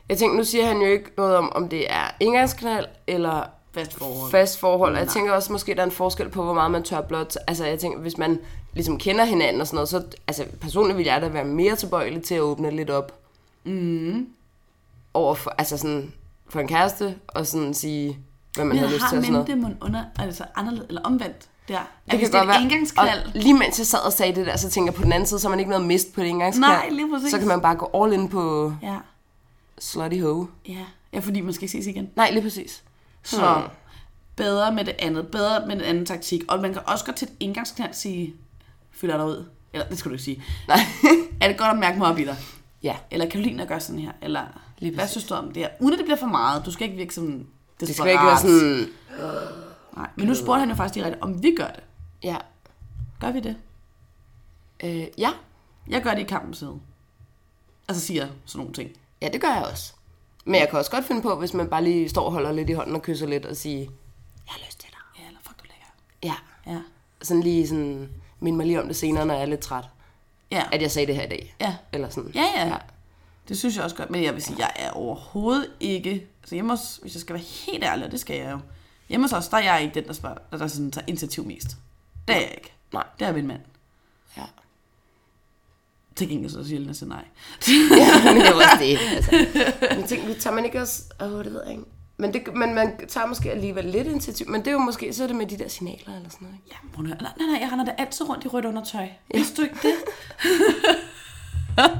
Jeg 0.09 0.17
tænker, 0.17 0.37
nu 0.37 0.43
siger 0.43 0.65
han 0.65 0.77
jo 0.81 0.87
ikke 0.87 1.11
noget 1.17 1.35
om, 1.35 1.51
om 1.55 1.69
det 1.69 1.91
er 1.91 2.11
engangsknald 2.19 2.85
eller 3.07 3.43
Fast 3.73 3.97
forhold. 3.97 4.31
fast 4.31 4.59
forhold. 4.59 4.97
Jeg 4.97 5.07
tænker 5.07 5.33
også, 5.33 5.51
måske 5.51 5.75
der 5.75 5.81
er 5.81 5.85
en 5.85 5.91
forskel 5.91 6.29
på, 6.29 6.43
hvor 6.43 6.53
meget 6.53 6.71
man 6.71 6.83
tør 6.83 7.01
blot. 7.01 7.35
Altså, 7.47 7.65
jeg 7.65 7.79
tænker, 7.79 7.99
hvis 7.99 8.17
man 8.17 8.39
ligesom 8.73 8.97
kender 8.97 9.25
hinanden 9.25 9.61
og 9.61 9.67
sådan 9.67 9.75
noget, 9.75 9.89
så 9.89 10.03
altså, 10.27 10.45
personligt 10.61 10.97
vil 10.97 11.05
jeg 11.05 11.21
da 11.21 11.27
være 11.27 11.45
mere 11.45 11.75
tilbøjelig 11.75 12.23
til 12.23 12.35
at 12.35 12.41
åbne 12.41 12.71
lidt 12.71 12.89
op. 12.89 13.19
Mm. 13.63 14.27
Over 15.13 15.35
for, 15.35 15.55
altså 15.57 15.77
sådan, 15.77 16.13
for 16.49 16.59
en 16.59 16.67
kæreste, 16.67 17.15
og 17.27 17.47
sådan 17.47 17.73
sige, 17.73 18.19
hvad 18.55 18.65
man 18.65 18.75
Men 18.75 18.77
havde 18.77 18.91
lyst 18.91 18.99
til 18.99 19.07
har 19.07 19.17
og 19.17 19.23
sådan 19.23 19.33
noget. 19.33 19.57
Mente 19.57 19.77
under, 19.81 20.03
altså 20.19 20.43
anderledes, 20.55 20.87
eller 20.87 21.01
omvendt 21.01 21.49
der? 21.67 21.77
At 21.79 21.85
Det 22.11 22.19
hvis 22.19 22.29
kan 22.29 22.41
det 22.41 22.47
er 22.47 22.53
godt 22.53 22.57
et 22.57 22.63
engangsknald, 22.63 23.25
Og 23.25 23.31
lige 23.33 23.53
mens 23.53 23.79
jeg 23.79 23.87
sad 23.87 23.99
og 24.05 24.13
sagde 24.13 24.35
det 24.35 24.45
der, 24.47 24.57
så 24.57 24.69
tænker 24.69 24.91
jeg 24.91 24.97
på 24.97 25.03
den 25.03 25.11
anden 25.11 25.27
side, 25.27 25.39
så 25.39 25.47
har 25.47 25.49
man 25.49 25.59
ikke 25.59 25.69
noget 25.69 25.85
mist 25.85 26.13
på 26.13 26.21
det 26.21 26.29
engangsknald. 26.29 26.71
Nej, 26.73 26.89
lige 26.89 27.09
præcis. 27.13 27.31
Så 27.31 27.37
kan 27.39 27.47
man 27.47 27.61
bare 27.61 27.75
gå 27.75 28.03
all 28.03 28.13
in 28.13 28.29
på 28.29 28.73
Ja, 28.81 28.97
slutty 29.79 30.21
hoe. 30.21 30.47
ja. 30.69 30.85
Ja, 31.13 31.19
fordi 31.19 31.41
man 31.41 31.53
skal 31.53 31.69
ses 31.69 31.87
igen. 31.87 32.09
Nej, 32.15 32.31
lige 32.31 32.41
præcis. 32.41 32.83
Så 33.23 33.53
Hmm. 33.53 33.69
bedre 34.35 34.73
med 34.73 34.85
det 34.85 34.95
andet, 34.99 35.27
bedre 35.27 35.67
med 35.67 35.75
den 35.75 35.83
anden 35.85 36.05
taktik. 36.05 36.41
Og 36.47 36.59
man 36.61 36.73
kan 36.73 36.81
også 36.85 37.05
godt 37.05 37.15
til 37.15 37.27
et 37.27 37.33
engangsknald 37.39 37.93
sige, 37.93 38.33
fylder 38.91 39.17
dig 39.17 39.25
ud. 39.25 39.45
Eller 39.73 39.87
det 39.87 39.97
skal 39.97 40.09
du 40.09 40.13
ikke 40.13 40.23
sige. 40.23 40.43
Nej. 40.67 40.79
Er 41.41 41.47
det 41.47 41.57
godt 41.57 41.71
at 41.71 41.77
mærke 41.79 41.97
mig 41.97 42.07
op 42.07 42.17
i 42.19 42.25
dig? 42.25 42.37
ja, 42.83 42.95
Eller 43.11 43.29
Karoline 43.29 43.65
gør 43.65 43.79
sådan 43.79 44.01
her? 44.01 44.11
Eller 44.21 44.41
Lige 44.79 44.95
hvad 44.95 45.07
synes 45.07 45.25
du 45.25 45.33
om 45.33 45.47
det 45.51 45.57
her? 45.63 45.69
Uden 45.79 45.93
at 45.93 45.97
det 45.97 46.05
bliver 46.05 46.17
for 46.17 46.27
meget. 46.27 46.65
Du 46.65 46.71
skal 46.71 46.83
ikke 46.85 46.97
virke 46.97 47.13
sådan 47.13 47.47
det 47.79 47.95
skal 47.95 48.07
ikke 48.11 48.23
være 48.25 48.37
sådan... 48.37 48.87
Nej, 49.97 50.09
men 50.15 50.27
nu 50.27 50.35
spurgte 50.35 50.59
han 50.59 50.69
jo 50.69 50.75
faktisk 50.75 50.95
direkte, 50.95 51.23
om 51.23 51.43
vi 51.43 51.55
gør 51.57 51.67
det. 51.67 51.83
Ja, 52.23 52.37
Gør 53.19 53.31
vi 53.31 53.39
det? 53.39 53.55
øh, 54.83 55.07
ja. 55.17 55.29
Jeg 55.87 56.01
gør 56.03 56.11
det 56.13 56.19
i 56.21 56.23
kampens 56.23 56.57
side. 56.57 56.79
Altså 57.87 58.05
siger 58.05 58.27
sådan 58.45 58.59
nogle 58.59 58.73
ting. 58.73 58.89
ja, 59.21 59.29
det 59.33 59.41
gør 59.41 59.47
jeg 59.47 59.63
også. 59.71 59.93
Men 60.45 60.55
jeg 60.61 60.69
kan 60.69 60.79
også 60.79 60.91
godt 60.91 61.05
finde 61.05 61.21
på, 61.21 61.35
hvis 61.35 61.53
man 61.53 61.67
bare 61.69 61.83
lige 61.83 62.09
står 62.09 62.25
og 62.25 62.31
holder 62.31 62.51
lidt 62.51 62.69
i 62.69 62.73
hånden 62.73 62.95
og 62.95 63.01
kysser 63.01 63.27
lidt 63.27 63.45
og 63.45 63.55
sige, 63.55 63.79
jeg 63.79 63.89
har 64.47 64.59
lyst 64.67 64.79
til 64.79 64.89
dig. 64.89 65.21
Ja, 65.21 65.27
eller 65.27 65.39
fuck 65.43 65.59
du 65.59 65.63
lækker. 65.63 65.85
Ja, 66.23 66.35
Ja. 66.73 66.79
sådan 67.21 67.43
lige 67.43 67.67
sådan, 67.67 68.09
mind 68.39 68.55
mig 68.55 68.65
lige 68.65 68.81
om 68.81 68.87
det 68.87 68.95
senere, 68.95 69.25
når 69.25 69.33
jeg 69.33 69.41
er 69.41 69.45
lidt 69.47 69.59
træt, 69.59 69.85
Ja. 70.51 70.63
at 70.71 70.81
jeg 70.81 70.91
sagde 70.91 71.07
det 71.07 71.15
her 71.15 71.23
i 71.23 71.29
dag. 71.29 71.55
Ja. 71.61 71.75
Eller 71.93 72.09
sådan. 72.09 72.31
Ja, 72.35 72.45
ja. 72.55 72.67
ja. 72.67 72.77
Det 73.47 73.57
synes 73.59 73.75
jeg 73.75 73.83
også 73.83 73.95
godt, 73.95 74.09
men 74.09 74.23
jeg 74.23 74.33
vil 74.33 74.43
sige, 74.43 74.55
jeg 74.59 74.71
er 74.75 74.91
overhovedet 74.91 75.67
ikke... 75.79 76.27
Altså 76.41 76.55
hjemme 76.55 76.71
hos, 76.73 76.99
hvis 77.01 77.13
jeg 77.13 77.21
skal 77.21 77.33
være 77.33 77.43
helt 77.43 77.83
ærlig, 77.83 78.05
og 78.05 78.11
det 78.11 78.19
skal 78.19 78.35
jeg 78.37 78.51
jo. 78.51 78.59
Hjemme 79.09 79.23
hos 79.25 79.33
os, 79.33 79.47
der 79.47 79.57
er 79.57 79.61
jeg 79.73 79.81
ikke 79.83 79.95
den, 79.95 80.07
der, 80.07 80.13
spørger, 80.13 80.37
der 80.51 80.67
sådan, 80.67 80.91
tager 80.91 81.05
initiativ 81.07 81.45
mest. 81.45 81.67
Det 82.27 82.35
er 82.35 82.39
jeg 82.39 82.51
ikke. 82.51 82.71
Nej. 82.93 83.03
Det 83.19 83.27
er 83.27 83.31
min 83.31 83.47
mand. 83.47 83.61
Ja. 84.37 84.43
Til 86.15 86.29
gengæld 86.29 86.51
så 86.51 86.63
siger 86.63 86.75
Jelena 86.79 86.93
så 86.93 87.05
nej. 87.05 87.23
ja, 87.97 88.33
men 88.33 88.41
det 88.41 88.49
er 88.49 88.53
også 88.53 88.77
det. 88.79 88.97
Altså. 89.15 89.31
Men 89.95 90.07
tænk, 90.07 90.39
tager 90.39 90.55
man 90.55 90.65
ikke 90.65 90.81
også... 90.81 91.01
Åh, 91.21 91.43
det 91.43 91.53
ved 91.53 91.61
jeg 91.63 91.71
ikke. 91.71 91.83
Men, 92.17 92.33
det, 92.33 92.41
men 92.55 92.75
man 92.75 92.93
tager 93.07 93.27
måske 93.27 93.51
alligevel 93.51 93.85
lidt 93.85 94.07
initiativ. 94.07 94.49
Men 94.49 94.61
det 94.61 94.67
er 94.67 94.71
jo 94.71 94.79
måske, 94.79 95.13
så 95.13 95.23
er 95.23 95.27
det 95.27 95.35
med 95.35 95.45
de 95.45 95.57
der 95.57 95.67
signaler 95.67 96.15
eller 96.15 96.29
sådan 96.29 96.47
noget. 96.47 96.55
Ikke? 96.65 96.77
Ja, 96.97 97.01
nej, 97.01 97.17
nej, 97.37 97.47
nej, 97.51 97.59
jeg 97.61 97.71
render 97.71 97.85
da 97.85 97.91
altid 97.97 98.29
rundt 98.29 98.45
i 98.45 98.47
rødt 98.47 98.65
undertøj. 98.65 99.01
Ja. 99.01 99.37
Vidste 99.37 99.55
du 99.57 99.61
ikke 99.61 99.75
det? 99.83 99.93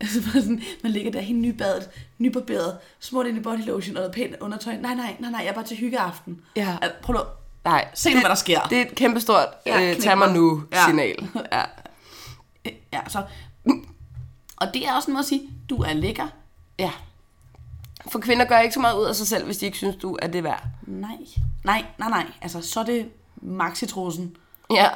altså, 0.00 0.22
bare 0.22 0.42
sådan, 0.42 0.62
man 0.82 0.92
ligger 0.92 1.10
der 1.10 1.20
helt 1.20 1.38
nybadet, 1.38 1.88
nybarberet, 2.18 2.78
smurt 3.00 3.26
ind 3.26 3.38
i 3.38 3.40
body 3.40 3.66
lotion 3.66 3.96
og 3.96 4.00
noget 4.00 4.14
pænt 4.14 4.36
undertøj. 4.40 4.76
Nej, 4.76 4.94
nej, 4.94 5.16
nej, 5.18 5.30
nej, 5.30 5.40
jeg 5.40 5.48
er 5.48 5.52
bare 5.54 5.64
til 5.64 5.76
hyggeaften. 5.76 6.40
Ja. 6.56 6.76
Altså, 6.82 6.96
prøv 7.02 7.14
nu, 7.14 7.20
Nej, 7.64 7.88
se 7.94 8.14
nu, 8.14 8.20
hvad 8.20 8.28
der 8.30 8.34
sker. 8.34 8.60
Det 8.60 8.78
er 8.78 8.82
et 8.82 8.94
kæmpestort 8.94 9.46
Ja, 9.66 9.90
øh, 9.90 9.96
tag 10.00 10.18
mig 10.18 10.28
mig. 10.28 10.36
nu 10.36 10.62
Ja. 10.72 10.84
signal. 10.86 11.28
Ja. 11.52 11.62
Ja, 12.92 13.00
så... 13.08 13.24
Og 14.56 14.66
det 14.74 14.86
er 14.88 14.92
også 14.92 15.10
en 15.10 15.12
måde 15.14 15.22
at 15.22 15.26
sige, 15.28 15.42
du 15.70 15.76
er 15.82 15.92
lækker. 15.92 16.28
ja. 16.78 16.90
For 18.12 18.18
kvinder 18.18 18.44
gør 18.44 18.58
ikke 18.58 18.74
så 18.74 18.80
meget 18.80 18.98
ud 18.98 19.04
af 19.04 19.16
sig 19.16 19.26
selv, 19.26 19.44
hvis 19.44 19.58
de 19.58 19.66
ikke 19.66 19.78
synes, 19.78 19.96
du 19.96 20.18
er 20.22 20.26
det 20.26 20.44
værd. 20.44 20.64
Nej, 20.86 21.16
nej, 21.64 21.84
nej, 21.98 22.08
nej. 22.08 22.26
Altså, 22.40 22.60
så 22.62 22.80
er 22.80 22.84
det 22.84 23.08
maxitrusen 23.36 24.36
Ja. 24.70 24.88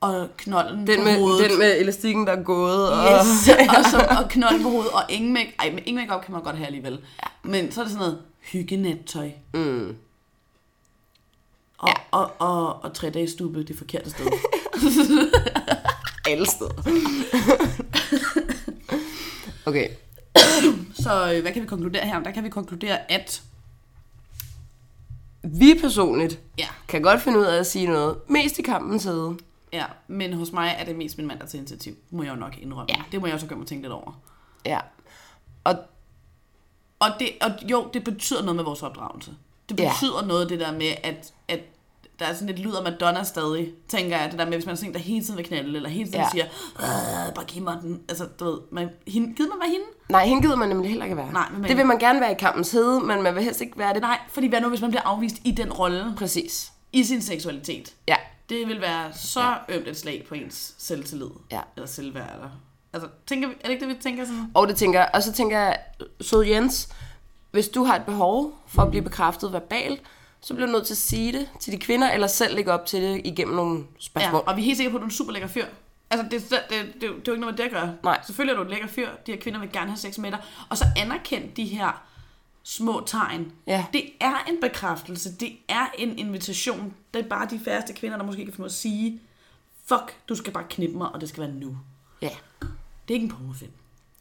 og 0.00 0.28
knolden 0.36 0.86
Den 0.86 0.98
på 0.98 1.04
med, 1.04 1.18
hovedet. 1.18 1.50
den 1.50 1.58
med 1.58 1.80
elastikken, 1.80 2.26
der 2.26 2.32
er 2.32 2.42
gået. 2.42 2.92
Og... 2.92 3.04
Yes, 3.26 3.48
og, 3.48 3.84
så, 3.90 4.06
og 4.22 4.28
knolden 4.34 4.62
på 4.62 4.70
hovedet, 4.70 4.90
og 4.92 5.02
ingen 5.08 5.32
make, 5.32 5.54
ej, 5.58 5.70
men 5.70 5.78
ingen 5.86 6.08
make 6.08 6.24
kan 6.24 6.32
man 6.32 6.42
godt 6.42 6.56
have 6.56 6.66
alligevel. 6.66 6.92
Ja. 7.22 7.28
Men 7.50 7.72
så 7.72 7.80
er 7.80 7.84
det 7.84 7.92
sådan 7.92 8.06
noget 8.06 8.22
hyggenettøj. 8.52 9.30
Mm. 9.54 9.96
Og, 11.78 11.88
ja. 11.88 11.94
og, 12.10 12.30
og, 12.38 12.82
og 12.84 12.92
tre 12.94 13.10
dages 13.10 13.30
stube 13.30 13.64
det 13.64 13.78
forkerte 13.78 14.10
sted. 14.10 14.26
Alle 16.26 16.46
steder. 16.46 16.82
okay. 19.66 19.88
så 20.94 21.32
øh, 21.34 21.42
hvad 21.42 21.52
kan 21.52 21.62
vi 21.62 21.66
konkludere 21.66 22.06
her? 22.06 22.22
Der 22.22 22.30
kan 22.30 22.44
vi 22.44 22.48
konkludere, 22.48 23.12
at 23.12 23.42
Vi 25.42 25.78
personligt 25.80 26.40
ja, 26.58 26.66
kan 26.88 27.02
godt 27.02 27.22
finde 27.22 27.38
ud 27.38 27.44
af 27.44 27.58
at 27.58 27.66
sige 27.66 27.86
noget. 27.86 28.16
Mest 28.28 28.58
i 28.58 28.62
kampens 28.62 29.04
hede. 29.04 29.36
ja, 29.72 29.84
men 30.08 30.32
hos 30.32 30.52
mig 30.52 30.76
er 30.78 30.84
det 30.84 30.96
mest 30.96 31.18
min 31.18 31.26
mand, 31.26 31.40
der 31.40 31.46
tager 31.46 31.60
initiativ. 31.60 31.94
Må 32.10 32.22
jeg 32.22 32.30
jo 32.30 32.36
nok 32.36 32.58
indrømme. 32.58 32.94
Ja. 32.96 33.02
Det 33.12 33.20
må 33.20 33.26
jeg 33.26 33.34
også 33.34 33.46
gøre 33.46 33.58
mig 33.58 33.66
tænke 33.68 33.82
lidt 33.82 33.92
over. 33.92 34.20
Ja. 34.66 34.80
Og 35.64 35.74
Og, 36.98 37.08
det, 37.18 37.28
og 37.42 37.50
jo, 37.70 37.90
det 37.94 38.04
betyder 38.04 38.42
noget 38.42 38.56
med 38.56 38.64
vores 38.64 38.82
opdragelse. 38.82 39.30
Det 39.68 39.76
betyder 39.76 40.20
ja. 40.20 40.26
noget, 40.26 40.48
det 40.50 40.60
der 40.60 40.72
med, 40.72 40.94
at, 41.02 41.32
at 41.48 41.60
der 42.18 42.26
er 42.26 42.34
sådan 42.34 42.46
lidt 42.46 42.58
lyd 42.58 42.74
af 42.74 42.82
Madonna 42.82 43.24
stadig, 43.24 43.72
tænker 43.88 44.18
jeg. 44.18 44.30
Det 44.30 44.38
der 44.38 44.44
med, 44.44 44.52
hvis 44.52 44.66
man 44.66 44.72
er 44.72 44.76
sådan 44.76 44.90
en, 44.90 44.94
der 44.94 45.00
hele 45.00 45.24
tiden 45.24 45.36
vil 45.36 45.46
knalde, 45.46 45.76
eller 45.76 45.88
hele 45.88 46.04
tiden 46.08 46.20
ja. 46.20 46.28
Siger, 46.30 46.44
"Øh, 46.78 47.34
bare 47.34 47.44
giv 47.44 47.62
mig 47.62 47.78
den. 47.82 48.00
Altså, 48.08 48.24
du 48.40 48.44
ved, 48.44 48.58
man, 48.72 48.88
hende, 49.06 49.34
gider 49.34 49.50
man 49.50 49.58
være 49.60 49.70
hende? 49.70 49.84
nej, 50.08 50.26
hende 50.26 50.42
gider 50.42 50.56
man 50.56 50.68
nemlig 50.68 50.88
heller 50.90 51.04
ikke 51.04 51.16
være. 51.16 51.32
Nej, 51.32 51.48
men- 51.52 51.64
det 51.64 51.76
vil 51.76 51.86
man 51.86 51.98
gerne 51.98 52.20
være 52.20 52.32
i 52.32 52.34
kampens 52.38 52.72
hede, 52.72 53.00
men 53.00 53.22
man 53.22 53.34
vil 53.34 53.42
helst 53.42 53.60
ikke 53.60 53.78
være 53.78 53.94
det. 53.94 54.02
Nej, 54.02 54.18
fordi 54.28 54.46
hvad 54.48 54.60
nu, 54.60 54.68
hvis 54.68 54.80
man 54.80 54.90
bliver 54.90 55.02
afvist 55.02 55.36
i 55.44 55.50
den 55.50 55.72
rolle, 55.72 56.14
Præcis. 56.16 56.72
i 56.92 57.04
sin 57.04 57.22
seksualitet? 57.22 57.94
Ja. 58.08 58.16
Det 58.48 58.68
vil 58.68 58.80
være 58.80 59.12
så 59.12 59.40
ja. 59.40 59.76
ømt 59.76 59.88
et 59.88 59.96
slag 59.96 60.24
på 60.28 60.34
ens 60.34 60.74
selvtillid. 60.78 61.28
Ja. 61.52 61.60
Eller 61.76 61.86
selvværd. 61.86 62.30
Eller, 62.34 62.48
altså, 62.92 63.08
tænker 63.26 63.48
vi, 63.48 63.54
er 63.60 63.64
det 63.64 63.70
ikke 63.74 63.86
det, 63.88 63.96
vi 63.96 64.02
tænker 64.02 64.24
sådan? 64.24 64.50
Og 64.54 64.68
det 64.68 64.76
tænker 64.76 65.04
og 65.04 65.22
så 65.22 65.32
tænker 65.32 65.58
jeg, 65.58 65.78
sød 66.20 66.42
Jens, 66.44 66.88
hvis 67.50 67.68
du 67.68 67.84
har 67.84 67.96
et 67.96 68.04
behov 68.04 68.52
for 68.66 68.82
at 68.82 68.90
blive 68.90 69.02
bekræftet 69.02 69.52
verbalt, 69.52 70.00
så 70.46 70.54
bliver 70.54 70.66
du 70.66 70.72
nødt 70.72 70.86
til 70.86 70.94
at 70.94 70.98
sige 70.98 71.32
det 71.32 71.48
til 71.60 71.72
de 71.72 71.78
kvinder, 71.78 72.10
eller 72.10 72.26
selv 72.26 72.54
lægge 72.54 72.72
op 72.72 72.86
til 72.86 73.02
det 73.02 73.20
igennem 73.24 73.56
nogle 73.56 73.78
Ja, 73.78 73.84
spørgsmål. 73.98 74.42
og 74.46 74.56
vi 74.56 74.60
er 74.60 74.64
helt 74.64 74.76
sikre 74.76 74.90
på, 74.90 74.96
at 74.96 75.00
du 75.00 75.04
er 75.04 75.08
en 75.08 75.14
super 75.14 75.32
lækker 75.32 75.48
fyr. 75.48 75.64
Altså, 76.10 76.26
det, 76.30 76.42
det, 76.50 76.50
det, 76.50 76.94
det, 76.94 76.94
det 77.00 77.04
er 77.04 77.08
jo 77.08 77.32
ikke 77.32 77.40
noget 77.40 77.52
med 77.52 77.56
det 77.56 77.64
at 77.64 77.70
gøre. 77.70 77.96
Nej. 78.02 78.20
Selvfølgelig 78.26 78.52
er 78.52 78.56
du 78.56 78.64
en 78.64 78.70
lækker 78.70 78.86
fyr. 78.88 79.08
De 79.26 79.32
her 79.32 79.40
kvinder 79.40 79.60
vil 79.60 79.72
gerne 79.72 79.90
have 79.90 79.98
sex 79.98 80.18
med 80.18 80.30
dig. 80.30 80.42
Og 80.70 80.76
så 80.76 80.84
anerkend 80.96 81.52
de 81.54 81.64
her 81.64 82.04
små 82.62 83.02
tegn. 83.06 83.52
Ja. 83.66 83.86
Det 83.92 84.10
er 84.20 84.44
en 84.48 84.60
bekræftelse. 84.60 85.34
Det 85.36 85.56
er 85.68 85.86
en 85.98 86.18
invitation. 86.18 86.94
Det 87.14 87.24
er 87.24 87.28
bare 87.28 87.48
de 87.50 87.60
færreste 87.64 87.92
kvinder, 87.92 88.16
der 88.16 88.24
måske 88.24 88.44
kan 88.44 88.52
få 88.54 88.58
noget 88.58 88.70
at 88.70 88.76
sige. 88.76 89.20
Fuck, 89.84 90.16
du 90.28 90.34
skal 90.34 90.52
bare 90.52 90.64
knippe 90.70 90.98
mig, 90.98 91.08
og 91.12 91.20
det 91.20 91.28
skal 91.28 91.40
være 91.42 91.52
nu. 91.52 91.76
Ja. 92.22 92.30
Det 92.60 92.68
er 93.08 93.14
ikke 93.14 93.24
en 93.24 93.30
pornofilm. 93.30 93.72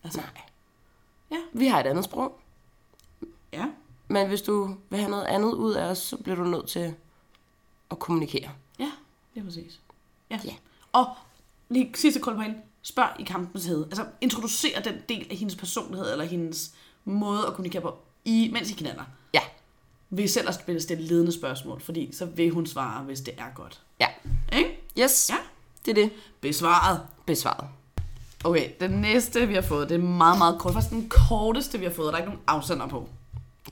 Altså, 0.03 0.19
Nej. 0.19 0.41
Ja. 1.31 1.38
Vi 1.53 1.67
har 1.67 1.79
et 1.79 1.88
andet 1.88 2.03
sprog, 2.03 2.39
ja. 3.53 3.65
Men 4.08 4.28
hvis 4.28 4.41
du 4.41 4.76
vil 4.89 5.00
have 5.00 5.12
noget 5.12 5.26
andet 5.26 5.54
ud 5.54 5.74
af 5.74 5.86
os, 5.86 5.98
så 5.98 6.18
bliver 6.18 6.36
du 6.36 6.44
nødt 6.44 6.68
til 6.68 6.94
at 7.91 8.00
kommunikere. 8.00 8.50
Ja, 8.80 8.91
det 9.34 9.39
er 9.39 9.44
præcis. 9.46 9.80
Ja. 10.30 10.39
Ja. 10.46 10.54
Og 10.91 11.06
lige 11.70 11.91
sidste 11.96 12.20
kul 12.20 12.36
på 12.36 12.41
hende. 12.41 12.58
Spørg 12.82 13.10
i 13.20 13.24
kampens 13.24 13.65
hede. 13.65 13.86
Altså, 13.86 14.06
introducer 14.22 14.80
den 14.82 14.96
del 15.10 15.28
af 15.32 15.38
hendes 15.38 15.56
personlighed, 15.56 16.12
eller 16.12 16.26
hendes 16.26 16.72
måde 17.06 17.48
at 17.48 17.54
kommunikere 17.54 17.82
på, 17.82 17.98
i, 18.26 18.50
mens 18.54 18.70
I 18.72 18.74
knaller. 18.74 19.04
Ja. 19.34 19.39
Ved 20.10 20.28
selv 20.28 20.48
at 20.48 20.54
stille- 20.56 20.82
stille 20.82 21.04
ledende 21.04 21.32
spørgsmål, 21.32 21.82
fordi 21.82 22.10
så 22.15 22.26
vil 22.26 22.50
hun 22.50 22.65
svare, 22.68 23.04
hvis 23.04 23.22
det 23.22 23.34
er 23.38 23.50
godt. 23.56 23.82
Ja. 24.00 24.08
Ikke? 24.54 24.80
Yes. 25.00 25.30
Ja. 25.30 25.36
Det 25.86 25.91
er 25.91 25.96
det. 26.04 26.12
Besvaret. 26.41 27.02
Besvaret. 27.26 27.68
Okay, 28.44 28.70
den 28.80 28.91
næste, 28.91 29.48
vi 29.48 29.54
har 29.54 29.62
fået, 29.62 29.89
det 29.89 29.96
er 29.96 30.02
meget, 30.04 30.38
meget 30.38 30.60
kort. 30.60 30.74
Faktisk 30.74 30.94
den 30.94 31.10
korteste, 31.10 31.80
vi 31.80 31.86
har 31.86 31.91
fået, 31.94 32.08
der 32.08 32.13
er 32.13 32.18
ikke 32.18 32.30
nogen 32.30 32.44
afsender 32.48 32.88
på. 32.88 33.10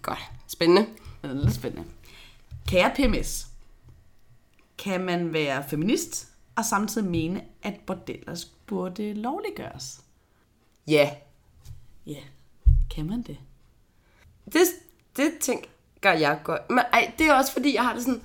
Godt. 0.04 0.20
Spændende. 0.48 0.88
Den 1.22 1.30
er 1.30 1.34
lidt 1.34 1.54
spændende. 1.56 1.86
Kære 2.68 2.92
PMS, 2.96 3.48
kan 4.78 5.02
man 5.02 5.34
være 5.34 5.64
feminist 5.70 6.28
og 6.56 6.66
samtidig 6.66 7.08
mene, 7.10 7.42
at 7.64 7.74
bordeller 7.88 8.46
burde 8.66 9.14
lovliggøres? 9.14 10.02
Ja. 10.88 11.10
Ja, 12.06 12.20
kan 12.96 13.06
man 13.06 13.22
det? 13.22 13.38
Det, 14.46 14.62
det 15.18 15.32
tænker 15.42 15.68
jeg 16.04 16.40
godt. 16.44 16.70
Men 16.70 16.80
ej, 16.94 17.12
det 17.18 17.28
er 17.28 17.34
også 17.34 17.54
fordi, 17.54 17.76
jeg 17.76 17.84
har 17.84 17.94
det 17.94 18.04
sådan... 18.04 18.22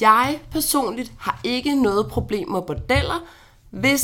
Jeg 0.00 0.40
personligt 0.50 1.12
har 1.18 1.40
ikke 1.44 1.82
noget 1.82 2.06
problem 2.10 2.48
med 2.48 2.62
bordeller, 2.62 3.26
hvis 3.70 4.02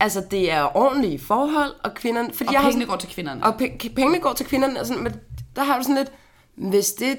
altså, 0.00 0.26
det 0.30 0.50
er 0.50 0.76
ordentlige 0.76 1.18
forhold, 1.18 1.72
og 1.84 1.94
kvinderne... 1.94 2.32
Fordi 2.34 2.48
Og 2.48 2.52
jeg 2.52 2.60
har 2.60 2.68
pengene 2.70 2.82
sådan, 2.84 2.92
går 2.92 2.96
til 3.00 3.08
kvinderne. 3.08 3.44
og 3.44 3.54
pe- 3.62 3.94
pengene 3.94 4.20
går 4.20 4.32
til 4.32 4.46
kvinderne, 4.46 4.80
og 4.80 4.86
sådan, 4.86 5.02
men 5.02 5.12
der 5.56 5.62
har 5.62 5.76
du 5.76 5.82
sådan 5.82 5.96
lidt... 5.96 6.12
Hvis 6.54 6.92
det 6.92 7.18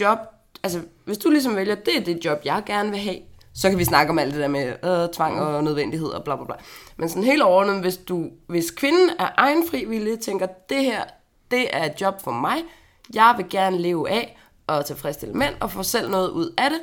job... 0.00 0.18
Altså, 0.62 0.80
hvis 1.04 1.18
du 1.18 1.30
ligesom 1.30 1.56
vælger, 1.56 1.74
det 1.74 1.96
er 1.96 2.00
det 2.00 2.24
job, 2.24 2.38
jeg 2.44 2.62
gerne 2.66 2.90
vil 2.90 2.98
have, 2.98 3.18
så 3.54 3.70
kan 3.70 3.78
vi 3.78 3.84
snakke 3.84 4.10
om 4.10 4.18
alt 4.18 4.34
det 4.34 4.40
der 4.40 4.48
med 4.48 4.66
øh, 4.84 5.08
tvang 5.12 5.40
og 5.40 5.64
nødvendighed 5.64 6.08
og 6.08 6.24
bla 6.24 6.36
bla 6.36 6.44
bla. 6.44 6.54
Men 6.96 7.08
sådan 7.08 7.24
helt 7.24 7.42
overordnet, 7.42 7.80
hvis, 7.80 7.96
du, 7.96 8.30
hvis 8.46 8.70
kvinden 8.70 9.10
er 9.18 9.28
egen 9.36 9.68
frivillig, 9.70 10.20
tænker, 10.20 10.46
det 10.46 10.84
her, 10.84 11.04
det 11.50 11.76
er 11.76 11.84
et 11.84 12.00
job 12.00 12.22
for 12.24 12.30
mig, 12.30 12.56
jeg 13.14 13.34
vil 13.36 13.46
gerne 13.50 13.78
leve 13.78 14.10
af 14.10 14.38
og 14.66 14.86
tilfredsstille 14.86 15.34
mænd 15.34 15.54
og 15.60 15.70
få 15.70 15.82
selv 15.82 16.10
noget 16.10 16.30
ud 16.30 16.54
af 16.58 16.70
det, 16.70 16.80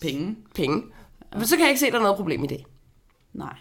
Penge? 0.00 0.36
penge, 0.54 0.82
ja. 1.34 1.44
så 1.44 1.56
kan 1.56 1.60
jeg 1.60 1.70
ikke 1.70 1.80
se, 1.80 1.86
at 1.86 1.92
der 1.92 1.98
er 1.98 2.02
noget 2.02 2.16
problem 2.16 2.44
i 2.44 2.46
det. 2.46 2.64
Nej. 3.32 3.56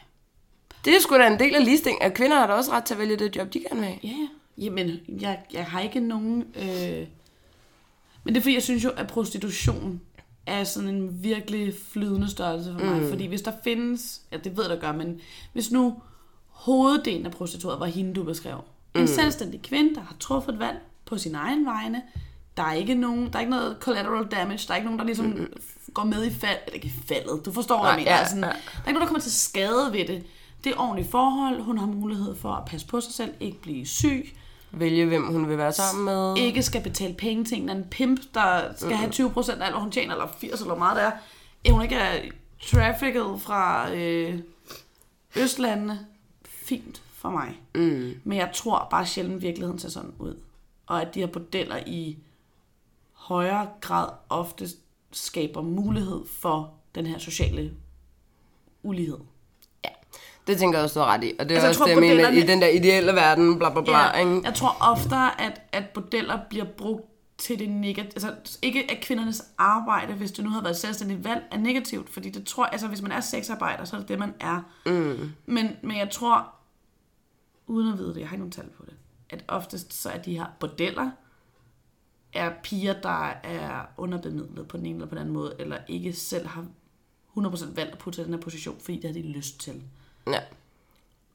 Det 0.86 0.96
er 0.96 1.00
sgu 1.00 1.18
da 1.18 1.28
en 1.28 1.40
del 1.40 1.56
af 1.56 1.66
ligestilling, 1.66 2.04
at 2.04 2.14
kvinder 2.14 2.38
har 2.40 2.48
da 2.48 2.54
også 2.54 2.72
ret 2.72 2.84
til 2.84 2.94
at 2.94 3.00
vælge 3.00 3.16
det 3.16 3.36
job, 3.36 3.54
de 3.54 3.60
gerne 3.60 3.80
vil 3.80 3.90
have. 3.90 4.00
Ja, 4.04 4.10
ja. 4.10 4.28
Jamen, 4.58 5.00
jeg, 5.22 5.40
jeg 5.54 5.66
har 5.66 5.80
ikke 5.80 6.00
nogen... 6.00 6.44
Øh... 6.56 7.08
Men 8.24 8.34
det 8.36 8.38
er 8.38 8.42
fordi, 8.42 8.54
jeg 8.54 8.64
synes 8.64 8.84
jo, 8.84 8.90
at 8.90 9.08
prostitution 9.08 10.02
er 10.46 10.64
sådan 10.64 10.90
en 10.90 11.24
virkelig 11.24 11.74
flydende 11.92 12.30
størrelse 12.30 12.76
for 12.80 12.86
mig. 12.86 13.02
Mm. 13.02 13.10
Fordi 13.10 13.26
hvis 13.26 13.42
der 13.42 13.52
findes... 13.64 14.22
Ja, 14.32 14.38
det 14.38 14.58
ved 14.58 14.64
jeg, 14.64 14.70
der 14.76 14.80
gør, 14.82 14.92
men 14.92 15.20
hvis 15.54 15.72
nu 15.72 15.96
hoveddelen 16.50 17.26
af 17.26 17.32
prostitueret 17.32 17.80
var 17.80 17.86
hende, 17.86 18.14
du 18.14 18.24
beskrev. 18.24 18.64
En 18.96 19.02
Mm. 19.02 19.08
selvstændig 19.08 19.62
kvinde, 19.62 19.96
der 19.96 20.02
har 20.02 20.16
truffet 20.20 20.54
et 20.54 20.60
valg 20.60 20.78
på 21.06 21.18
sin 21.18 21.36
egen 21.36 21.66
vegne. 21.66 22.02
Der 22.58 22.64
er 22.64 22.74
ikke 22.74 22.96
nogen, 22.96 23.28
der 23.28 23.36
er 23.36 23.40
ikke 23.40 23.50
noget 23.52 23.78
collateral 23.80 24.26
damage. 24.26 24.68
Der 24.68 24.74
er 24.74 24.76
ikke 24.78 24.86
nogen, 24.86 25.00
der 25.00 25.06
ligesom 25.06 25.26
mm. 25.26 25.48
går 25.94 26.04
med 26.04 26.26
i 26.26 26.30
fald, 26.34 26.58
eller 26.68 26.74
ikke 26.76 26.94
faldet. 27.08 27.46
Du 27.46 27.52
forstår, 27.52 27.80
hvad 27.82 27.90
jeg 27.90 27.98
mener. 28.00 28.12
ja, 28.12 28.28
Sådan, 28.28 28.44
ja. 28.44 28.50
Der 28.50 28.54
er 28.56 28.88
ikke 28.88 28.94
nogen, 28.94 29.02
der 29.02 29.08
kommer 29.08 29.20
til 29.22 29.32
skade 29.32 29.90
ved 29.94 30.08
det. 30.08 30.24
Det 30.64 30.72
er 30.72 30.78
ordentlige 30.80 31.08
forhold. 31.12 31.62
Hun 31.62 31.78
har 31.78 31.86
mulighed 31.86 32.36
for 32.36 32.50
at 32.52 32.66
passe 32.66 32.88
på 32.88 33.02
sig 33.02 33.14
selv, 33.14 33.34
ikke 33.40 33.62
blive 33.62 33.86
syg, 33.86 34.36
Vælge, 34.74 35.06
hvem 35.06 35.28
hun 35.28 35.50
vil 35.50 35.58
være 35.58 35.74
sammen 35.74 36.06
med. 36.06 36.38
ikke 36.38 36.64
skal 36.64 36.82
betale 36.82 37.14
penge 37.14 37.46
til 37.46 37.58
en 37.58 37.64
eller 37.64 37.74
anden 37.74 37.90
pimp, 37.90 38.20
der 38.34 38.74
skal 38.76 38.96
have 38.96 39.12
20% 39.12 39.26
af 39.26 39.66
alt, 39.66 39.74
hvad 39.74 39.82
hun 39.82 39.92
tjener, 39.92 40.14
eller 40.14 40.28
80 40.38 40.52
eller 40.52 40.66
hvor 40.66 40.76
meget 40.76 40.96
det 40.96 41.04
er. 41.04 41.72
Hun 41.74 41.82
ikke 41.82 41.96
er 41.96 42.22
trafficket 42.62 43.42
fra 43.42 43.92
øh, 43.94 44.40
Østlandene. 45.36 46.08
Fint 46.46 47.02
for 47.14 47.30
mig. 47.30 47.62
Mm. 47.76 48.14
Men 48.24 48.38
jeg 48.38 48.52
tror 48.54 48.88
bare 48.92 49.06
sjældent, 49.06 49.42
virkeligheden 49.42 49.80
ser 49.80 49.90
sådan 49.90 50.14
ud. 50.20 50.38
Og 50.86 51.02
at 51.02 51.16
de 51.16 51.20
her 51.20 51.28
bordeller 51.28 51.78
i 51.86 52.18
højere 53.14 53.68
grad 53.82 54.10
ofte 54.30 54.68
skaber 55.12 55.62
mulighed 55.62 56.26
for 56.42 56.74
den 56.96 57.06
her 57.06 57.18
sociale 57.18 57.74
ulighed. 58.84 59.18
Det 60.48 60.58
tænker 60.58 60.78
jeg 60.78 60.84
også, 60.84 61.00
du 61.00 61.06
har 61.06 61.14
ret 61.14 61.24
i. 61.24 61.34
Og 61.40 61.50
det 61.50 61.58
er 61.58 61.62
Altså, 61.62 61.68
også 61.68 61.80
tror, 61.80 61.86
det, 61.86 62.10
jeg 62.10 62.16
mener 62.18 62.30
i 62.30 62.48
den 62.48 62.62
der 62.62 62.68
ideelle 62.68 63.14
verden, 63.14 63.58
bla 63.60 63.70
bla 63.70 63.82
bla. 63.82 63.98
Ja, 63.98 64.12
ikke? 64.12 64.42
jeg 64.44 64.54
tror 64.54 64.78
oftere, 64.80 65.42
at, 65.42 65.62
at 65.72 65.90
bordeller 65.90 66.40
bliver 66.50 66.66
brugt 66.66 67.06
til 67.38 67.60
det 67.60 67.70
negative. 67.70 68.12
Altså 68.14 68.34
ikke 68.62 68.92
at 68.92 69.02
kvindernes 69.02 69.44
arbejde, 69.58 70.14
hvis 70.14 70.32
det 70.32 70.46
nu 70.46 70.50
havde 70.50 70.64
været 70.64 70.74
et 70.74 70.80
selvstændigt 70.80 71.24
valg, 71.24 71.44
er 71.52 71.58
negativt. 71.58 72.10
Fordi 72.10 72.30
det 72.30 72.48
tror 72.48 72.66
altså 72.66 72.88
hvis 72.88 73.02
man 73.02 73.12
er 73.12 73.20
sexarbejder, 73.20 73.86
så 73.86 73.96
er 73.96 74.00
det 74.00 74.10
det, 74.10 74.20
man 74.20 74.34
er. 74.40 74.62
Mm. 74.86 75.32
Men, 75.46 75.70
men 75.84 75.98
jeg 75.98 76.10
tror, 76.10 76.48
uden 77.68 77.94
at 77.94 78.00
vide 78.00 78.14
det, 78.14 78.20
jeg 78.20 78.28
har 78.28 78.36
ikke 78.36 78.42
nogen 78.42 78.52
tal 78.52 78.70
på 78.78 78.84
det, 78.86 78.94
at 79.30 79.44
oftest 79.48 79.94
så 79.94 80.10
er 80.10 80.18
de 80.18 80.38
her 80.38 80.46
bordeller, 80.60 81.10
er 82.34 82.52
piger, 82.64 82.94
der 82.94 83.28
er 83.44 83.86
underbemidlet 83.98 84.68
på 84.68 84.78
den 84.78 84.86
ene 84.86 84.96
eller 84.96 85.08
på 85.08 85.16
den 85.16 85.22
anden 85.22 85.34
måde, 85.34 85.56
eller 85.60 85.78
ikke 85.88 86.14
selv 86.14 86.48
har 86.48 86.66
100% 87.38 87.76
valgt 87.76 87.92
at 87.92 87.98
putte 87.98 88.16
sig 88.16 88.24
i 88.24 88.26
den 88.26 88.34
her 88.34 88.42
position, 88.42 88.76
fordi 88.80 88.96
det 88.96 89.06
har 89.06 89.14
de 89.14 89.22
lyst 89.22 89.60
til. 89.60 89.82
Ja. 90.28 90.40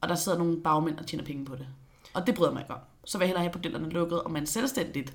Og 0.01 0.09
der 0.09 0.15
sidder 0.15 0.37
nogle 0.37 0.57
bagmænd 0.61 0.97
og 0.99 1.07
tjener 1.07 1.25
penge 1.25 1.45
på 1.45 1.55
det. 1.55 1.67
Og 2.13 2.27
det 2.27 2.35
bryder 2.35 2.51
mig 2.51 2.61
ikke 2.61 2.73
om. 2.73 2.79
Så 3.05 3.17
vil 3.17 3.25
jeg 3.25 3.29
hellere 3.29 3.43
have 3.43 3.51
bordellerne 3.51 3.89
lukket, 3.89 4.21
og 4.21 4.31
man 4.31 4.47
selvstændigt 4.47 5.13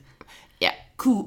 ja. 0.60 0.70
kunne... 0.96 1.24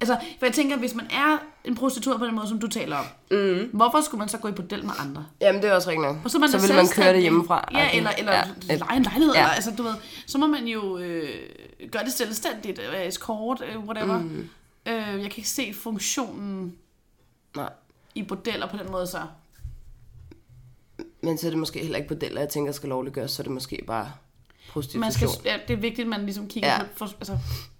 Altså, 0.00 0.16
for 0.38 0.46
jeg 0.46 0.54
tænker, 0.54 0.76
hvis 0.76 0.94
man 0.94 1.06
er 1.10 1.38
en 1.64 1.74
prostitueret 1.74 2.18
på 2.20 2.26
den 2.26 2.34
måde, 2.34 2.48
som 2.48 2.60
du 2.60 2.66
taler 2.68 2.96
om, 2.96 3.04
mm. 3.30 3.70
hvorfor 3.72 4.00
skulle 4.00 4.18
man 4.18 4.28
så 4.28 4.38
gå 4.38 4.48
i 4.48 4.52
bordel 4.52 4.84
med 4.84 4.92
andre? 4.98 5.26
Jamen, 5.40 5.62
det 5.62 5.70
er 5.70 5.74
også 5.74 5.90
rigtigt 5.90 6.06
nok. 6.06 6.16
Og 6.24 6.30
så, 6.30 6.38
man 6.38 6.48
så 6.48 6.58
da 6.58 6.66
vil 6.66 6.76
man 6.76 6.86
køre 6.94 7.12
det 7.12 7.22
hjemmefra. 7.22 7.68
Ja, 7.72 7.96
eller, 7.96 8.10
eller 8.10 8.32
Ja. 8.32 8.74
lege 8.76 8.96
en 8.96 9.02
lejlighed. 9.02 9.34
Ja. 9.34 9.40
Eller, 9.40 9.50
altså, 9.54 9.70
du 9.78 9.82
ved, 9.82 9.94
så 10.26 10.38
må 10.38 10.46
man 10.46 10.64
jo 10.66 10.98
øh, 10.98 11.28
gøre 11.92 12.04
det 12.04 12.12
selvstændigt, 12.12 12.78
øh, 12.78 13.06
escort, 13.06 13.62
øh, 13.68 13.78
whatever. 13.78 14.18
Mm. 14.18 14.48
Øh, 14.86 14.94
jeg 14.94 15.30
kan 15.30 15.36
ikke 15.36 15.48
se 15.48 15.74
funktionen 15.74 16.74
Nej. 17.56 17.70
i 18.14 18.22
bordeller 18.22 18.68
på 18.68 18.76
den 18.76 18.90
måde 18.90 19.06
så. 19.06 19.20
Men 21.20 21.38
så 21.38 21.46
er 21.46 21.50
det 21.50 21.58
måske 21.58 21.78
heller 21.80 21.96
ikke 21.96 22.08
bordeller, 22.08 22.40
jeg 22.40 22.48
tænker 22.48 22.72
skal 22.72 22.88
lovliggøres, 22.88 23.30
så 23.30 23.42
er 23.42 23.44
det 23.44 23.52
måske 23.52 23.82
bare 23.86 24.12
prostitution. 24.68 25.00
Man 25.00 25.12
skal, 25.12 25.28
ja, 25.44 25.56
det 25.68 25.74
er 25.74 25.78
vigtigt, 25.80 26.00
at 26.06 26.08
man 26.08 26.20
ligesom 26.24 26.48
kigger 26.48 26.68
Ja. 26.68 26.82
på... 26.82 26.88
For, 26.96 27.04
altså, 27.06 27.38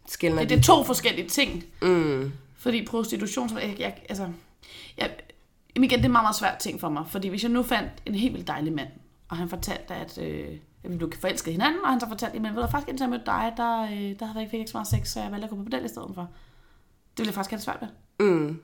Skældner 0.08 0.40
det, 0.42 0.50
de 0.50 0.54
det 0.54 0.60
er 0.60 0.64
to 0.64 0.84
forskellige 0.84 1.28
ting. 1.28 1.64
Mm. 1.82 2.32
Fordi 2.56 2.86
prostitution, 2.86 3.50
jeg, 3.58 3.76
jeg, 3.78 3.96
altså, 4.08 4.28
jeg, 4.98 5.16
igen, 5.76 5.90
det 5.90 6.00
er 6.00 6.04
en 6.04 6.12
meget, 6.12 6.24
meget 6.24 6.36
svært 6.36 6.58
ting 6.58 6.80
for 6.80 6.88
mig. 6.88 7.04
Fordi 7.08 7.28
hvis 7.28 7.42
jeg 7.42 7.50
nu 7.50 7.62
fandt 7.62 7.90
en 8.06 8.14
helt 8.14 8.34
vildt 8.34 8.46
dejlig 8.48 8.72
mand, 8.72 8.88
og 9.28 9.36
han 9.36 9.48
fortalte, 9.48 9.94
at, 9.94 10.18
øh, 10.18 10.48
at 10.84 10.90
vi 10.90 10.96
blev 10.96 11.12
forelsket 11.20 11.52
hinanden, 11.52 11.80
og 11.84 11.90
han 11.90 12.00
så 12.00 12.08
fortalte, 12.08 12.40
men 12.40 12.54
ved 12.56 12.62
du 12.62 12.68
faktisk, 12.70 12.88
indtil 12.88 13.04
jeg 13.04 13.10
mødte 13.10 13.26
dig, 13.26 13.52
der, 13.56 13.82
øh, 13.82 13.88
der 13.90 14.24
havde 14.24 14.34
jeg 14.34 14.40
ikke 14.40 14.50
fik 14.50 14.58
ikke 14.60 14.70
så 14.70 14.76
meget 14.76 14.88
sex, 14.88 15.08
så 15.08 15.20
jeg 15.20 15.32
valgte 15.32 15.44
at 15.44 15.50
gå 15.50 15.56
på 15.56 15.62
model 15.62 15.84
i 15.84 15.88
stedet 15.88 16.10
for. 16.14 16.22
Det 16.22 17.18
ville 17.18 17.28
jeg 17.28 17.34
faktisk 17.34 17.50
have 17.50 17.60
svært 17.60 17.78
ved. 17.80 18.26
Mm. 18.26 18.62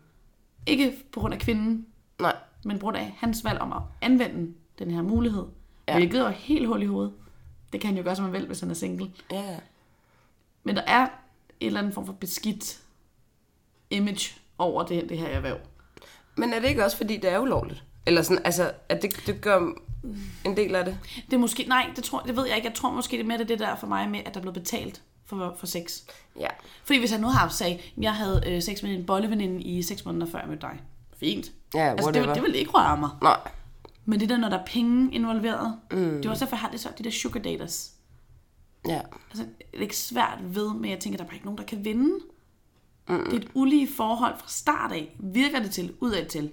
Ikke 0.66 0.92
på 1.12 1.20
grund 1.20 1.34
af 1.34 1.40
kvinden, 1.40 1.87
Nej. 2.20 2.37
men 2.64 2.78
på 2.78 2.82
grund 2.82 2.96
af 2.96 3.14
hans 3.18 3.44
valg 3.44 3.58
om 3.60 3.72
at 3.72 3.82
anvende 4.00 4.52
den 4.78 4.90
her 4.90 5.02
mulighed. 5.02 5.44
Ja. 5.88 5.96
Hvilket 5.96 6.20
er 6.20 6.30
helt 6.30 6.66
hul 6.66 6.82
i 6.82 6.87
hovedet. 6.87 7.12
Det 7.72 7.80
kan 7.80 7.88
han 7.88 7.96
jo 7.96 8.04
gøre, 8.04 8.16
som 8.16 8.24
han 8.24 8.32
vil, 8.32 8.46
hvis 8.46 8.60
han 8.60 8.70
er 8.70 8.74
single. 8.74 9.10
Ja. 9.30 9.56
Men 10.64 10.76
der 10.76 10.82
er 10.82 11.02
en 11.60 11.66
eller 11.66 11.80
anden 11.80 11.92
form 11.92 12.06
for 12.06 12.12
beskidt 12.12 12.80
image 13.90 14.34
over 14.58 14.82
det, 14.82 15.08
det 15.08 15.18
her 15.18 15.26
erhverv. 15.26 15.58
Men 16.37 16.52
er 16.52 16.60
det 16.60 16.68
ikke 16.68 16.84
også, 16.84 16.96
fordi 16.96 17.16
det 17.16 17.30
er 17.30 17.38
ulovligt? 17.38 17.82
Eller 18.06 18.22
sådan, 18.22 18.42
altså, 18.44 18.72
at 18.88 19.02
det, 19.02 19.22
det 19.26 19.40
gør 19.40 19.72
en 20.44 20.56
del 20.56 20.74
af 20.74 20.84
det? 20.84 20.98
Det 21.26 21.32
er 21.32 21.38
måske, 21.38 21.64
nej, 21.68 21.90
det, 21.96 22.04
tror, 22.04 22.20
det 22.20 22.37
ved 22.37 22.46
jeg 22.46 22.56
ikke. 22.56 22.68
Jeg 22.68 22.74
tror 22.74 22.90
måske, 22.90 23.16
det 23.16 23.22
er 23.22 23.26
mere 23.26 23.38
det, 23.38 23.48
det 23.48 23.58
der 23.58 23.76
for 23.76 23.87
mig 23.87 24.08
med, 24.10 24.20
at 24.26 24.34
der 24.34 24.40
er 24.40 24.42
blevet 24.42 24.54
betalt 24.54 25.02
for, 25.26 25.56
for 25.58 25.66
sex. 25.66 26.02
Ja. 26.40 26.48
Fordi 26.84 26.98
hvis 26.98 27.12
jeg 27.12 27.20
nu 27.20 27.26
har 27.26 27.48
sagt, 27.48 27.70
at 27.70 27.80
jeg 27.98 28.14
havde 28.14 28.42
øh, 28.46 28.62
sex 28.62 28.82
med 28.82 28.94
en 28.94 29.06
bolleveninde 29.06 29.62
i 29.62 29.82
seks 29.82 30.04
måneder 30.04 30.26
før 30.26 30.38
jeg 30.38 30.48
mødte 30.48 30.62
dig. 30.62 30.80
Fint. 31.16 31.52
Ja, 31.74 31.90
Altså, 31.90 32.10
det, 32.10 32.28
det 32.34 32.42
ville 32.42 32.58
ikke 32.58 32.70
røre 32.70 32.96
mig. 32.96 33.10
Nej. 33.22 33.37
Men 34.04 34.20
det 34.20 34.28
der, 34.28 34.36
når 34.36 34.48
der 34.48 34.58
er 34.58 34.66
penge 34.66 35.14
involveret, 35.14 35.78
mm. 35.90 35.96
det 35.98 36.26
er 36.26 36.30
også 36.30 36.44
derfor, 36.44 36.56
jeg 36.56 36.60
har 36.60 36.70
det 36.70 36.80
så, 36.80 36.88
de 36.98 37.04
der 37.04 37.10
sugar 37.10 37.40
daters. 37.40 37.92
Ja. 38.88 39.00
Altså, 39.30 39.46
det 39.58 39.78
er 39.78 39.82
ikke 39.82 39.96
svært 39.96 40.38
ved, 40.40 40.74
men 40.74 40.90
jeg 40.90 40.98
tænker, 40.98 41.16
der 41.16 41.24
er 41.24 41.28
bare 41.28 41.36
ikke 41.36 41.46
nogen, 41.46 41.58
der 41.58 41.64
kan 41.64 41.84
vinde. 41.84 42.18
Mm. 43.08 43.24
Det 43.24 43.32
er 43.32 43.36
et 43.36 43.48
ulige 43.54 43.88
forhold 43.96 44.34
fra 44.38 44.48
start 44.48 44.92
af. 44.92 45.16
Virker 45.18 45.62
det 45.62 45.70
til, 45.70 45.94
udad 46.00 46.26
til. 46.26 46.50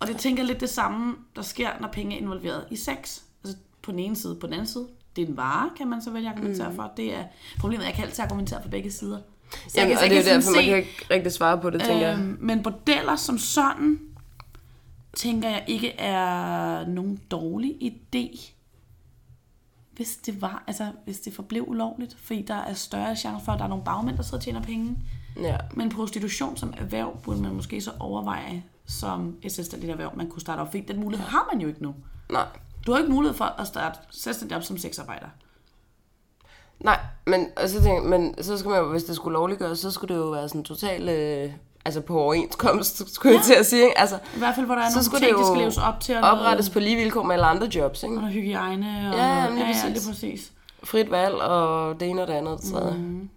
Og 0.00 0.08
det 0.08 0.16
tænker 0.16 0.42
lidt 0.42 0.60
det 0.60 0.70
samme, 0.70 1.16
der 1.36 1.42
sker, 1.42 1.70
når 1.80 1.88
penge 1.88 2.16
er 2.16 2.20
involveret 2.20 2.64
i 2.70 2.76
sex. 2.76 3.20
Altså 3.44 3.58
på 3.82 3.90
den 3.90 3.98
ene 3.98 4.16
side, 4.16 4.34
på 4.34 4.46
den 4.46 4.54
anden 4.54 4.66
side. 4.66 4.88
Det 5.16 5.24
er 5.24 5.28
en 5.28 5.36
vare, 5.36 5.70
kan 5.76 5.88
man 5.88 6.02
så 6.02 6.10
vælge 6.10 6.28
at 6.28 6.34
argumentere 6.34 6.70
mm. 6.70 6.76
for. 6.76 6.92
Det 6.96 7.14
er 7.14 7.24
problemet, 7.58 7.84
jeg 7.84 7.94
kan 7.94 8.04
altid 8.04 8.24
argumentere 8.24 8.62
for 8.62 8.68
begge 8.68 8.90
sider. 8.90 9.18
Så 9.52 9.58
Jamen, 9.76 9.90
jeg 9.90 9.98
og 9.98 10.10
det 10.10 10.18
er 10.18 10.22
jo 10.22 10.34
derfor, 10.34 10.50
man 10.50 10.64
kan 10.64 10.76
ikke 10.76 11.06
rigtig 11.10 11.32
svare 11.32 11.60
på 11.60 11.70
det, 11.70 11.80
tænker 11.80 12.08
jeg. 12.08 12.18
Øhm, 12.18 12.36
men 12.40 12.62
bordeller 12.62 13.16
som 13.16 13.38
sådan, 13.38 14.00
tænker 15.16 15.48
jeg 15.48 15.64
ikke 15.66 15.92
er 15.92 16.86
nogen 16.86 17.20
dårlig 17.30 17.76
idé. 17.82 18.52
Hvis 19.92 20.16
det 20.16 20.42
var, 20.42 20.64
altså 20.66 20.92
hvis 21.04 21.20
det 21.20 21.32
forblev 21.32 21.64
ulovligt, 21.68 22.16
fordi 22.18 22.42
der 22.42 22.54
er 22.54 22.74
større 22.74 23.16
chance 23.16 23.44
for, 23.44 23.52
at 23.52 23.58
der 23.58 23.64
er 23.64 23.68
nogle 23.68 23.84
bagmænd, 23.84 24.16
der 24.16 24.22
sidder 24.22 24.36
og 24.36 24.42
tjener 24.42 24.62
penge. 24.62 24.98
Ja. 25.36 25.56
Men 25.74 25.88
prostitution 25.88 26.56
som 26.56 26.74
erhverv 26.76 27.18
burde 27.22 27.42
man 27.42 27.54
måske 27.54 27.80
så 27.80 27.92
overveje 27.98 28.64
som 28.86 29.36
et 29.42 29.52
selvstændigt 29.52 29.92
erhverv, 29.92 30.16
man 30.16 30.28
kunne 30.28 30.40
starte 30.40 30.60
op. 30.60 30.66
Fordi 30.66 30.80
den 30.80 31.00
mulighed 31.00 31.26
har 31.26 31.48
man 31.52 31.60
jo 31.60 31.68
ikke 31.68 31.82
nu. 31.82 31.94
Nej. 32.30 32.46
Du 32.86 32.92
har 32.92 32.98
ikke 32.98 33.12
mulighed 33.12 33.36
for 33.36 33.44
at 33.44 33.66
starte 33.66 33.98
selvstændigt 34.10 34.56
op 34.56 34.62
som 34.62 34.78
sexarbejder. 34.78 35.26
Nej, 36.80 37.00
men, 37.26 37.48
og 37.56 37.68
så 37.68 37.82
tænker, 37.82 38.00
jeg, 38.00 38.10
men 38.10 38.42
så 38.42 38.58
skal 38.58 38.68
man 38.68 38.78
jo, 38.78 38.90
hvis 38.90 39.04
det 39.04 39.16
skulle 39.16 39.32
lovliggøres, 39.32 39.78
så 39.78 39.90
skulle 39.90 40.14
det 40.14 40.20
jo 40.20 40.30
være 40.30 40.48
sådan 40.48 40.64
totalt, 40.64 41.10
øh, 41.10 41.52
altså 41.84 42.00
på 42.00 42.20
overenskomst, 42.20 43.14
skulle 43.14 43.34
jeg 43.36 43.44
til 43.44 43.54
at 43.54 43.66
sige. 43.66 43.82
ikke? 43.82 43.98
Altså, 43.98 44.16
I 44.36 44.38
hvert 44.38 44.54
fald, 44.54 44.66
hvor 44.66 44.74
der 44.74 44.82
er 44.82 44.88
Så 44.90 44.94
nogle 44.94 45.04
skulle 45.04 45.26
ting, 45.26 45.38
det 45.38 45.46
skal 45.46 45.58
leves 45.58 45.78
op 45.78 46.00
til. 46.00 46.16
Og 46.16 46.22
oprettes 46.30 46.70
på 46.70 46.78
lige 46.80 46.96
vilkår 46.96 47.22
med 47.22 47.34
alle 47.34 47.46
andre 47.46 47.68
jobs, 47.74 48.02
ikke? 48.02 48.14
Noget, 48.14 48.28
og 48.28 48.32
noget 48.32 48.44
hygiejne. 48.44 48.86
Og, 48.86 49.16
Ja, 49.16 49.26
jamen, 49.26 49.58
lige 49.58 49.66
ja, 49.66 49.76
ja, 49.76 49.82
præcis. 49.92 50.04
lige 50.04 50.12
præcis. 50.14 50.52
Frit 50.84 51.10
valg 51.10 51.34
og 51.34 52.00
det 52.00 52.08
ene 52.08 52.22
og 52.22 52.28
det 52.28 52.34
andet. 52.34 52.58
Det 52.62 52.72
tredje. 52.72 52.96
Mm. 52.98 53.28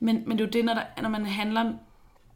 Men, 0.00 0.22
men 0.26 0.38
det 0.38 0.44
er 0.44 0.46
jo 0.48 0.50
det, 0.50 0.64
når, 0.64 0.74
der, 0.74 1.02
når 1.02 1.08
man 1.08 1.26
handler 1.26 1.72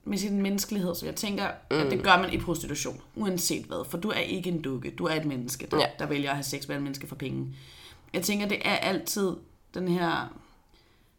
med 0.05 0.18
sin 0.18 0.42
menneskelighed, 0.42 0.94
så 0.94 1.07
jeg 1.07 1.14
tænker, 1.14 1.44
mm. 1.70 1.76
at 1.76 1.90
det 1.90 2.02
gør 2.02 2.16
man 2.18 2.33
i 2.33 2.38
prostitution, 2.38 3.00
uanset 3.16 3.64
hvad. 3.64 3.85
For 3.90 3.98
du 3.98 4.09
er 4.09 4.18
ikke 4.18 4.50
en 4.50 4.62
dukke, 4.62 4.90
du 4.90 5.05
er 5.05 5.14
et 5.14 5.24
menneske, 5.24 5.66
der, 5.70 5.76
Ja. 5.76 5.83
ja. 5.83 5.88
der 5.98 6.07
vælger 6.07 6.31
at 6.31 6.37
have 6.37 6.44
sex 6.44 6.68
med 6.68 6.76
et 6.76 6.83
menneske 6.83 7.07
for 7.09 7.14
penge. 7.16 7.46
Jeg 8.14 8.22
tænker, 8.22 8.48
det 8.48 8.59
er 8.64 8.74
altid 8.76 9.31
den 9.74 9.88
her... 9.88 10.33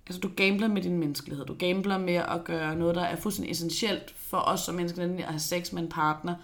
Altså, 0.08 0.20
du 0.20 0.30
gambler 0.36 0.68
med 0.68 0.82
din 0.82 0.98
menneskelighed. 0.98 1.46
Du 1.46 1.56
gambler 1.60 1.98
med 1.98 2.16
at 2.16 2.44
gøre 2.44 2.76
noget, 2.76 2.96
der 2.96 3.04
er 3.04 3.16
fuldstændig 3.16 3.52
essentielt 3.52 4.14
for 4.18 4.38
os 4.38 4.60
som 4.60 4.76
mennesker, 4.76 5.02
nemlig 5.02 5.26
at 5.26 5.32
have 5.32 5.40
sex 5.40 5.72
med 5.72 5.84
en 5.84 5.90
partner 5.90 6.36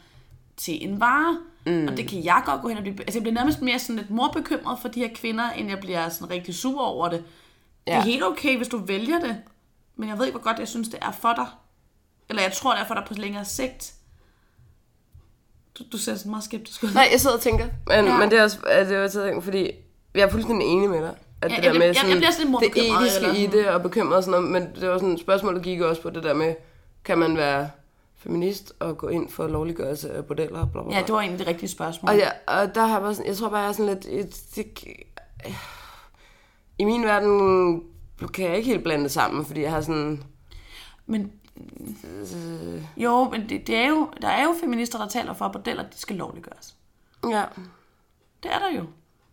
til 0.57 0.83
en 0.89 0.99
vare. 0.99 1.39
Mm. 1.65 1.87
Og 1.87 1.97
det 1.97 2.07
kan 2.07 2.23
jeg 2.23 2.41
godt 2.45 2.61
gå 2.61 2.67
hen 2.67 2.77
og 2.77 2.83
blive... 2.83 2.99
Altså, 2.99 3.19
jeg 3.19 3.23
bliver 3.23 3.33
nærmest 3.33 3.61
mere 3.61 3.79
sådan 3.79 3.95
lidt 3.95 4.09
morbekymret 4.09 4.79
for 4.79 4.87
de 4.87 4.99
her 4.99 5.09
kvinder, 5.15 5.51
end 5.51 5.69
jeg 5.69 5.79
bliver 5.79 6.09
sådan 6.09 6.29
rigtig 6.29 6.55
sur 6.55 6.81
over 6.81 7.09
det. 7.09 7.23
Ja. 7.87 7.91
Det 7.91 7.99
er 7.99 8.03
helt 8.03 8.23
okay, 8.23 8.57
hvis 8.57 8.67
du 8.67 8.77
vælger 8.77 9.19
det. 9.19 9.37
Men 9.95 10.09
jeg 10.09 10.17
ved 10.17 10.25
ikke, 10.25 10.37
hvor 10.37 10.43
godt 10.43 10.59
jeg 10.59 10.67
synes, 10.67 10.89
det 10.89 10.99
er 11.01 11.11
for 11.11 11.33
dig. 11.33 11.47
Eller 12.29 12.41
jeg 12.41 12.53
tror, 12.53 12.73
det 12.73 12.81
er 12.81 12.87
for 12.87 12.93
dig 12.93 13.03
på 13.07 13.13
længere 13.13 13.45
sigt. 13.45 13.93
Du, 15.79 15.83
du 15.91 15.97
ser 15.97 16.15
sådan 16.15 16.29
meget 16.29 16.43
skeptisk 16.43 16.83
ud. 16.83 16.89
Nej, 16.93 17.07
jeg 17.11 17.19
sidder 17.19 17.35
og 17.35 17.41
tænker, 17.41 17.65
men, 17.87 18.05
ja. 18.05 18.17
Men 18.17 18.31
det 18.31 18.39
er 18.39 18.43
også, 18.43 18.59
det 18.65 18.91
er 18.91 19.03
også, 19.03 19.39
fordi 19.43 19.71
jeg 20.15 20.21
er 20.21 20.29
fuldstændig 20.29 20.67
enig 20.67 20.89
med 20.89 21.01
dig. 21.01 21.15
At 21.41 21.51
Ja, 21.51 21.55
det 21.55 21.63
jeg 21.63 21.63
der 21.63 21.69
bliver- 21.69 21.79
med 21.79 21.85
jeg- 21.87 21.95
jeg 22.23 22.33
sådan 22.33 22.51
lidt 22.61 22.73
det 22.75 22.83
etiske 22.91 23.15
eller 23.25 23.33
i 23.33 23.47
det 23.47 23.67
og 23.69 23.81
bekymret 23.81 24.17
og 24.17 24.23
sådan 24.23 24.41
noget, 24.41 24.63
men 24.63 24.75
det 24.81 24.89
var 24.89 24.97
sådan 24.97 25.13
et 25.13 25.19
spørgsmål, 25.19 25.55
der 25.55 25.61
gik 25.61 25.81
også 25.81 26.01
på 26.01 26.09
det 26.09 26.23
der 26.23 26.33
med, 26.33 26.55
kan 27.03 27.17
man 27.17 27.37
være 27.37 27.69
feminist 28.17 28.73
og 28.79 28.97
gå 28.97 29.07
ind 29.07 29.29
for 29.29 29.47
lovliggørelse 29.47 30.11
af 30.11 30.25
bordeller 30.25 30.65
bla 30.65 30.81
bla 30.81 30.89
bla. 30.89 30.95
Ja, 30.97 31.01
det 31.01 31.13
var 31.13 31.19
egentlig 31.19 31.39
det 31.39 31.47
rigtige 31.47 31.69
spørgsmål. 31.69 32.09
Og, 32.09 32.17
ja, 32.17 32.29
og 32.47 32.75
der 32.75 32.81
har 32.85 32.93
jeg 32.93 33.01
bare 33.01 33.15
sådan, 33.15 33.27
jeg 33.29 33.37
tror 33.37 33.49
bare, 33.49 33.59
jeg 33.59 33.67
er 33.69 33.71
sådan 33.73 33.93
lidt... 33.93 34.05
Et, 34.05 34.41
det, 34.55 34.83
I 36.77 36.83
min 36.85 37.03
verden 37.03 37.83
kan 38.33 38.45
jeg 38.45 38.57
ikke 38.57 38.69
helt 38.69 38.83
blande 38.83 39.03
det 39.03 39.11
sammen, 39.11 39.45
fordi 39.45 39.61
jeg 39.61 39.71
har 39.71 39.81
sådan... 39.81 40.23
Men, 41.05 41.31
jo, 42.97 43.29
men 43.29 43.49
det, 43.49 43.67
det 43.67 43.75
er 43.75 43.87
jo, 43.89 44.09
der 44.21 44.27
er 44.27 44.43
jo 44.43 44.55
feminister, 44.61 44.97
der 44.99 45.07
taler 45.07 45.33
for, 45.33 45.45
at 45.45 45.51
bordeller 45.51 45.83
de 45.83 45.97
skal 45.99 46.15
lovliggøres. 46.15 46.75
Ja, 47.29 47.43
Det 48.43 48.51
er 48.53 48.59
der 48.59 48.77
jo. 48.77 48.83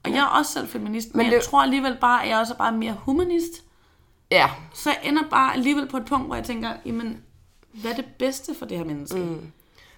Og 0.06 0.12
jeg 0.16 0.20
er 0.22 0.26
også 0.26 0.52
selv 0.52 0.68
feminist, 0.68 1.08
men, 1.08 1.16
Men 1.18 1.26
men 1.26 1.32
jeg 1.32 1.40
det- 1.40 1.48
tror 1.48 1.62
alligevel 1.62 1.96
bare, 2.00 2.22
at 2.24 2.28
jeg 2.30 2.38
også 2.38 2.52
er 2.52 2.56
bare 2.58 2.72
mere 2.72 2.96
humanist. 2.98 3.52
ja, 4.30 4.50
Så 4.74 4.90
jeg 4.90 4.98
ender 5.10 5.22
bare 5.30 5.52
alligevel 5.54 5.86
på 5.88 5.96
et 5.96 6.04
punkt, 6.04 6.26
hvor 6.26 6.34
jeg 6.34 6.44
tænker, 6.44 6.70
jamen, 6.86 7.18
hvad 7.72 7.90
er 7.90 7.96
det 7.96 8.04
bedste 8.18 8.54
for 8.58 8.66
det 8.66 8.76
her 8.78 8.84
menneske? 8.84 9.18
Mm. 9.18 9.40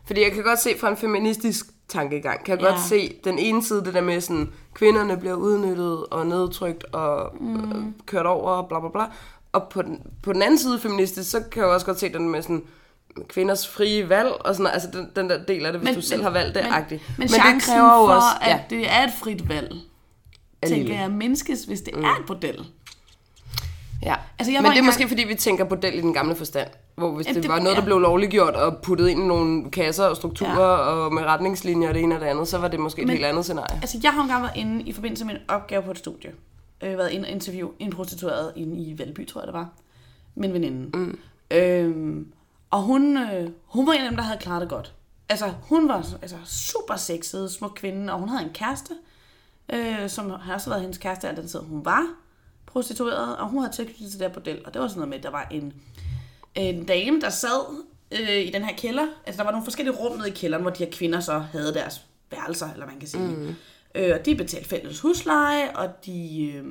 fordi 0.06 0.22
jeg 0.22 0.32
kan 0.32 0.42
godt 0.42 0.58
se 0.58 0.70
fra 0.78 0.88
en 0.88 0.96
feministisk 0.96 1.66
tankegang, 1.88 2.44
kan 2.44 2.54
jeg 2.58 2.64
Ja. 2.64 2.70
godt 2.70 2.80
se 2.80 3.14
den 3.24 3.38
ene 3.38 3.64
side, 3.64 3.84
det 3.84 3.94
der 3.94 4.00
med 4.00 4.20
sådan, 4.20 4.52
kvinderne 4.74 5.16
bliver 5.16 5.34
udnyttet 5.34 6.06
og 6.06 6.26
nedtrykt 6.26 6.84
og 6.84 7.36
mm. 7.40 7.72
øh, 7.72 7.84
kørt 8.06 8.26
over 8.26 8.50
og 8.50 8.68
bla 8.68 8.80
bla 8.80 8.88
bla. 8.88 9.04
Og 9.52 9.68
på 9.68 9.82
den, 9.82 10.02
på 10.22 10.32
den 10.32 10.42
anden 10.42 10.58
side 10.58 10.78
feministisk, 10.80 11.30
så 11.30 11.40
kan 11.52 11.62
jeg 11.62 11.70
også 11.70 11.86
godt 11.86 12.00
se 12.00 12.12
den 12.12 12.28
med 12.28 12.42
sådan, 12.42 12.62
kvinders 13.28 13.68
frie 13.68 14.08
valg 14.08 14.28
og 14.40 14.54
sådan 14.54 14.62
noget. 14.62 14.74
altså 14.74 14.88
den, 14.92 15.10
den 15.16 15.30
der 15.30 15.44
del 15.44 15.66
af 15.66 15.72
det, 15.72 15.80
hvis 15.80 15.88
men, 15.88 15.94
du 15.94 16.00
selv 16.02 16.22
har 16.22 16.30
valgt 16.30 16.54
det, 16.54 16.64
men, 16.64 16.72
agtigt. 16.72 17.02
Men, 17.08 17.16
men 17.18 17.28
chancen 17.28 17.74
for, 17.78 18.42
at 18.42 18.50
ja, 18.50 18.60
det 18.70 18.90
er 18.92 19.04
et 19.04 19.12
frit 19.20 19.48
valg, 19.48 19.74
er 20.62 20.66
tænker 20.68 20.84
lille. 20.84 21.00
jeg, 21.00 21.10
mindskes, 21.10 21.64
hvis 21.64 21.80
det 21.80 21.96
mm. 21.96 22.04
er 22.04 22.08
et 22.20 22.26
bordel. 22.26 22.66
Ja. 24.02 24.14
Altså, 24.38 24.52
jeg 24.52 24.62
Men 24.62 24.70
det 24.70 24.76
er 24.76 24.80
engang- 24.80 24.84
måske, 24.86 25.08
fordi 25.08 25.24
vi 25.24 25.34
tænker 25.34 25.64
bordel 25.64 25.94
i 25.98 26.00
den 26.00 26.14
gamle 26.14 26.34
forstand. 26.36 26.68
Hvor 26.94 27.10
hvis 27.10 27.26
Ja, 27.26 27.32
det, 27.32 27.42
det- 27.42 27.50
var 27.50 27.58
noget, 27.58 27.76
der 27.76 27.82
ja. 27.82 27.84
blev 27.84 27.98
lovliggjort 27.98 28.54
og 28.54 28.78
puttet 28.82 29.08
ind 29.08 29.20
i 29.22 29.26
nogle 29.26 29.70
kasser 29.70 30.04
og 30.04 30.16
strukturer 30.16 30.52
ja. 30.70 30.76
og 30.76 31.14
med 31.14 31.22
retningslinjer 31.22 31.88
og 31.88 31.94
det 31.94 32.02
ene 32.02 32.14
og 32.14 32.20
det 32.20 32.26
andet, 32.26 32.48
så 32.48 32.58
var 32.58 32.68
det 32.68 32.80
måske 32.80 33.00
et 33.02 33.06
Men- 33.06 33.16
helt 33.16 33.26
andet 33.26 33.44
scenarie. 33.44 33.76
Altså, 33.82 34.00
jeg 34.02 34.12
har 34.12 34.22
engang 34.22 34.42
været 34.42 34.56
inde 34.56 34.82
i 34.82 34.92
forbindelse 34.92 35.24
med 35.24 35.34
en 35.34 35.40
opgave 35.48 35.82
på 35.82 35.90
et 35.90 35.98
studie. 35.98 36.30
Øh, 36.82 36.98
været 36.98 37.10
inde 37.10 37.24
og 37.26 37.30
interviewe 37.30 37.70
en 37.78 37.90
prostitueret 37.92 38.52
inde 38.56 38.76
i 38.82 38.98
Valby, 38.98 39.26
tror 39.28 39.40
jeg 39.40 39.46
det 39.46 39.54
var. 39.54 39.68
Min 40.34 40.52
veninde. 40.52 40.98
Mm. 40.98 41.18
Øhm, 41.50 42.26
og 42.70 42.82
hun, 42.82 43.16
øh, 43.16 43.50
hun 43.66 43.86
var 43.86 43.92
en 43.92 44.00
af 44.00 44.08
dem, 44.08 44.16
der 44.16 44.24
havde 44.24 44.38
klaret 44.38 44.60
det 44.60 44.68
godt. 44.68 44.92
Altså, 45.28 45.52
hun 45.62 45.88
var 45.88 46.06
altså, 46.22 46.36
super 46.46 46.96
sexet, 46.96 47.50
smuk 47.52 47.72
kvinde, 47.76 48.12
og 48.12 48.18
hun 48.18 48.28
havde 48.28 48.42
en 48.44 48.50
kæreste, 48.54 48.92
øh, 49.72 50.08
som 50.08 50.30
har 50.30 50.54
også 50.54 50.70
været 50.70 50.82
hendes 50.82 50.98
kæreste, 50.98 51.36
den 51.36 51.48
tid 51.48 51.60
hun 51.60 51.84
var 51.84 52.06
prostitueret, 52.66 53.36
og 53.36 53.48
hun 53.48 53.62
havde 53.62 53.72
tilknyttet 53.72 54.10
til 54.10 54.20
det 54.20 54.26
her 54.26 54.34
bordel. 54.34 54.60
Og 54.66 54.74
det 54.74 54.82
var 54.82 54.88
sådan 54.88 54.98
noget 54.98 55.08
med, 55.08 55.18
at 55.18 55.24
der 55.24 55.30
var 55.30 55.48
en, 55.50 55.72
en 56.54 56.84
dame, 56.84 57.20
der 57.20 57.30
sad 57.30 57.84
øh, 58.12 58.46
i 58.46 58.50
den 58.50 58.64
her 58.64 58.76
kælder. 58.76 59.06
Altså, 59.26 59.38
der 59.38 59.44
var 59.44 59.50
nogle 59.50 59.64
forskellige 59.64 59.96
rum 59.96 60.16
nede 60.16 60.28
i 60.28 60.32
kælderen, 60.32 60.62
hvor 60.62 60.70
de 60.70 60.84
her 60.84 60.90
kvinder 60.92 61.20
så 61.20 61.38
havde 61.38 61.74
deres 61.74 62.00
værelser, 62.30 62.72
eller 62.72 62.86
man 62.86 62.98
kan 62.98 63.08
sige. 63.08 63.22
Mm. 63.28 63.54
Øh, 63.94 64.16
og 64.18 64.26
de 64.26 64.34
betalte 64.34 64.68
fælles 64.68 65.00
husleje, 65.00 65.76
og 65.76 66.04
de 66.06 66.52
øh, 66.54 66.64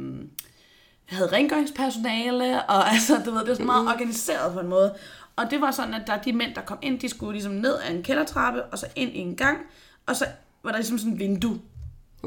havde 1.05 1.31
rengøringspersonale, 1.31 2.63
og 2.63 2.87
altså, 2.93 3.21
du 3.25 3.31
ved, 3.31 3.39
det 3.39 3.47
var 3.47 3.53
sådan 3.53 3.65
meget 3.65 3.87
organiseret 3.87 4.53
på 4.53 4.59
en 4.59 4.67
måde. 4.67 4.95
Og 5.35 5.51
det 5.51 5.61
var 5.61 5.71
sådan, 5.71 5.93
at 5.93 6.03
der 6.07 6.17
de 6.17 6.33
mænd, 6.33 6.55
der 6.55 6.61
kom 6.61 6.77
ind, 6.81 6.99
de 6.99 7.09
skulle 7.09 7.33
ligesom 7.33 7.51
ned 7.51 7.75
ad 7.85 7.95
en 7.95 8.03
kældertrappe, 8.03 8.63
og 8.63 8.77
så 8.77 8.87
ind 8.95 9.11
i 9.15 9.19
en 9.19 9.35
gang, 9.35 9.57
og 10.05 10.15
så 10.15 10.25
var 10.63 10.71
der 10.71 10.77
ligesom 10.77 10.97
sådan 10.97 11.13
et 11.13 11.19
vindue, 11.19 11.59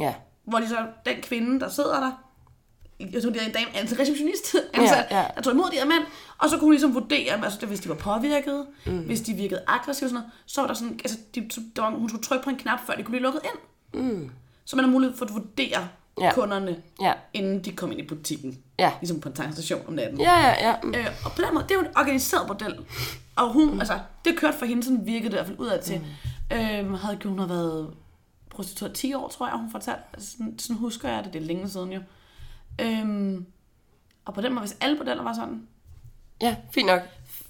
Ja. 0.00 0.14
Hvor 0.50 0.58
de 0.58 0.68
så, 0.68 0.76
den 1.06 1.16
kvinde, 1.22 1.60
der 1.60 1.68
sidder 1.68 2.00
der, 2.00 2.12
jeg 3.12 3.22
tror, 3.22 3.30
det 3.30 3.42
er 3.42 3.46
en 3.46 3.52
dame, 3.52 3.66
en 3.82 3.98
receptionist, 3.98 4.56
ansat, 4.74 5.06
ja. 5.10 5.24
der 5.36 5.42
tog 5.42 5.52
imod 5.52 5.70
de 5.70 5.76
her 5.76 5.84
mænd, 5.86 6.02
og 6.38 6.48
så 6.50 6.56
kunne 6.56 6.64
hun 6.66 6.72
ligesom 6.72 6.94
vurdere, 6.94 7.44
altså 7.44 7.66
hvis 7.66 7.80
de 7.80 7.88
var 7.88 7.94
påvirket, 7.94 8.66
mm. 8.86 8.98
hvis 8.98 9.20
de 9.20 9.32
virkede 9.34 9.60
aggressivt 9.66 10.10
sådan 10.10 10.14
noget, 10.14 10.30
så 10.46 10.60
var 10.60 10.68
der 10.68 10.74
sådan, 10.74 11.00
altså 11.04 11.18
de, 11.34 11.48
der 11.76 11.82
var, 11.82 11.90
hun 11.90 12.08
skulle 12.08 12.22
trykke 12.24 12.44
på 12.44 12.50
en 12.50 12.56
knap, 12.56 12.78
før 12.86 12.94
de 12.94 13.02
kunne 13.02 13.12
blive 13.12 13.22
lukket 13.22 13.40
ind. 13.44 14.02
Mm. 14.02 14.30
Så 14.64 14.76
man 14.76 14.84
har 14.84 14.92
mulighed 14.92 15.16
for 15.16 15.24
at 15.24 15.32
vurdere 15.34 15.88
Ja. 16.20 16.24
ja. 16.24 16.32
kunderne, 16.34 16.76
Ja. 17.02 17.12
inden 17.34 17.64
de 17.64 17.72
kom 17.72 17.90
ind 17.90 18.00
i 18.00 18.06
butikken. 18.06 18.58
Ja. 18.78 18.92
Ligesom 19.00 19.20
på 19.20 19.28
en 19.28 19.34
tankstation 19.34 19.80
om 19.88 19.92
natten. 19.94 20.20
Ja, 20.20 20.38
ja, 20.40 20.68
ja. 20.68 20.74
Mm. 20.82 20.94
Øh, 20.94 21.06
og 21.24 21.32
på 21.32 21.42
den 21.42 21.54
måde, 21.54 21.64
det 21.68 21.70
er 21.70 21.74
jo 21.74 21.80
et 21.80 21.90
organiseret 21.96 22.48
model. 22.48 22.78
Og 23.36 23.52
hun, 23.52 23.70
mm. 23.74 23.78
altså, 23.80 23.98
det 24.24 24.36
kørte 24.36 24.58
for 24.58 24.66
hende, 24.66 24.82
sådan 24.82 25.06
virkede 25.06 25.24
det 25.24 25.32
i 25.32 25.36
hvert 25.36 25.46
fald 25.46 25.58
udad 25.58 25.82
til. 25.82 25.98
Mm. 26.50 26.56
Øh, 26.56 26.98
havde, 27.00 27.18
hun 27.24 27.38
har 27.38 27.46
været 27.46 27.90
prostitueret 28.60 28.94
10 28.96 29.14
år, 29.14 29.28
tror 29.28 29.46
jeg, 29.48 29.56
hun 29.56 29.70
fortalte. 29.70 30.02
Altså, 30.12 30.30
sådan, 30.30 30.58
sådan 30.58 30.76
husker 30.76 31.08
jeg 31.08 31.24
det, 31.24 31.32
det 31.32 31.42
er 31.42 31.46
længe 31.46 31.68
siden 31.68 31.92
jo. 31.92 32.00
Øhm, 32.80 33.46
og 34.24 34.34
på 34.34 34.40
den 34.40 34.52
måde, 34.54 34.66
hvis 34.66 34.76
alle 34.80 34.98
modeller 34.98 35.22
var 35.22 35.34
sådan, 35.34 35.66
Ja, 36.42 36.56
fint 36.70 36.86
nok. 36.86 37.00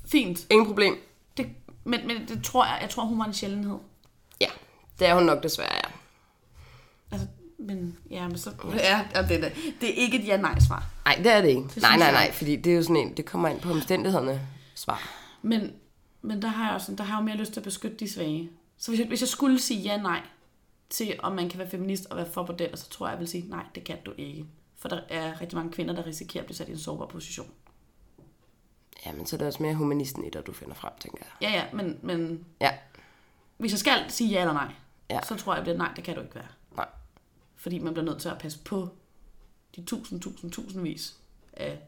fint. 0.07 0.47
Ingen 0.51 0.67
problem. 0.67 0.95
Det, 1.37 1.47
men, 1.85 2.07
men 2.07 2.29
det 2.29 2.45
tror 2.45 2.65
jeg, 2.65 2.79
jeg 2.81 2.91
tror, 2.91 3.05
hun 3.05 3.19
var 3.19 3.25
en 3.25 3.33
sjældenhed. 3.35 3.79
Ja, 4.41 4.47
det 4.99 5.07
er 5.09 5.15
hun 5.15 5.23
nok 5.25 5.43
desværre, 5.43 5.75
ja. 5.75 5.91
Altså, 7.13 7.27
men 7.59 7.97
ja, 8.11 8.29
men 8.29 8.39
så, 8.39 8.51
ja, 8.75 9.05
ja 9.15 9.23
det, 9.23 9.37
er 9.37 9.41
det. 9.41 9.53
det 9.81 9.89
er 9.91 9.95
ikke 9.95 10.19
et 10.19 10.27
ja-nej-svar. 10.27 10.85
Nej, 11.05 11.15
det 11.15 11.33
er 11.33 11.41
det 11.41 11.49
ikke. 11.49 11.63
Det 11.75 11.83
nej, 11.83 11.97
nej, 11.97 12.13
nej, 12.13 12.33
fordi 12.33 12.57
det 12.57 12.73
er 12.73 12.77
jo 12.77 12.83
sådan 12.83 12.97
en, 12.97 13.17
det 13.17 13.25
kommer 13.25 13.49
ind 13.49 13.61
på 13.61 13.71
omstændighederne 13.71 14.41
svar. 14.75 15.09
Men, 15.43 15.73
men 16.23 16.43
der 16.43 16.49
har 16.49 16.67
jeg 16.67 16.75
også 16.75 16.95
der 16.95 17.05
har 17.05 17.15
jeg 17.15 17.21
jo 17.21 17.25
mere 17.25 17.37
lyst 17.37 17.53
til 17.53 17.61
at 17.61 17.65
beskytte 17.65 17.97
de 17.97 18.13
svage. 18.13 18.51
Så 18.79 18.91
hvis 18.91 19.01
jeg, 19.01 19.09
hvis 19.09 19.21
jeg 19.21 19.29
skulle 19.29 19.61
sige 19.61 19.81
ja-nej 19.81 20.21
til, 20.91 21.21
om 21.23 21.33
man 21.33 21.49
kan 21.49 21.59
være 21.59 21.71
feminist 21.71 22.07
og 22.07 22.17
være 22.17 22.27
for 22.27 22.43
bordeller, 22.43 22.77
så 22.77 22.89
tror 22.91 23.07
jeg, 23.07 23.13
jeg 23.13 23.21
vil 23.21 23.29
sige, 23.29 23.49
nej, 23.49 23.65
det 23.75 23.85
kan 23.85 23.99
du 24.07 24.13
ikke. 24.19 24.47
For 24.77 24.89
der 24.89 25.01
er 25.09 25.41
rigtig 25.41 25.57
mange 25.59 25.73
kvinder, 25.73 25.95
der 25.95 26.07
risikerer 26.07 26.43
at 26.43 26.47
blive 26.47 26.57
sat 26.57 26.69
i 26.69 26.73
en 26.73 26.79
sårbar 26.79 27.07
position. 27.07 27.51
Ja, 29.07 29.13
men 29.13 29.27
så 29.27 29.37
er 29.37 29.39
det 29.39 29.47
også 29.47 29.63
mere 29.63 29.75
humanisten 29.75 30.25
i 30.25 30.31
dig, 30.31 30.47
du 30.47 30.53
finder 30.53 30.75
frem, 30.75 30.93
tænker 31.01 31.19
jeg. 31.21 31.51
Ja, 31.51 31.57
ja, 31.57 31.73
men, 31.73 31.99
men 32.03 32.45
Ja, 32.61 32.79
hvis 33.57 33.73
jeg 33.73 33.79
skal 33.79 34.05
sige 34.09 34.31
ja 34.31 34.41
eller 34.41 34.53
nej, 34.55 34.73
Ja. 35.11 35.21
så 35.23 35.37
tror 35.37 35.55
jeg, 35.55 35.69
at 35.69 35.77
nej, 35.79 35.93
det 35.97 36.05
kan 36.05 36.15
du 36.15 36.21
ikke 36.21 36.35
være. 36.35 36.47
nej. 36.77 36.89
Fordi 37.57 37.79
man 37.79 37.93
bliver 37.95 38.05
nødt 38.07 38.21
til 38.21 38.29
at 38.29 38.39
passe 38.39 38.59
på 38.65 38.89
de 39.77 39.85
tusind, 39.85 40.21
tusind, 40.21 40.53
tusindvis 40.53 41.17
af 41.53 41.79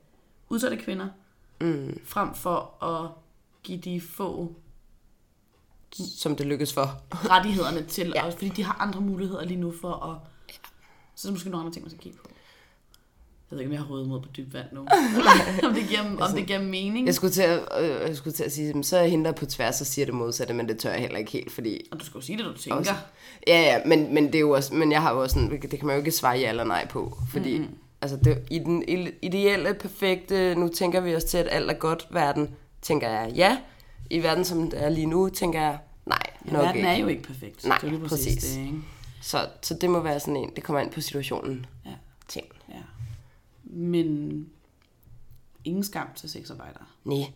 udsatte 0.49 0.77
kvinder, 0.77 1.09
Mm. 1.61 2.01
frem 2.05 2.35
for 2.35 2.85
at 2.85 3.11
give 3.63 3.79
de 3.79 4.01
få 4.01 4.55
Som 6.19 6.37
det 6.37 6.47
lykkes 6.47 6.73
for. 6.73 7.01
rettighederne 7.11 7.83
til, 7.83 8.13
Ja. 8.15 8.25
ja. 8.25 8.31
fordi 8.31 8.49
de 8.49 8.65
har 8.65 8.77
andre 8.81 9.01
muligheder 9.01 9.45
lige 9.45 9.61
nu 9.61 9.73
for 9.81 9.93
at... 9.93 10.17
Så 11.17 11.29
er 11.29 11.31
der 11.31 11.35
måske 11.35 11.51
nogle 11.51 11.63
andre 11.63 11.73
ting, 11.73 11.85
man 11.85 11.91
skal 11.91 12.03
kigge 12.03 12.19
på. 12.19 12.29
Jeg 13.51 13.57
ved 13.57 13.61
ikke, 13.61 13.69
om 13.69 13.73
jeg 13.73 13.81
har 13.81 13.89
røget 13.95 14.09
mod 14.09 14.21
på 14.21 14.29
dyb 14.37 14.55
vand 14.55 14.67
nu. 14.73 14.81
om, 15.69 15.75
det 15.75 15.89
giver, 15.89 16.01
om 16.21 16.33
det 16.35 16.47
giver 16.47 16.63
mening. 16.63 17.07
Jeg 17.07 17.15
skulle 17.15 17.33
til 17.33 17.43
at, 17.43 17.61
øh, 17.81 17.89
jeg 18.09 18.17
skulle 18.17 18.35
til 18.35 18.45
at 18.45 18.53
sige, 18.53 18.85
så 18.85 18.97
er 18.97 19.03
jeg 19.03 19.35
på 19.35 19.47
tværs 19.47 19.81
og 19.81 19.87
siger 19.87 20.05
det 20.07 20.15
modsatte, 20.15 20.55
men 20.55 20.69
det 20.69 20.79
tør 20.79 20.91
jeg 20.91 21.01
heller 21.01 21.19
ikke 21.19 21.31
helt, 21.31 21.53
fordi... 21.53 21.81
Og 21.91 22.01
du 22.01 22.05
skal 22.05 22.19
jo 22.19 22.23
sige 22.23 22.39
det, 22.39 22.45
du 22.47 22.53
tænker. 22.53 22.79
Også, 22.79 22.93
ja, 23.47 23.61
ja, 23.61 23.79
men, 23.87 24.15
men 24.15 24.27
det 24.27 24.35
er 24.35 24.41
jo 24.41 24.51
også, 24.51 24.75
men 24.75 24.93
jeg 24.93 25.03
har 25.03 25.13
jo 25.13 25.23
også 25.23 25.35
sådan, 25.35 25.51
det 25.51 25.71
kan 25.71 25.87
man 25.87 25.97
jo 25.97 25.99
ikke 25.99 26.11
svare 26.11 26.39
ja 26.39 26.49
eller 26.49 26.65
nej 26.65 26.87
på, 26.89 27.19
fordi 27.33 27.59
mm-hmm. 27.59 27.77
altså 28.01 28.17
det, 28.25 28.43
i 28.51 28.59
den 28.59 28.85
ideelle, 29.23 29.75
perfekte, 29.75 30.55
nu 30.55 30.69
tænker 30.69 31.01
vi 31.01 31.17
os 31.17 31.25
til, 31.25 31.39
at 31.39 31.49
alt 31.51 31.71
er 31.71 31.75
godt 31.75 32.07
verden, 32.11 32.51
tænker 32.83 33.09
jeg 33.09 33.33
ja. 33.35 33.59
I 34.13 34.23
verden, 34.23 34.45
som 34.45 34.71
det 34.71 34.83
er 34.83 34.89
lige 34.89 35.07
nu, 35.07 35.29
tænker 35.29 35.61
jeg 35.61 35.79
nej, 36.07 36.19
Ja, 36.47 36.53
nok 36.53 36.63
verden 36.63 36.77
ikke. 36.77 36.89
er 36.89 36.97
jo 36.97 37.07
ikke 37.07 37.23
perfekt. 37.23 37.65
Nej, 37.65 37.79
det 37.79 37.87
er 37.87 37.91
lige 37.91 38.09
præcis. 38.09 38.45
Det, 38.45 38.61
ikke? 38.61 38.83
Så, 39.23 39.49
så 39.63 39.75
det 39.75 39.91
må 39.91 40.01
være 40.01 40.21
sådan 40.21 40.37
en, 40.37 40.57
det 40.57 40.65
kommer 40.65 40.81
ind 40.81 40.93
på 40.93 41.01
situationen. 41.01 41.67
Ja. 41.85 41.95
Ting. 42.29 42.47
ja. 42.69 42.83
Men 43.65 44.49
ingen 45.65 45.85
skam 45.85 46.09
til 46.17 46.31
sexarbejdere. 46.31 46.85
Nej. 47.05 47.33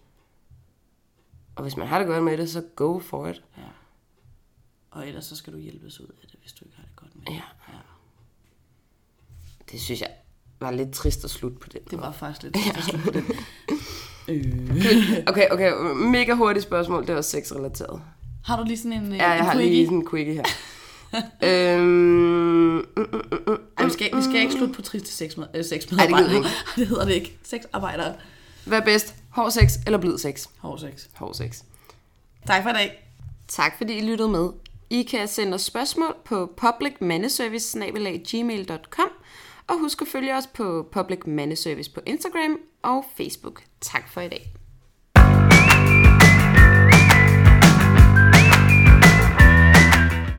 Og 1.55 1.63
hvis 1.63 1.77
man 1.77 1.87
har 1.89 1.99
det 1.99 2.07
godt 2.09 2.25
med 2.25 2.39
det, 2.39 2.51
så 2.51 2.65
go 2.77 2.99
for 2.99 3.27
it. 3.29 3.43
Ja. 3.57 3.63
Og 4.91 5.09
ellers 5.09 5.25
så 5.25 5.37
skal 5.37 5.53
du 5.53 5.59
hjælpes 5.59 6.01
ud 6.01 6.07
af 6.07 6.29
det, 6.31 6.41
hvis 6.41 6.53
du 6.53 6.65
ikke 6.65 6.77
har 6.77 6.85
det 6.85 6.97
godt 6.97 7.17
med 7.17 7.25
det. 7.27 7.33
Ja. 7.33 7.43
ja. 7.69 7.79
Det 9.71 9.81
synes 9.81 10.01
jeg 10.01 10.11
var 10.61 10.71
lidt 10.71 10.93
trist 10.93 11.25
at 11.25 11.31
slutte 11.31 11.59
på 11.59 11.69
det. 11.69 11.91
Det 11.91 12.01
var 12.01 12.13
faktisk 12.13 12.43
lidt 12.43 12.57
ja. 12.57 12.81
slut 12.81 13.03
på 13.03 13.11
det. 13.11 13.25
Øh. 14.29 14.45
Okay, 15.29 15.47
okay, 15.51 15.73
mega 15.95 16.35
hurtigt 16.35 16.63
spørgsmål, 16.63 17.03
det 17.03 17.11
er 17.11 17.17
også 17.17 17.31
sexrelateret. 17.31 18.01
Har 18.45 18.57
du 18.57 18.65
lige 18.65 18.79
sådan 18.79 18.93
en, 18.93 19.13
øh, 19.13 19.19
Ja, 19.19 19.29
jeg 19.29 19.39
en 19.39 19.45
har 19.45 19.53
quickie? 19.53 19.71
lige 19.75 19.87
sådan 19.87 19.99
en 19.99 20.09
quickie 20.11 20.35
her. 20.35 20.45
øhm, 21.77 21.85
mm, 21.85 22.77
mm, 22.97 23.07
mm. 23.47 23.57
Ej, 23.79 23.85
vi 23.85 23.91
skal, 23.91 24.17
vi 24.17 24.23
skal 24.23 24.37
ikke 24.37 24.53
slutte 24.53 24.75
på 24.75 24.83
triste 24.83 25.13
sex 25.13 25.37
med, 25.37 25.45
øh, 25.45 25.51
Ej, 25.55 25.59
det 25.59 25.67
sexmedarbejdere. 25.67 26.31
vi 26.31 26.37
det 26.77 26.87
hedder 26.87 27.05
det 27.05 27.13
ikke. 27.15 27.39
Sexarbejdere. 27.43 28.15
Hvad 28.65 28.79
er 28.79 28.85
bedst? 28.85 29.15
Hård 29.31 29.51
sex 29.51 29.73
eller 29.87 29.99
blid 29.99 30.19
sex? 30.19 30.47
Hård 30.59 30.79
sex. 30.79 31.07
Hård 31.15 31.35
sex. 31.35 31.63
Tak 32.47 32.63
for 32.63 32.71
i 32.71 32.73
dag. 32.73 33.03
Tak 33.49 33.77
fordi 33.79 33.99
I 33.99 34.01
lyttede 34.01 34.29
med. 34.29 34.49
I 34.91 35.03
kan 35.03 35.29
sende 35.29 35.55
os 35.55 35.63
spørgsmål 35.63 36.17
på 36.25 36.53
publicmandeservice.gmail.com 36.57 39.09
og 39.67 39.79
husk 39.81 40.03
at 40.03 40.09
følge 40.09 40.37
os 40.37 40.47
på 40.47 40.89
Public 40.93 41.19
Mandeservice 41.27 41.91
på 41.91 42.01
Instagram 42.07 42.59
og 42.83 43.05
Facebook. 43.17 43.63
Tak 43.87 44.09
for 44.09 44.21
i 44.21 44.29
dag. 44.29 44.53